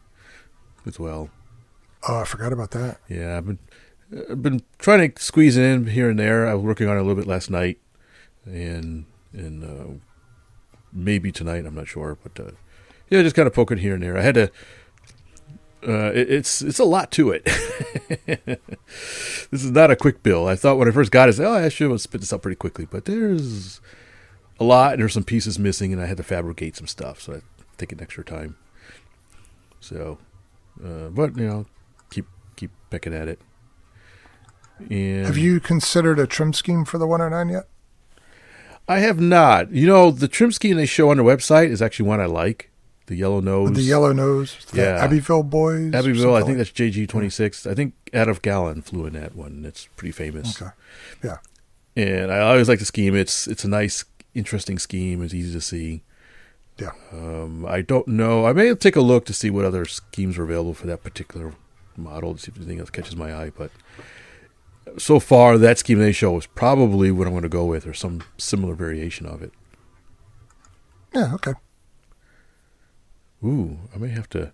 [0.86, 1.30] as well.
[2.08, 3.00] Oh, I forgot about that.
[3.10, 3.60] Yeah, I've been
[4.30, 6.48] I've been trying to squeeze in here and there.
[6.48, 7.78] I was working on it a little bit last night,
[8.52, 10.00] and and uh,
[10.92, 11.66] maybe tonight.
[11.66, 12.52] I'm not sure, but uh,
[13.10, 14.18] yeah, just kind of poking here and there.
[14.18, 14.52] I had to.
[15.88, 17.46] Uh, it, it's it's a lot to it.
[18.26, 20.48] this is not a quick bill.
[20.48, 22.34] I thought when I first got it, I said, oh, I should have spit this
[22.34, 23.80] up pretty quickly, but there's
[24.60, 27.36] a lot, and there's some pieces missing, and I had to fabricate some stuff, so
[27.36, 27.42] I
[27.78, 28.58] take an extra time.
[29.80, 30.18] So,
[30.84, 31.66] uh, but you know,
[32.12, 32.26] keep
[32.58, 33.40] keep pecking at it.
[34.90, 37.68] And Have you considered a trim scheme for the 109 yet?
[38.90, 39.72] I have not.
[39.72, 42.72] You know, the trim scheme they show on their website is actually one I like.
[43.06, 43.72] The yellow nose.
[43.74, 44.58] The yellow nose?
[44.72, 45.04] The Yeah.
[45.04, 45.94] Abbeville boys?
[45.94, 46.36] Abbeville.
[46.36, 47.66] I think that's JG twenty six.
[47.66, 49.64] I think Adolf Galland flew in that one.
[49.66, 50.62] It's pretty famous.
[50.62, 50.72] Okay.
[51.24, 51.38] Yeah.
[51.96, 53.16] And I always like the scheme.
[53.16, 54.06] It's it's a nice,
[54.36, 55.24] interesting scheme.
[55.24, 56.04] It's easy to see.
[56.78, 56.92] Yeah.
[57.12, 58.46] Um, I don't know.
[58.46, 61.54] I may take a look to see what other schemes are available for that particular
[61.98, 63.52] model to see if anything else catches my eye.
[63.58, 63.72] But
[64.98, 67.94] so far, that scheme they show is probably what I'm going to go with, or
[67.94, 69.52] some similar variation of it.
[71.14, 71.34] Yeah.
[71.36, 71.54] Okay.
[73.44, 74.52] Ooh, I may have to.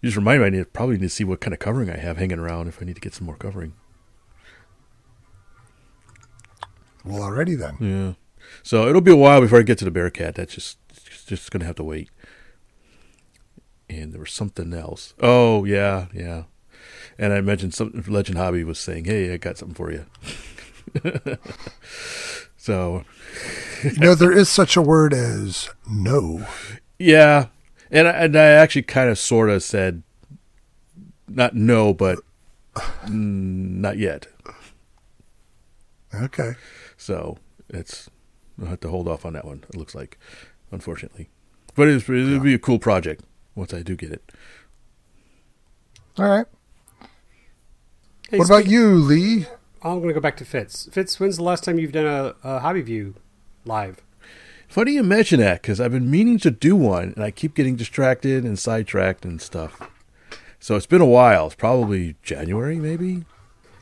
[0.00, 0.46] You just remind me.
[0.46, 2.82] I need probably need to see what kind of covering I have hanging around if
[2.82, 3.74] I need to get some more covering.
[7.04, 7.76] Well, already then.
[7.80, 8.12] Yeah.
[8.62, 10.34] So it'll be a while before I get to the Bearcat.
[10.34, 10.78] That's just
[11.26, 12.10] just going to have to wait.
[13.88, 15.14] And there was something else.
[15.20, 16.44] Oh yeah, yeah.
[17.18, 18.02] And I mentioned something.
[18.12, 20.06] Legend Hobby was saying, "Hey, I got something for you."
[22.56, 23.02] So
[23.82, 26.46] You know, there is such a word as no.
[26.96, 27.46] yeah,
[27.90, 30.04] and I, and I actually kind of sort of said
[31.26, 32.20] not no, but
[33.08, 34.28] not yet.
[36.14, 36.52] Okay.
[36.96, 38.08] So it's
[38.60, 39.64] I'll have to hold off on that one.
[39.70, 40.16] It looks like,
[40.70, 41.30] unfortunately,
[41.74, 43.24] but it's, it'll be a cool project
[43.56, 44.30] once I do get it.
[46.16, 46.46] All right.
[48.32, 49.44] Hey, What about you, Lee?
[49.82, 50.88] I'm going to go back to Fitz.
[50.90, 53.12] Fitz, when's the last time you've done a, a Hobby View
[53.66, 53.98] live?
[54.66, 57.76] Funny you mention that because I've been meaning to do one, and I keep getting
[57.76, 59.82] distracted and sidetracked and stuff.
[60.58, 61.48] So it's been a while.
[61.48, 63.26] It's probably January, maybe.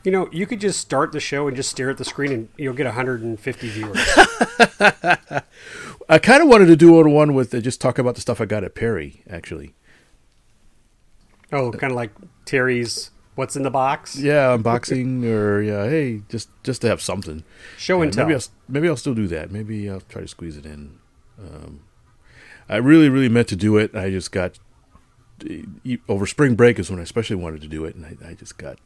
[0.03, 2.49] You know, you could just start the show and just stare at the screen, and
[2.57, 3.99] you'll get 150 viewers.
[6.09, 8.47] I kind of wanted to do one with uh, just talk about the stuff I
[8.47, 9.75] got at Perry, actually.
[11.53, 12.11] oh, kind of like
[12.47, 17.45] Terry's "What's in the Box" Yeah, unboxing or yeah, hey, just just to have something.
[17.79, 18.27] show and Yeah, tell.
[18.27, 19.51] maybe I'll maybe I'll still do that.
[19.51, 20.99] Maybe I'll try to squeeze it in.
[21.39, 21.81] Um,
[22.69, 23.95] I really really meant to do it.
[23.95, 24.59] I just got
[26.09, 28.59] over spring break is when I especially wanted to do it, and I, I just
[28.59, 28.79] got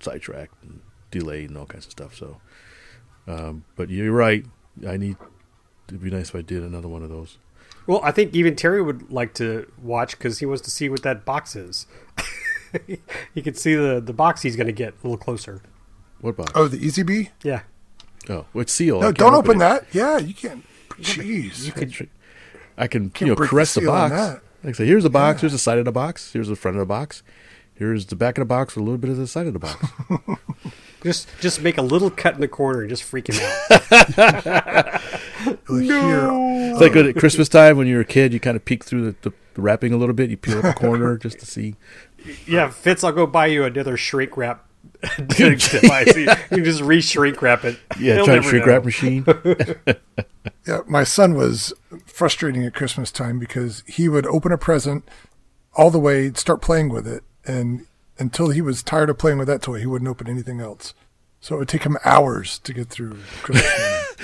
[0.00, 0.80] sidetracked and
[1.10, 2.14] delayed and all kinds of stuff.
[2.14, 2.40] So,
[3.26, 4.44] um, but you're right.
[4.86, 5.16] I need.
[5.88, 7.38] It'd be nice if I did another one of those.
[7.86, 11.02] Well, I think even Terry would like to watch because he wants to see what
[11.04, 11.86] that box is.
[13.34, 15.62] he can see the the box he's going to get a little closer.
[16.20, 16.52] What box?
[16.54, 17.30] Oh, the Easy Bee?
[17.42, 17.62] Yeah,
[18.28, 19.00] Oh, what seal?
[19.00, 19.60] No, don't open it.
[19.60, 19.86] that.
[19.92, 20.64] Yeah, you can't.
[21.00, 21.68] Jeez.
[21.68, 22.10] I can,
[22.76, 24.42] I can Can't you know break the caress the, box.
[24.64, 25.40] Like I say, here's the box.
[25.40, 26.32] Here's the side of the box.
[26.32, 27.22] Here's the front of the box.
[27.74, 29.60] Here's the back of the box with a little bit of the side of the
[29.60, 29.86] box.
[31.02, 35.00] just just make a little cut in the corner and just freak him out.
[35.68, 38.84] Here, It's like at Christmas time when you were a kid, you kind of peek
[38.84, 40.28] through the, the, the wrapping a little bit.
[40.28, 41.76] You peel up a corner just to see.
[42.46, 44.64] Yeah, Fitz, I'll go buy you another shrink wrap
[45.28, 46.16] device.
[46.16, 47.78] you can just re-shrink wrap it.
[47.98, 48.72] Yeah, He'll try to shrink know.
[48.72, 49.24] wrap machine.
[50.66, 51.72] Yeah, my son was
[52.06, 55.06] frustrating at Christmas time because he would open a present
[55.74, 57.86] all the way, start playing with it, and
[58.18, 60.94] until he was tired of playing with that toy, he wouldn't open anything else.
[61.40, 64.14] So it would take him hours to get through Christmas.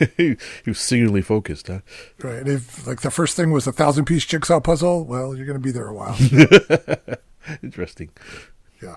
[0.00, 0.38] morning.
[0.64, 1.80] he was singularly focused, huh?
[2.22, 2.38] right?
[2.38, 5.58] And if like the first thing was a thousand piece jigsaw puzzle, well, you're going
[5.58, 6.16] to be there a while.
[7.62, 8.10] Interesting.
[8.82, 8.96] yeah,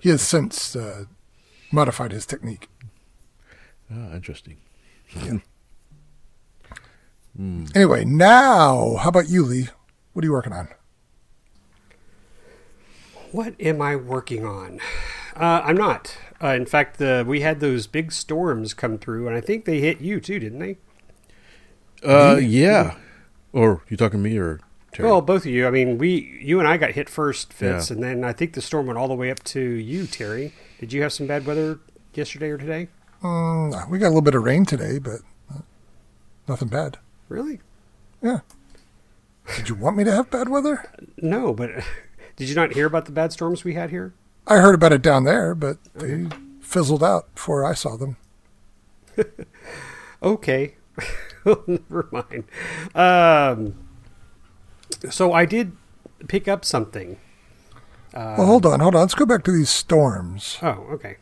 [0.00, 1.04] he has since uh,
[1.72, 2.68] modified his technique.
[3.90, 4.58] Ah, interesting.
[7.74, 9.68] Anyway, now how about you, Lee?
[10.12, 10.68] What are you working on?
[13.30, 14.80] What am I working on?
[15.34, 16.16] Uh, I'm not.
[16.42, 19.80] Uh, in fact, the, we had those big storms come through, and I think they
[19.80, 20.78] hit you too, didn't they?
[22.02, 22.96] Uh, yeah.
[23.52, 24.60] Or you talking to me or
[24.96, 25.10] Terry?
[25.10, 25.66] Well, both of you.
[25.66, 27.94] I mean, we, you and I got hit first, Fitz, Yeah.
[27.94, 30.54] and then I think the storm went all the way up to you, Terry.
[30.80, 31.78] Did you have some bad weather
[32.14, 32.88] yesterday or today?
[33.22, 35.20] Mm, we got a little bit of rain today, but
[36.48, 36.96] nothing bad.
[37.28, 37.60] Really?
[38.22, 38.40] Yeah.
[39.56, 40.90] Did you want me to have bad weather?
[41.18, 41.70] No, but
[42.36, 44.14] did you not hear about the bad storms we had here?
[44.46, 46.26] I heard about it down there, but they
[46.60, 48.16] fizzled out before I saw them.
[50.22, 50.76] Okay.
[51.44, 52.44] Never mind.
[52.94, 53.74] Um,
[55.10, 55.72] so I did
[56.28, 57.18] pick up something.
[58.14, 59.02] well, hold on, hold on.
[59.02, 60.58] Let's go back to these storms.
[60.62, 61.16] Oh, okay.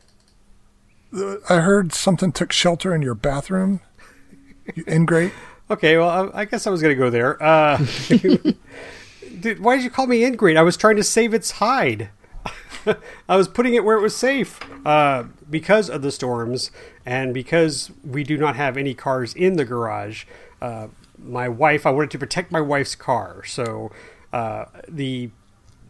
[1.16, 3.80] Uh, I heard something took shelter in your bathroom.
[4.88, 5.32] Ingrate.
[5.70, 7.42] Okay, well, I, I guess I was going to go there.
[7.42, 7.78] Uh,
[9.40, 10.58] dude, why did you call me ingrate?
[10.58, 12.10] I was trying to save its hide.
[13.30, 16.70] I was putting it where it was safe uh, because of the storms
[17.06, 20.26] and because we do not have any cars in the garage.
[20.60, 20.88] Uh,
[21.24, 23.90] my wife, I wanted to protect my wife's car, so
[24.32, 25.30] uh, the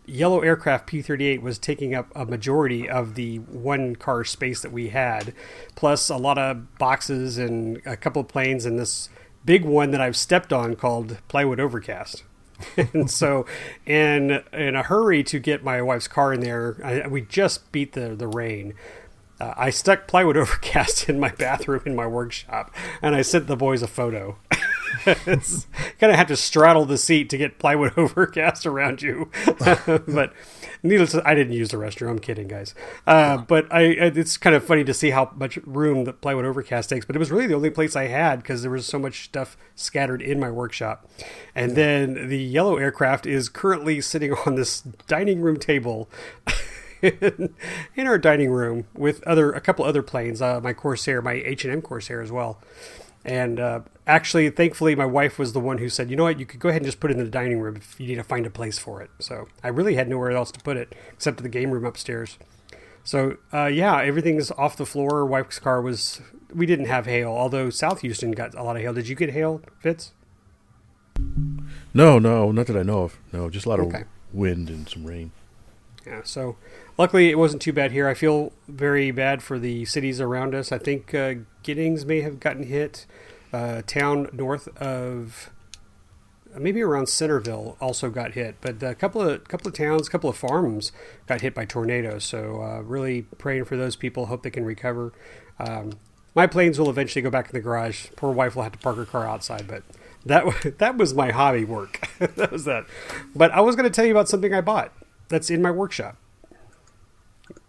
[0.06, 4.89] yellow aircraft P-38 was taking up a majority of the one car space that we
[4.89, 5.35] had,
[5.74, 9.09] plus a lot of boxes and a couple of planes and this
[9.44, 12.24] big one that I've stepped on called Plywood Overcast.
[12.77, 13.47] and so,
[13.85, 17.93] in in a hurry to get my wife's car in there, I, we just beat
[17.93, 18.74] the the rain.
[19.40, 23.56] Uh, I stuck plywood overcast in my bathroom in my workshop, and I sent the
[23.56, 24.39] boys a photo.
[25.07, 25.66] it's
[25.99, 29.31] kind of have to straddle the seat to get plywood overcast around you,
[29.66, 30.33] but
[30.83, 32.11] needless, to, I didn't use the restroom.
[32.11, 32.75] I'm kidding, guys.
[33.07, 36.91] Uh, but I, it's kind of funny to see how much room that plywood overcast
[36.91, 37.05] takes.
[37.07, 39.57] But it was really the only place I had because there was so much stuff
[39.75, 41.09] scattered in my workshop.
[41.55, 46.09] And then the yellow aircraft is currently sitting on this dining room table
[47.03, 47.55] in,
[47.95, 51.65] in our dining room with other a couple other planes, uh, my Corsair, my H
[51.65, 52.61] and M Corsair as well.
[53.25, 56.39] And uh, actually, thankfully, my wife was the one who said, "You know what?
[56.39, 58.17] You could go ahead and just put it in the dining room if you need
[58.17, 60.95] to find a place for it." So I really had nowhere else to put it
[61.13, 62.39] except the game room upstairs.
[63.03, 65.25] So uh, yeah, everything's off the floor.
[65.27, 66.21] Wife's car was
[66.55, 68.93] we didn't have hail, although South Houston got a lot of hail.
[68.95, 70.13] Did you get hail, Fitz?
[71.93, 73.19] No, no, not that I know of.
[73.33, 74.01] No, just a lot Okay.
[74.03, 75.33] of wind and some rain.
[76.07, 76.57] Yeah, so
[76.99, 78.09] luckily it wasn't too bad here.
[78.09, 80.71] I feel very bad for the cities around us.
[80.73, 83.07] I think uh, Giddings may have gotten hit.
[83.55, 85.51] Uh, town north of
[86.59, 90.29] maybe around Centerville also got hit, but a couple of couple of towns, a couple
[90.29, 90.91] of farms
[91.27, 92.25] got hit by tornadoes.
[92.25, 94.27] So uh, really praying for those people.
[94.27, 95.13] Hope they can recover.
[95.61, 95.93] Um,
[96.35, 98.09] my planes will eventually go back in the garage.
[98.17, 99.85] Poor wife will have to park her car outside, but
[100.27, 100.45] that
[100.79, 102.09] that was my hobby work.
[102.19, 102.87] that was that.
[103.35, 104.93] But I was going to tell you about something I bought
[105.29, 106.17] that's in my workshop.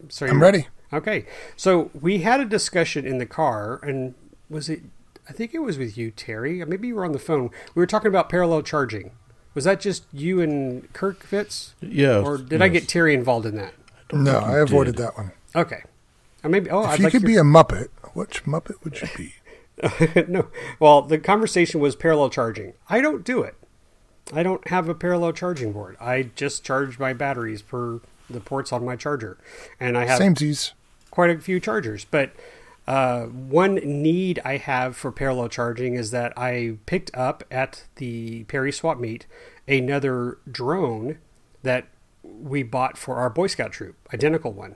[0.09, 0.67] Sorry, I'm ready.
[0.93, 1.25] Okay,
[1.55, 4.13] so we had a discussion in the car, and
[4.49, 4.81] was it?
[5.27, 6.61] I think it was with you, Terry.
[6.61, 7.49] Uh, maybe you were on the phone.
[7.73, 9.11] We were talking about parallel charging.
[9.53, 11.73] Was that just you and Kirk Fitz?
[11.81, 12.19] Yeah.
[12.19, 13.73] Or did I get Terry involved in that?
[14.13, 15.03] No, I avoided did.
[15.05, 15.31] that one.
[15.55, 15.81] Okay.
[16.43, 16.69] Or maybe.
[16.69, 19.33] Oh, If I'd you like could your- be a Muppet, which Muppet would you be?
[20.31, 20.47] no.
[20.79, 22.73] Well, the conversation was parallel charging.
[22.89, 23.55] I don't do it.
[24.33, 25.97] I don't have a parallel charging board.
[25.99, 27.99] I just charge my batteries per
[28.29, 29.37] the ports on my charger,
[29.79, 30.71] and I have Samesies.
[31.11, 32.05] quite a few chargers.
[32.09, 32.31] But
[32.87, 38.43] uh, one need I have for parallel charging is that I picked up at the
[38.45, 39.25] Perry Swap Meet
[39.67, 41.17] another drone
[41.63, 41.87] that
[42.23, 44.75] we bought for our Boy Scout troop, identical one.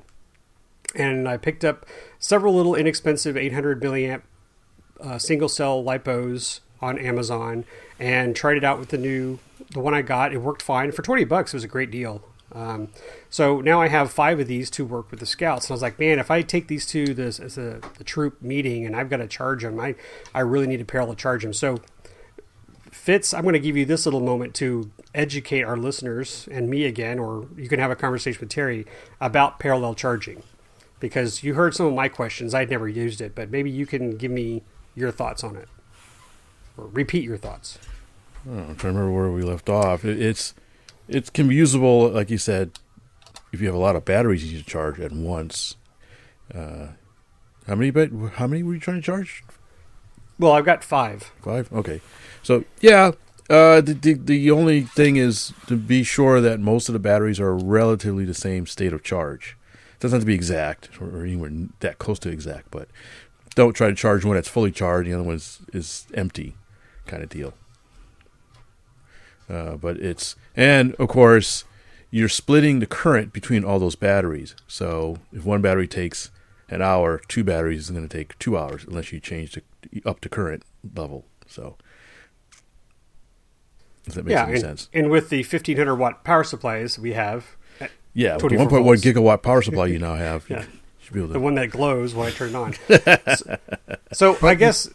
[0.96, 1.86] And I picked up
[2.18, 4.24] several little inexpensive 800 milliamp
[5.00, 7.66] uh, single cell lipos on Amazon
[8.00, 9.40] and tried it out with the new
[9.72, 10.34] the one I got.
[10.34, 11.54] It worked fine for twenty bucks.
[11.54, 12.24] It was a great deal.
[12.54, 12.90] Um,
[13.30, 15.82] so now I have five of these to work with the scouts, and I was
[15.82, 19.10] like, man, if I take these to this as a the troop meeting and I've
[19.10, 19.96] got to charge them, I
[20.34, 21.54] I really need to parallel charge them.
[21.54, 21.80] So
[22.92, 26.86] Fitz, I'm going to give you this little moment to educate our listeners and me
[26.86, 28.86] again, or you can have a conversation with Terry
[29.22, 30.44] about parallel charging.
[31.00, 34.18] Because you heard some of my questions, I'd never used it, but maybe you can
[34.18, 34.64] give me
[34.96, 35.70] your thoughts on it,
[36.76, 37.80] or repeat your thoughts.
[38.46, 40.04] I'm trying to remember where we left off.
[40.04, 40.54] It, it's
[41.10, 42.72] it can be usable, like you said,
[43.52, 45.76] if you have a lot of batteries you need to charge at once.
[46.54, 46.88] Uh,
[47.68, 47.92] how many?
[47.92, 49.44] But how many were you trying to charge?
[50.38, 51.32] Well, I've got five.
[51.44, 51.72] Five.
[51.74, 52.02] Okay.
[52.42, 53.12] So yeah,
[53.50, 57.40] uh, the, the the only thing is to be sure that most of the batteries
[57.40, 59.58] are relatively the same state of charge.
[59.94, 62.88] It doesn't have to be exact or, anywhere that close to exact, but
[63.56, 65.08] don't try to charge one that's fully charged.
[65.08, 66.56] And the other one is, is empty,
[67.06, 67.54] kind of deal.
[69.50, 71.64] Uh, but it's and of course
[72.12, 74.56] you're splitting the current between all those batteries.
[74.68, 76.32] So if one battery takes
[76.70, 79.64] an hour, two batteries is going to take two hours unless you change the
[80.06, 80.64] up to current
[80.96, 81.26] level.
[81.48, 81.78] So
[84.06, 84.90] if that makes yeah, any and, sense.
[84.94, 87.46] and with the 1500 watt power supplies we have,
[88.14, 89.02] Yeah, with the 1.1 volts.
[89.04, 90.62] gigawatt power supply you now have, Yeah.
[90.62, 90.68] you
[91.02, 92.74] should be able the one that glows when I turn it on.
[93.36, 93.58] so,
[94.38, 94.90] so I guess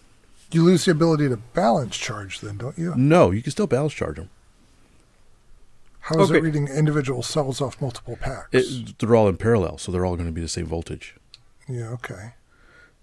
[0.51, 2.94] You lose the ability to balance charge, then, don't you?
[2.97, 4.31] No, you can still balance charge them.
[6.05, 6.39] How is Okay.
[6.39, 8.48] it reading individual cells off multiple packs?
[8.52, 11.14] It, they're all in parallel, so they're all going to be the same voltage.
[11.68, 12.35] yeah, okay.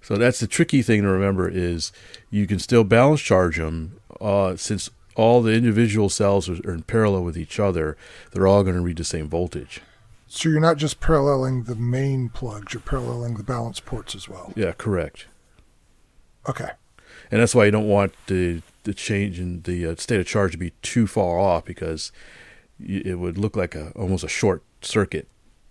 [0.03, 1.91] So that's the tricky thing to remember is
[2.31, 6.81] you can still balance charge them uh, since all the individual cells are, are in
[6.83, 7.97] parallel with each other.
[8.31, 9.81] They're all going to read the same voltage.
[10.27, 14.53] So you're not just paralleling the main plugs, you're paralleling the balance ports as well.
[14.55, 15.27] Yeah, correct.
[16.49, 16.69] Okay.
[17.29, 20.53] And that's why you don't want the the change in the uh, state of charge
[20.53, 22.11] to be too far off because
[22.85, 25.27] it would look like a almost a short circuit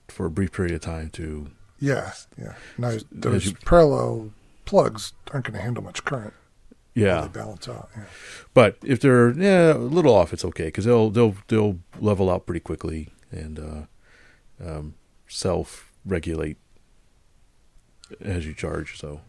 [0.09, 2.55] for a brief period of time to Yeah, yeah.
[2.79, 4.33] Now, those you- parallel
[4.65, 6.35] plugs aren't going to handle much current.
[6.95, 7.89] yeah They balance out.
[7.97, 8.05] Yeah.
[8.55, 12.47] But if they're yeah a little off, it's okay because they'll they'll they'll level out
[12.47, 13.83] pretty quickly and uh,
[14.65, 14.95] um,
[15.29, 16.57] self regulate
[18.21, 18.99] as you charge.
[18.99, 19.21] So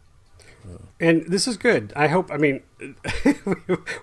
[0.99, 1.91] And this is good.
[1.95, 2.31] I hope.
[2.31, 2.61] I mean,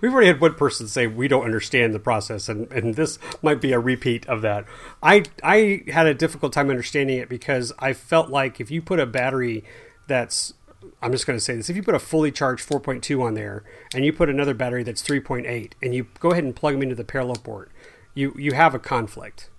[0.01, 3.61] we've already had one person say we don't understand the process, and, and this might
[3.61, 4.65] be a repeat of that.
[5.01, 8.99] I I had a difficult time understanding it because I felt like if you put
[8.99, 9.63] a battery
[10.07, 10.53] that's
[11.01, 13.63] I'm just going to say this: if you put a fully charged 4.2 on there,
[13.93, 16.95] and you put another battery that's 3.8, and you go ahead and plug them into
[16.95, 17.71] the parallel port,
[18.13, 19.49] you you have a conflict.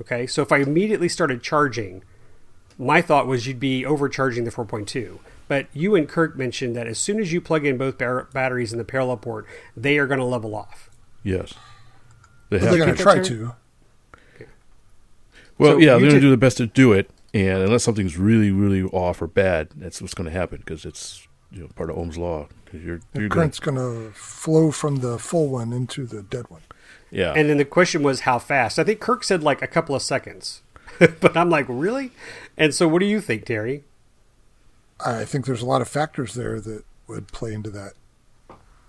[0.00, 2.04] Okay, so if I immediately started charging,
[2.78, 5.18] my thought was you'd be overcharging the 4.2.
[5.48, 8.72] But you and Kirk mentioned that as soon as you plug in both bar- batteries
[8.72, 9.46] in the parallel port,
[9.76, 10.90] they are going to level off.
[11.22, 11.54] yes,
[12.50, 13.54] they But have they're going to try that's to.
[15.58, 18.16] Well, So yeah, they're going to do the best to do it, and unless something's
[18.18, 21.90] really really off or bad, that's what's going to happen because it's you know part
[21.90, 22.48] of Ohm's law.
[22.64, 26.50] Because you're, The you're current's going to flow from the full one into the dead
[26.50, 26.62] one.
[27.12, 28.78] yeah, And then the question was how fast.
[28.80, 30.62] I think Kirk said like a couple of seconds.
[30.98, 32.10] but I'm like, really?
[32.58, 33.84] And so what do you think, Terry?
[35.04, 37.92] I think there's a lot of factors there that would play into that.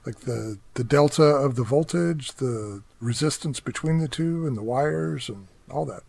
[0.06, 5.28] Like the, the delta of the voltage, the resistance between the two, and the wires,
[5.28, 6.04] and all that.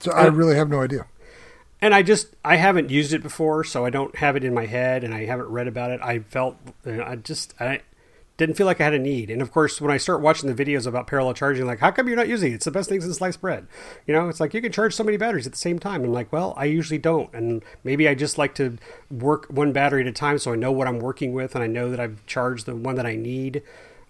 [0.00, 1.06] So I really have no idea.
[1.80, 4.66] And I just I haven't used it before, so I don't have it in my
[4.66, 6.00] head, and I haven't read about it.
[6.02, 6.56] I felt
[6.86, 7.82] I just I
[8.38, 9.30] didn't feel like I had a need.
[9.30, 12.06] And of course, when I start watching the videos about parallel charging, like how come
[12.06, 12.54] you're not using it?
[12.54, 13.66] It's the best thing since sliced bread.
[14.06, 16.04] You know, it's like you can charge so many batteries at the same time.
[16.04, 18.78] I'm like, well, I usually don't, and maybe I just like to
[19.10, 21.66] work one battery at a time, so I know what I'm working with, and I
[21.66, 23.62] know that I've charged the one that I need.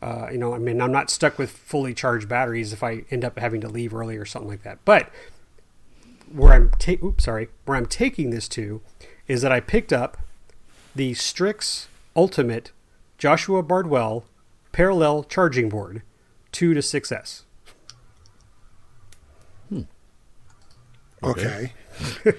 [0.02, 3.24] Uh, you know, I mean, I'm not stuck with fully charged batteries if I end
[3.24, 4.78] up having to leave early or something like that.
[4.84, 5.10] But
[6.30, 8.82] where I'm ta- oops, sorry, where I'm taking this to
[9.26, 10.18] is that I picked up
[10.94, 12.72] the Strix Ultimate
[13.19, 14.24] Joshua Bardwell
[14.73, 16.03] parallel charging board
[16.53, 17.43] 2 to 6S.
[21.23, 21.73] Okay.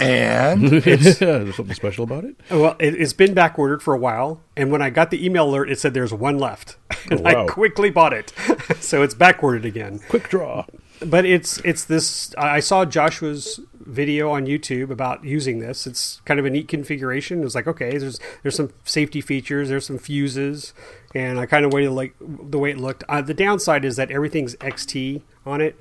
[0.00, 2.36] and There's something special about it.
[2.50, 5.48] Well, it, it's been back ordered for a while, and when I got the email
[5.48, 6.76] alert, it said there's one left,
[7.10, 7.44] and oh, wow.
[7.44, 8.32] I quickly bought it.
[8.80, 10.00] so it's back ordered again.
[10.08, 10.66] Quick draw.
[11.06, 15.86] but it's it's this i I saw joshua's video on youtube about using this.
[15.86, 17.42] It's kind of a neat configuration.
[17.44, 20.72] It's like okay there's there's some safety features there's some fuses
[21.14, 23.04] and i kind of waited like the way it looked.
[23.08, 25.76] Uh, the downside is that everything's xt on it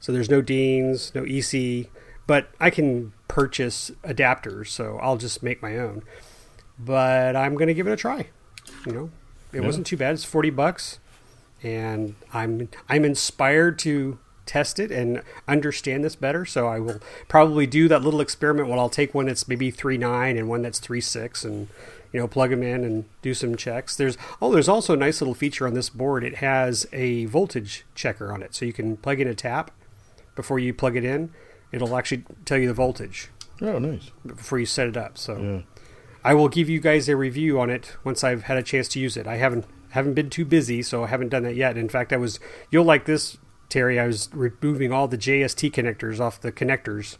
[0.00, 1.88] so there's no deans no ec
[2.26, 6.02] but i can purchase adapters so i'll just make my own.
[6.78, 8.28] But i'm going to give it a try
[8.86, 9.10] you know?
[9.52, 9.66] It Yeah.
[9.66, 10.14] wasn't too bad.
[10.14, 10.98] It's 40 bucks
[11.62, 16.44] and I'm I'm inspired to test it and understand this better.
[16.44, 18.68] So I will probably do that little experiment.
[18.68, 21.68] When I'll take one that's maybe three nine and one that's three six, and
[22.12, 23.96] you know plug them in and do some checks.
[23.96, 26.24] There's oh, there's also a nice little feature on this board.
[26.24, 29.70] It has a voltage checker on it, so you can plug in a tap
[30.34, 31.30] before you plug it in.
[31.72, 33.30] It'll actually tell you the voltage
[33.60, 34.10] Oh, nice.
[34.26, 35.18] before you set it up.
[35.18, 35.36] So.
[35.38, 35.60] Yeah.
[36.26, 38.98] I will give you guys a review on it once I've had a chance to
[38.98, 39.26] use it.
[39.26, 41.76] I haven't haven't been too busy, so I haven't done that yet.
[41.76, 42.40] In fact, I was
[42.70, 43.36] you'll like this,
[43.68, 43.98] Terry.
[43.98, 47.16] I was removing all the JST connectors off the connectors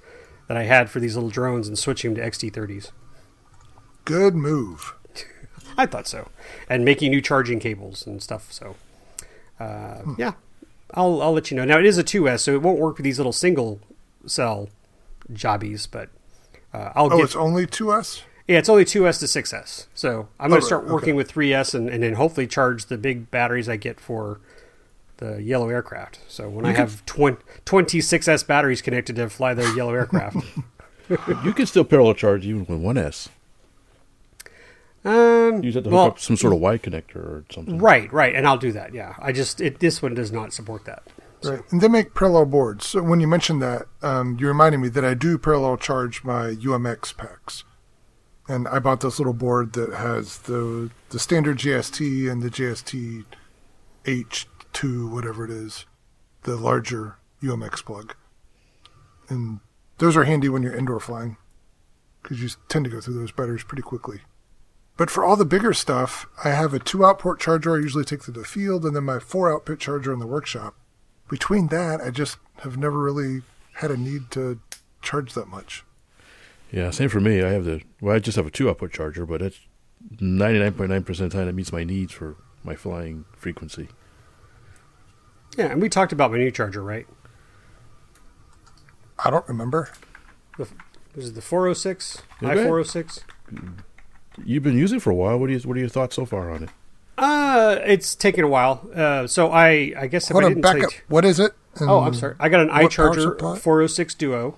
[0.48, 2.90] that I had for these little drones and switching them to XT30s.
[4.04, 4.94] good move.
[5.76, 6.30] I thought so,
[6.68, 8.52] and making new charging cables and stuff.
[8.52, 8.76] So,
[9.58, 10.32] uh, yeah,
[10.92, 11.64] I'll I'll let you know.
[11.64, 13.80] Now it is a 2S, so it won't work with these little single
[14.26, 14.68] cell
[15.32, 16.10] jobbies, but
[16.72, 18.22] uh, I'll get Oh, get it's only 2S?
[18.46, 19.86] Yeah, it's only 2S to 6S.
[19.94, 21.16] So I'm going Oh, to start right, working okay.
[21.16, 24.38] with 3S and, and then hopefully charge the big batteries I get for
[25.18, 26.20] the yellow aircraft.
[26.28, 30.36] So when I have 20, 26S batteries connected to fly the yellow aircraft.
[31.44, 33.28] You can still parallel charge even with one S.
[35.04, 37.76] um, You have to hook well, up some sort of Y connector or something.
[37.78, 38.34] right, right.
[38.34, 38.94] And I'll do that.
[38.94, 39.14] Yeah.
[39.18, 41.02] I just, it, this one does not support that.
[41.42, 41.60] Right.
[41.70, 42.86] And they make parallel boards.
[42.86, 46.52] So when you mentioned that, um, you reminded me that I do parallel charge my
[46.54, 47.64] UMX packs.
[48.48, 53.24] And I bought this little board that has the the standard JST and the JST
[54.74, 55.86] H2, whatever it is,
[56.42, 58.14] the larger UMX plug.
[59.28, 59.60] And
[59.98, 61.36] those are handy when you're indoor flying
[62.22, 64.20] because you tend to go through those batteries pretty quickly.
[64.96, 68.22] But for all the bigger stuff, I have a two output charger I usually take
[68.22, 70.74] to the field, and then my four output charger in the workshop
[71.28, 73.42] between that, I just have never really
[73.74, 74.60] had a need to
[75.02, 75.84] charge that much.
[76.70, 77.42] Yeah, same for me.
[77.42, 79.60] I have the well, I just have a two output charger, but it's
[80.20, 83.24] ninety nine point nine percent of the time it meets my needs for my flying
[83.36, 83.88] frequency.
[85.56, 85.66] Yeah.
[85.66, 87.06] And we talked about my new charger, right?
[89.24, 89.90] I don't remember.
[90.58, 90.68] The,
[91.14, 92.22] was it the 406?
[92.42, 92.54] Okay.
[92.64, 93.20] i406?
[94.44, 95.38] You've been using it for a while.
[95.38, 96.70] What do you what are your thoughts so far on it?
[97.16, 98.88] Uh, it's taken a while.
[98.94, 100.92] Uh, so I, I guess if Hold I on, didn't back tell up.
[100.92, 101.52] you- What is it?
[101.80, 102.34] Oh, I'm sorry.
[102.38, 104.56] I got an what power iCharger 406 Duo.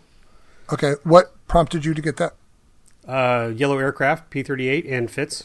[0.73, 2.35] Okay, what prompted you to get that?
[3.09, 5.45] uh, Yellow Aircraft P38 and fits.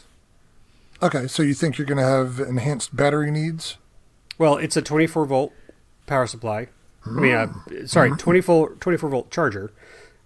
[1.02, 3.76] Okay, so you think you're going to have enhanced battery needs?
[4.42, 5.52] Well, it's a 24 volt
[6.06, 6.66] power supply.
[7.06, 7.52] I mean, uh,
[7.86, 9.72] sorry, 24 24 volt charger.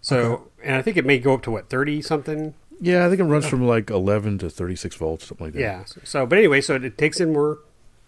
[0.00, 2.54] So, and I think it may go up to what 30 something.
[2.80, 5.60] Yeah, I think it runs from like eleven to thirty six volts, something like that.
[5.60, 5.84] Yeah.
[6.04, 7.58] So, but anyway, so it, takes in more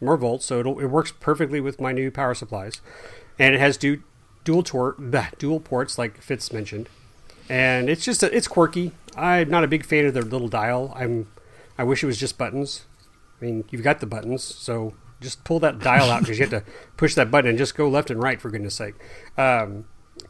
[0.01, 2.81] more volts, so it'll, it works perfectly with my new power supplies,
[3.39, 4.03] and it has du-
[4.45, 6.89] dual tor- bah, dual ports like Fitz mentioned,
[7.51, 8.93] and it's just a, it's quirky.
[9.15, 10.91] I'm not a big fan of their little dial.
[10.97, 11.29] I'm
[11.77, 12.87] I wish it was just buttons.
[13.41, 16.65] I mean, you've got the buttons, so just pull that dial out because you have
[16.65, 18.95] to push that button and just go left and right for goodness sake.
[19.37, 19.87] Um,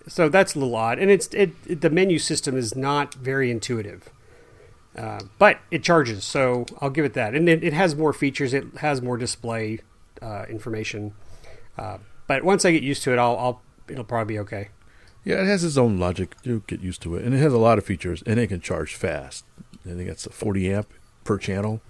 [0.06, 3.50] so that's a little odd, and it's it, it the menu system is not very
[3.50, 4.10] intuitive.
[4.96, 7.34] Uh, but it charges, so I'll give it that.
[7.34, 8.52] And it, it has more features.
[8.52, 9.78] It has more display
[10.20, 11.14] uh, information.
[11.76, 14.70] Uh, but once I get used to it, I'll, I'll it'll probably be okay.
[15.24, 16.34] Yeah, it has its own logic.
[16.42, 18.60] You get used to it, and it has a lot of features, and it can
[18.60, 19.44] charge fast.
[19.84, 20.92] I think it's a 40 amp
[21.24, 21.80] per channel.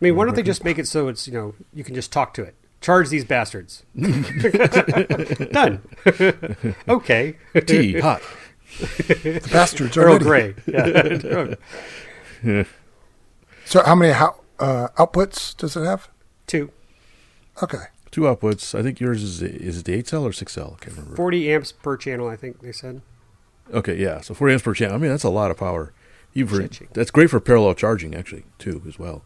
[0.00, 2.12] I mean, why don't they just make it so it's you know you can just
[2.12, 2.54] talk to it?
[2.80, 3.84] Charge these bastards.
[5.52, 5.82] Done.
[6.88, 7.36] okay.
[7.66, 8.22] Tea hot.
[8.78, 10.52] The bastards Earl already.
[10.68, 11.56] Grey.
[12.44, 12.64] Yeah.
[13.64, 16.08] So how many how, uh, outputs does it have?
[16.46, 16.70] Two.
[17.62, 17.84] Okay.
[18.10, 18.78] Two outputs.
[18.78, 20.76] I think yours is is it the eight cell or six cell?
[20.76, 21.16] I can't remember.
[21.16, 23.02] 40 amps per channel, I think they said.
[23.72, 24.20] Okay, yeah.
[24.20, 24.94] So 40 amps per channel.
[24.94, 25.92] I mean, that's a lot of power.
[26.34, 26.88] Even for, Cha-ching.
[26.92, 29.22] that's great for parallel charging, actually, too, as well.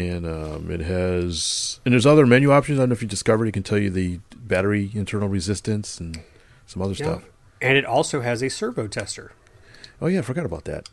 [0.00, 2.78] And um, it has, and there's other menu options.
[2.78, 3.46] I don't know if you discovered.
[3.48, 6.20] It can tell you the battery internal resistance and
[6.66, 7.04] some other Yeah.
[7.04, 7.24] stuff.
[7.60, 9.32] And it also has a servo tester,
[10.00, 10.88] Oh yeah, I forgot about that.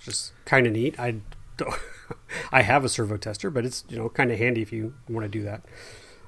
[0.00, 0.98] Just kind of neat.
[0.98, 1.16] I
[1.56, 1.74] don't,
[2.52, 5.24] I have a servo tester, but it's you know kind of handy if you want
[5.24, 5.62] to do that.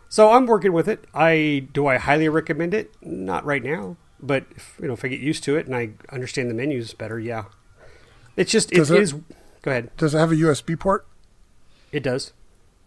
[0.09, 1.05] So I'm working with it.
[1.15, 2.93] I do I highly recommend it?
[3.03, 5.91] Not right now, but if, you know if I get used to it and I
[6.13, 7.45] understand the menus better, yeah.
[8.37, 9.15] It's just it Does it- is.
[9.63, 9.91] Go ahead.
[9.97, 11.07] Does it have a USB port?
[11.93, 12.33] It does.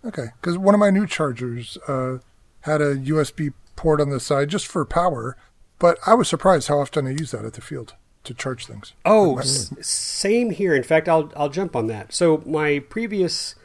[0.05, 2.17] Okay, because one of my new chargers uh,
[2.61, 5.37] had a USB port on the side just for power,
[5.79, 7.93] but I was surprised how often I use that at the field
[8.25, 8.93] to charge things.
[9.05, 10.73] Oh, s- same here.
[10.75, 12.13] In fact, I'll I'll jump on that.
[12.13, 13.55] So my previous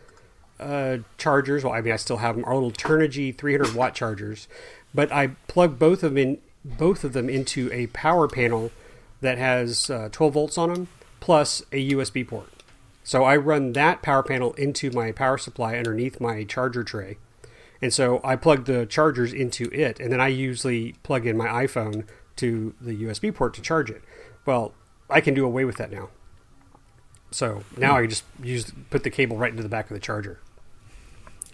[0.61, 4.49] uh, chargers, well, I mean, I still have them, are little Turnigy 300 watt chargers,
[4.95, 8.71] but I plug both of them in both of them into a power panel
[9.21, 10.89] that has uh, 12 volts on them
[11.21, 12.49] plus a USB port.
[13.09, 17.17] So I run that power panel into my power supply underneath my charger tray.
[17.81, 21.47] And so I plug the chargers into it, and then I usually plug in my
[21.47, 22.07] iPhone
[22.37, 24.03] to the USB port to charge it.
[24.45, 24.75] Well,
[25.09, 26.11] I can do away with that now.
[27.31, 30.39] So now I just use put the cable right into the back of the charger.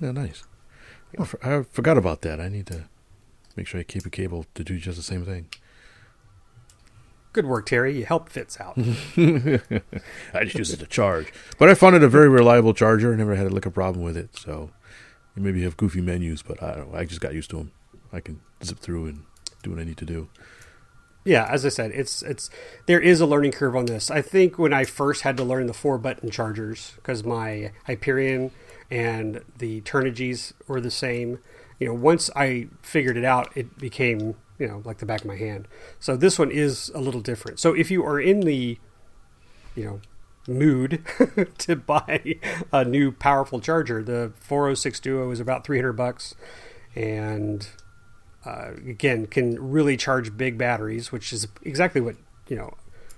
[0.00, 0.42] Yeah, nice.
[1.18, 2.40] Oh, for, I forgot about that.
[2.40, 2.86] I need to
[3.54, 5.46] make sure I keep a cable to do just the same thing.
[7.34, 7.98] Good work, Terry.
[7.98, 8.78] You helped Fitz out.
[8.78, 11.32] I just use it to charge.
[11.58, 13.12] But I found it a very reliable charger.
[13.12, 14.36] I never had a like a problem with it.
[14.36, 14.70] So
[15.36, 16.98] you maybe have goofy menus, but I don't know.
[16.98, 17.72] I just got used to them.
[18.12, 19.24] I can zip through and
[19.64, 20.28] do what I need to do.
[21.24, 22.50] yeah, as I said, it's it's
[22.86, 24.10] there is a learning curve on this.
[24.12, 28.52] I think when I first had to learn the four button chargers because my Hyperion
[28.90, 31.40] and the Turnigys were the same.
[31.80, 35.26] You know, once I figured it out, it became you know like the back of
[35.26, 35.68] my hand.
[36.00, 37.58] So this one is a little different.
[37.58, 38.78] So if you are in the
[39.74, 40.00] you know
[40.46, 41.04] mood
[41.58, 42.36] to buy
[42.72, 46.34] a new powerful charger, the 406 Duo is about 300 bucks,
[46.94, 47.66] and
[48.44, 52.16] uh, again can really charge big batteries, which is exactly what
[52.48, 52.74] you know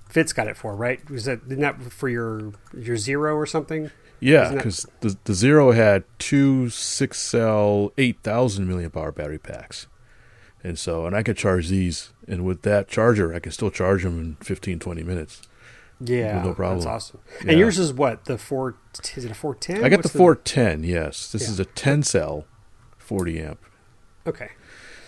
[0.08, 1.08] Fitz got it for, right?
[1.10, 3.90] Was that isn't that for your your zero or something?
[4.20, 9.88] Yeah, because the, the Zero had two six cell, 8,000 milliamp hour battery packs.
[10.64, 14.02] And so, and I could charge these, and with that charger, I can still charge
[14.02, 15.42] them in 15, 20 minutes.
[16.00, 16.78] Yeah, no problem.
[16.80, 17.20] That's awesome.
[17.44, 17.50] Yeah.
[17.52, 18.74] And yours is what the four?
[19.14, 19.82] Is it a four ten?
[19.84, 21.30] I got the 410, yes.
[21.32, 21.50] This Yeah.
[21.50, 22.44] is a 10 cell,
[22.98, 23.60] 40 amp.
[24.26, 24.50] Okay.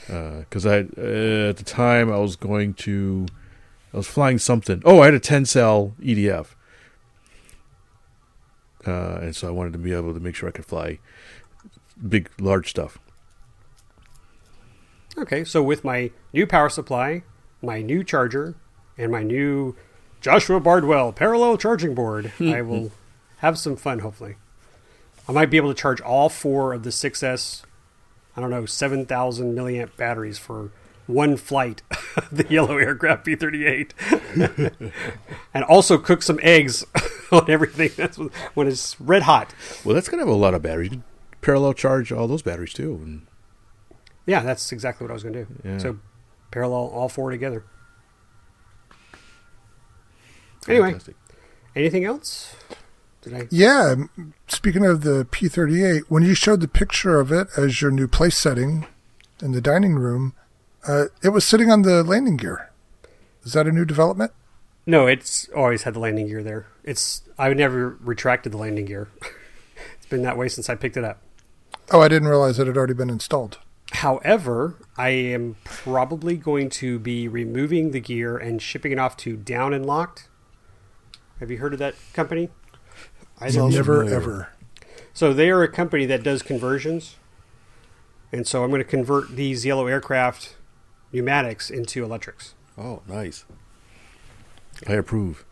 [0.06, 3.26] because I uh, at the time I was going to
[3.92, 4.80] I was flying something.
[4.84, 6.54] Oh, I had a ten cell EDF,
[8.86, 10.98] uh, and so I wanted to be able to make sure I could fly
[12.08, 12.98] big, large stuff.
[15.18, 15.44] Okay.
[15.44, 17.22] So with my new power supply,
[17.62, 18.54] my new charger,
[18.96, 19.76] and my new
[20.20, 22.92] Joshua Bardwell parallel charging board, I will
[23.38, 24.00] have some fun.
[24.00, 24.36] Hopefully,
[25.28, 27.62] I might be able to charge all four of the 6S.
[28.36, 30.70] I don't know, seven thousand milliamp batteries for
[31.08, 31.82] one flight
[32.16, 33.92] of the yellow aircraft P-38,
[35.54, 36.84] and also cook some eggs
[37.32, 37.90] on everything.
[37.96, 39.54] That's when- it's red hot.
[39.84, 40.92] Well, that's gonna have a lot of batteries.
[40.92, 41.02] You
[41.40, 43.00] parallel charge all those batteries too.
[43.02, 43.26] And
[44.28, 45.60] Yeah, that's exactly what I was going to do.
[45.64, 45.78] Yeah.
[45.78, 45.98] So
[46.50, 47.64] parallel all four together.
[50.68, 51.16] Anyway, fantastic.
[51.74, 52.54] anything else?
[53.22, 53.48] Did I?
[53.50, 53.94] Yeah,
[54.46, 58.36] speaking of the P38, when you showed the picture of it as your new place
[58.36, 58.86] setting
[59.40, 60.34] in the dining room,
[60.86, 62.70] uh, it was sitting on the landing gear.
[63.44, 64.32] Is that a new development?
[64.84, 66.66] No, it's always had the landing gear there.
[66.84, 69.08] It's I never retracted the landing gear.
[69.96, 71.22] it's been that way since I picked it up.
[71.90, 73.58] Oh, I didn't realize it had already been installed.
[73.98, 79.36] However, I am probably going to be removing the gear and shipping it off to
[79.36, 80.28] Down and Locked.
[81.40, 82.48] Have you heard of that company?
[83.40, 84.16] I Sounds Never, familiar.
[84.16, 84.48] ever.
[85.12, 87.16] So they are a company that does conversions,
[88.30, 90.54] and so I'm going to convert these yellow aircraft
[91.12, 92.54] pneumatics into electrics.
[92.78, 93.46] Oh, nice.
[94.86, 95.44] I approve.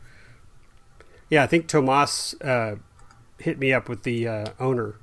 [1.28, 2.76] Yeah, I think Tomas uh,
[3.40, 4.94] hit me up with the uh, owner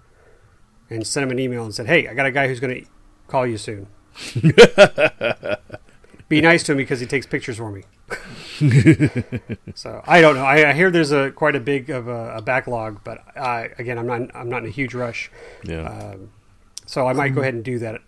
[0.89, 2.89] and sent him an email and said, "Hey, I got a guy who's going to
[3.33, 3.87] call you soon."
[6.29, 7.83] be nice to him because he takes pictures for me.
[9.73, 10.43] so I don't know.
[10.43, 13.97] I, I, hear there's a quite a big of a, a backlog, but I, again,
[13.97, 15.31] I'm not I'm not in a huge rush.
[15.63, 15.81] Yeah.
[15.81, 16.29] Um,
[16.85, 18.01] so I might go ahead and do that.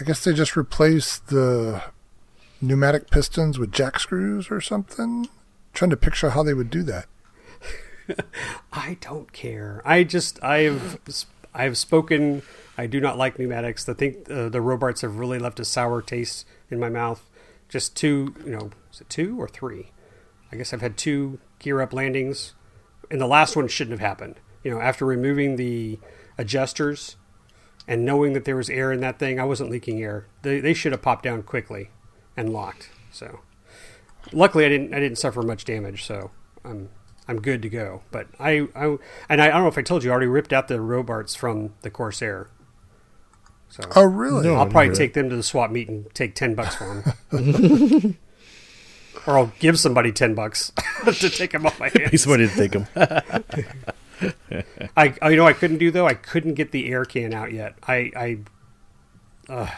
[0.00, 1.82] I guess they just replaced the
[2.60, 5.28] pneumatic pistons with jack screws or something.
[5.74, 7.06] trying to picture how they would do that.
[8.72, 9.80] I don't care.
[9.84, 10.98] I just I've
[11.54, 12.42] I've spoken.
[12.78, 13.88] I do not like pneumatics.
[13.88, 17.28] I think uh, the Robarts have really left a sour taste in my mouth.
[17.68, 19.90] Just two, you know, is it two or three?
[20.52, 22.54] I guess I've had two gear up landings,
[23.10, 24.36] and the last one shouldn't have happened.
[24.62, 25.98] You know, after removing the
[26.38, 27.16] adjusters
[27.88, 30.26] and knowing that there was air in that thing, I wasn't leaking air.
[30.42, 31.90] They, they should have popped down quickly
[32.36, 32.90] and locked.
[33.10, 33.40] So,
[34.32, 36.04] luckily, I didn't I didn't suffer much damage.
[36.04, 36.30] So
[36.64, 36.90] I'm
[37.26, 38.02] I'm good to go.
[38.12, 38.96] But I, I
[39.28, 41.34] and I, I don't know if I told you, I already ripped out the Robarts
[41.34, 42.48] from the Corsair.
[43.70, 44.46] So oh really?
[44.46, 47.30] No, I'll probably take them to the swap meet and take ten bucks for them.
[49.26, 50.72] or I'll give somebody ten bucks
[51.04, 52.22] to take them off my hands.
[52.22, 52.86] somebody to take them.
[54.96, 56.06] I, you know, I couldn't do though.
[56.06, 57.74] I couldn't get the air can out yet.
[57.86, 58.38] I, I,
[59.48, 59.70] uh,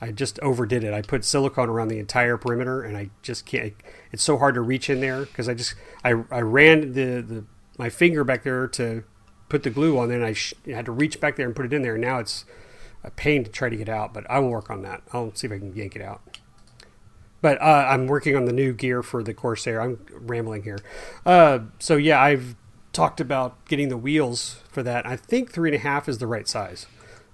[0.00, 0.94] I just overdid it.
[0.94, 3.74] I put silicone around the entire perimeter, and I just can't.
[4.12, 5.74] It's so hard to reach in there because I just
[6.04, 7.44] I, I ran the, the
[7.78, 9.04] my finger back there to
[9.48, 11.66] put the glue on, there and I sh- had to reach back there and put
[11.66, 11.94] it in there.
[11.94, 12.44] And now it's
[13.04, 15.02] a pain to try to get out, but I will work on that.
[15.12, 16.38] I'll see if I can yank it out.
[17.40, 19.80] But uh, I'm working on the new gear for the Corsair.
[19.80, 20.78] I'm rambling here.
[21.24, 22.56] Uh, so yeah, I've
[22.92, 25.06] talked about getting the wheels for that.
[25.06, 26.86] I think three and a half is the right size.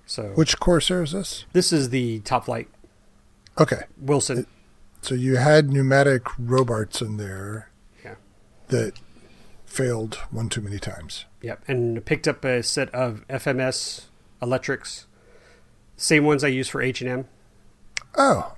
[0.07, 1.47] So which Corsair is this?
[1.53, 2.69] This is the Top Flite.
[3.59, 4.47] Okay, Wilson.
[5.01, 7.70] So you had pneumatic Robarts in there.
[8.05, 8.16] Yeah.
[8.69, 9.01] That
[9.65, 11.24] failed one too many times.
[11.43, 14.07] Yep, and picked up a set of FMS
[14.43, 15.07] electrics,
[15.97, 17.25] same ones I use for H and M.
[18.16, 18.55] Oh,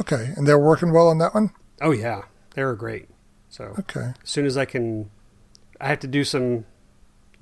[0.00, 1.50] okay, and they're working well on that one.
[1.80, 2.22] Oh yeah,
[2.54, 3.08] they were great.
[3.48, 5.10] So okay, as soon as I can,
[5.80, 6.64] I have to do some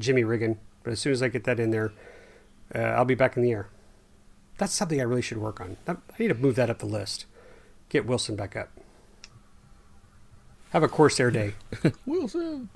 [0.00, 1.92] Jimmy rigging, but as soon as I get that in there,
[2.74, 3.68] uh, I'll be back in the air.
[4.58, 5.76] That's something I really should work on.
[5.86, 7.26] I need to move that up the list.
[7.88, 8.70] Get Wilson back up.
[10.70, 11.54] Have a Corsair day.
[12.06, 12.68] Wilson.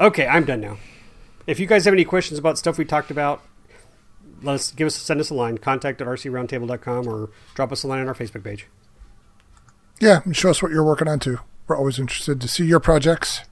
[0.00, 0.78] okay, I'm done now.
[1.46, 3.42] If you guys have any questions about stuff we talked about,
[4.42, 5.58] let us give us send us a line.
[5.58, 8.66] Contact at rcroundtable.com or drop us a line on our Facebook page.
[10.00, 11.38] Yeah, and show us what you're working on too.
[11.66, 13.42] We're always interested to see your projects.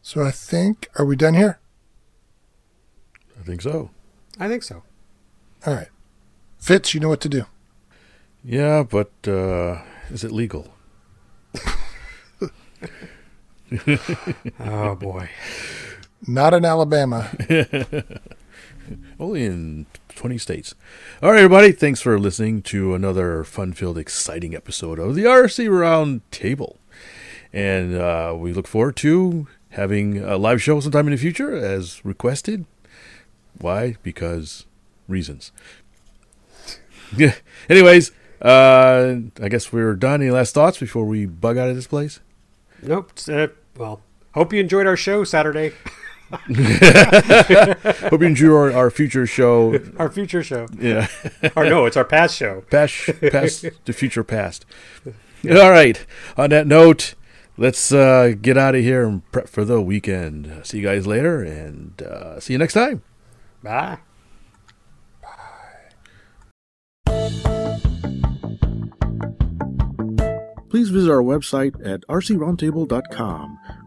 [0.00, 1.58] So I think, are we done here?
[3.38, 3.90] I think so.
[4.38, 4.82] I think so.
[5.66, 5.88] All right.
[6.58, 7.44] Fitz, you know what to do.
[8.44, 10.72] Yeah, but uh, is it legal?
[14.60, 15.28] oh, boy.
[16.26, 17.30] Not in Alabama.
[19.20, 20.74] Only in 20 states.
[21.22, 21.72] All right, everybody.
[21.72, 26.78] Thanks for listening to another fun filled, exciting episode of the RC Round Table.
[27.52, 32.04] And uh, we look forward to having a live show sometime in the future as
[32.04, 32.64] requested.
[33.58, 33.96] Why?
[34.02, 34.66] Because
[35.06, 35.52] reasons.
[37.16, 37.34] Yeah.
[37.68, 38.10] Anyways,
[38.42, 40.22] uh, I guess we're done.
[40.22, 42.20] Any last thoughts before we bug out of this place?
[42.82, 43.12] Nope.
[43.28, 44.00] Uh, well,
[44.34, 45.72] hope you enjoyed our show Saturday.
[46.30, 49.78] hope you enjoy our, our, future show.
[49.96, 50.66] Our future show.
[50.78, 51.06] Yeah.
[51.56, 52.62] or no, it's our past show.
[52.70, 54.66] Past, past, the future past.
[55.48, 56.04] All right.
[56.36, 57.14] On that note,
[57.56, 60.62] let's uh, get out of here and prep for the weekend.
[60.64, 63.02] See you guys later, and uh, see you next time.
[63.62, 63.98] Bye.
[70.68, 73.58] Please visit our website at rcroundtable.com,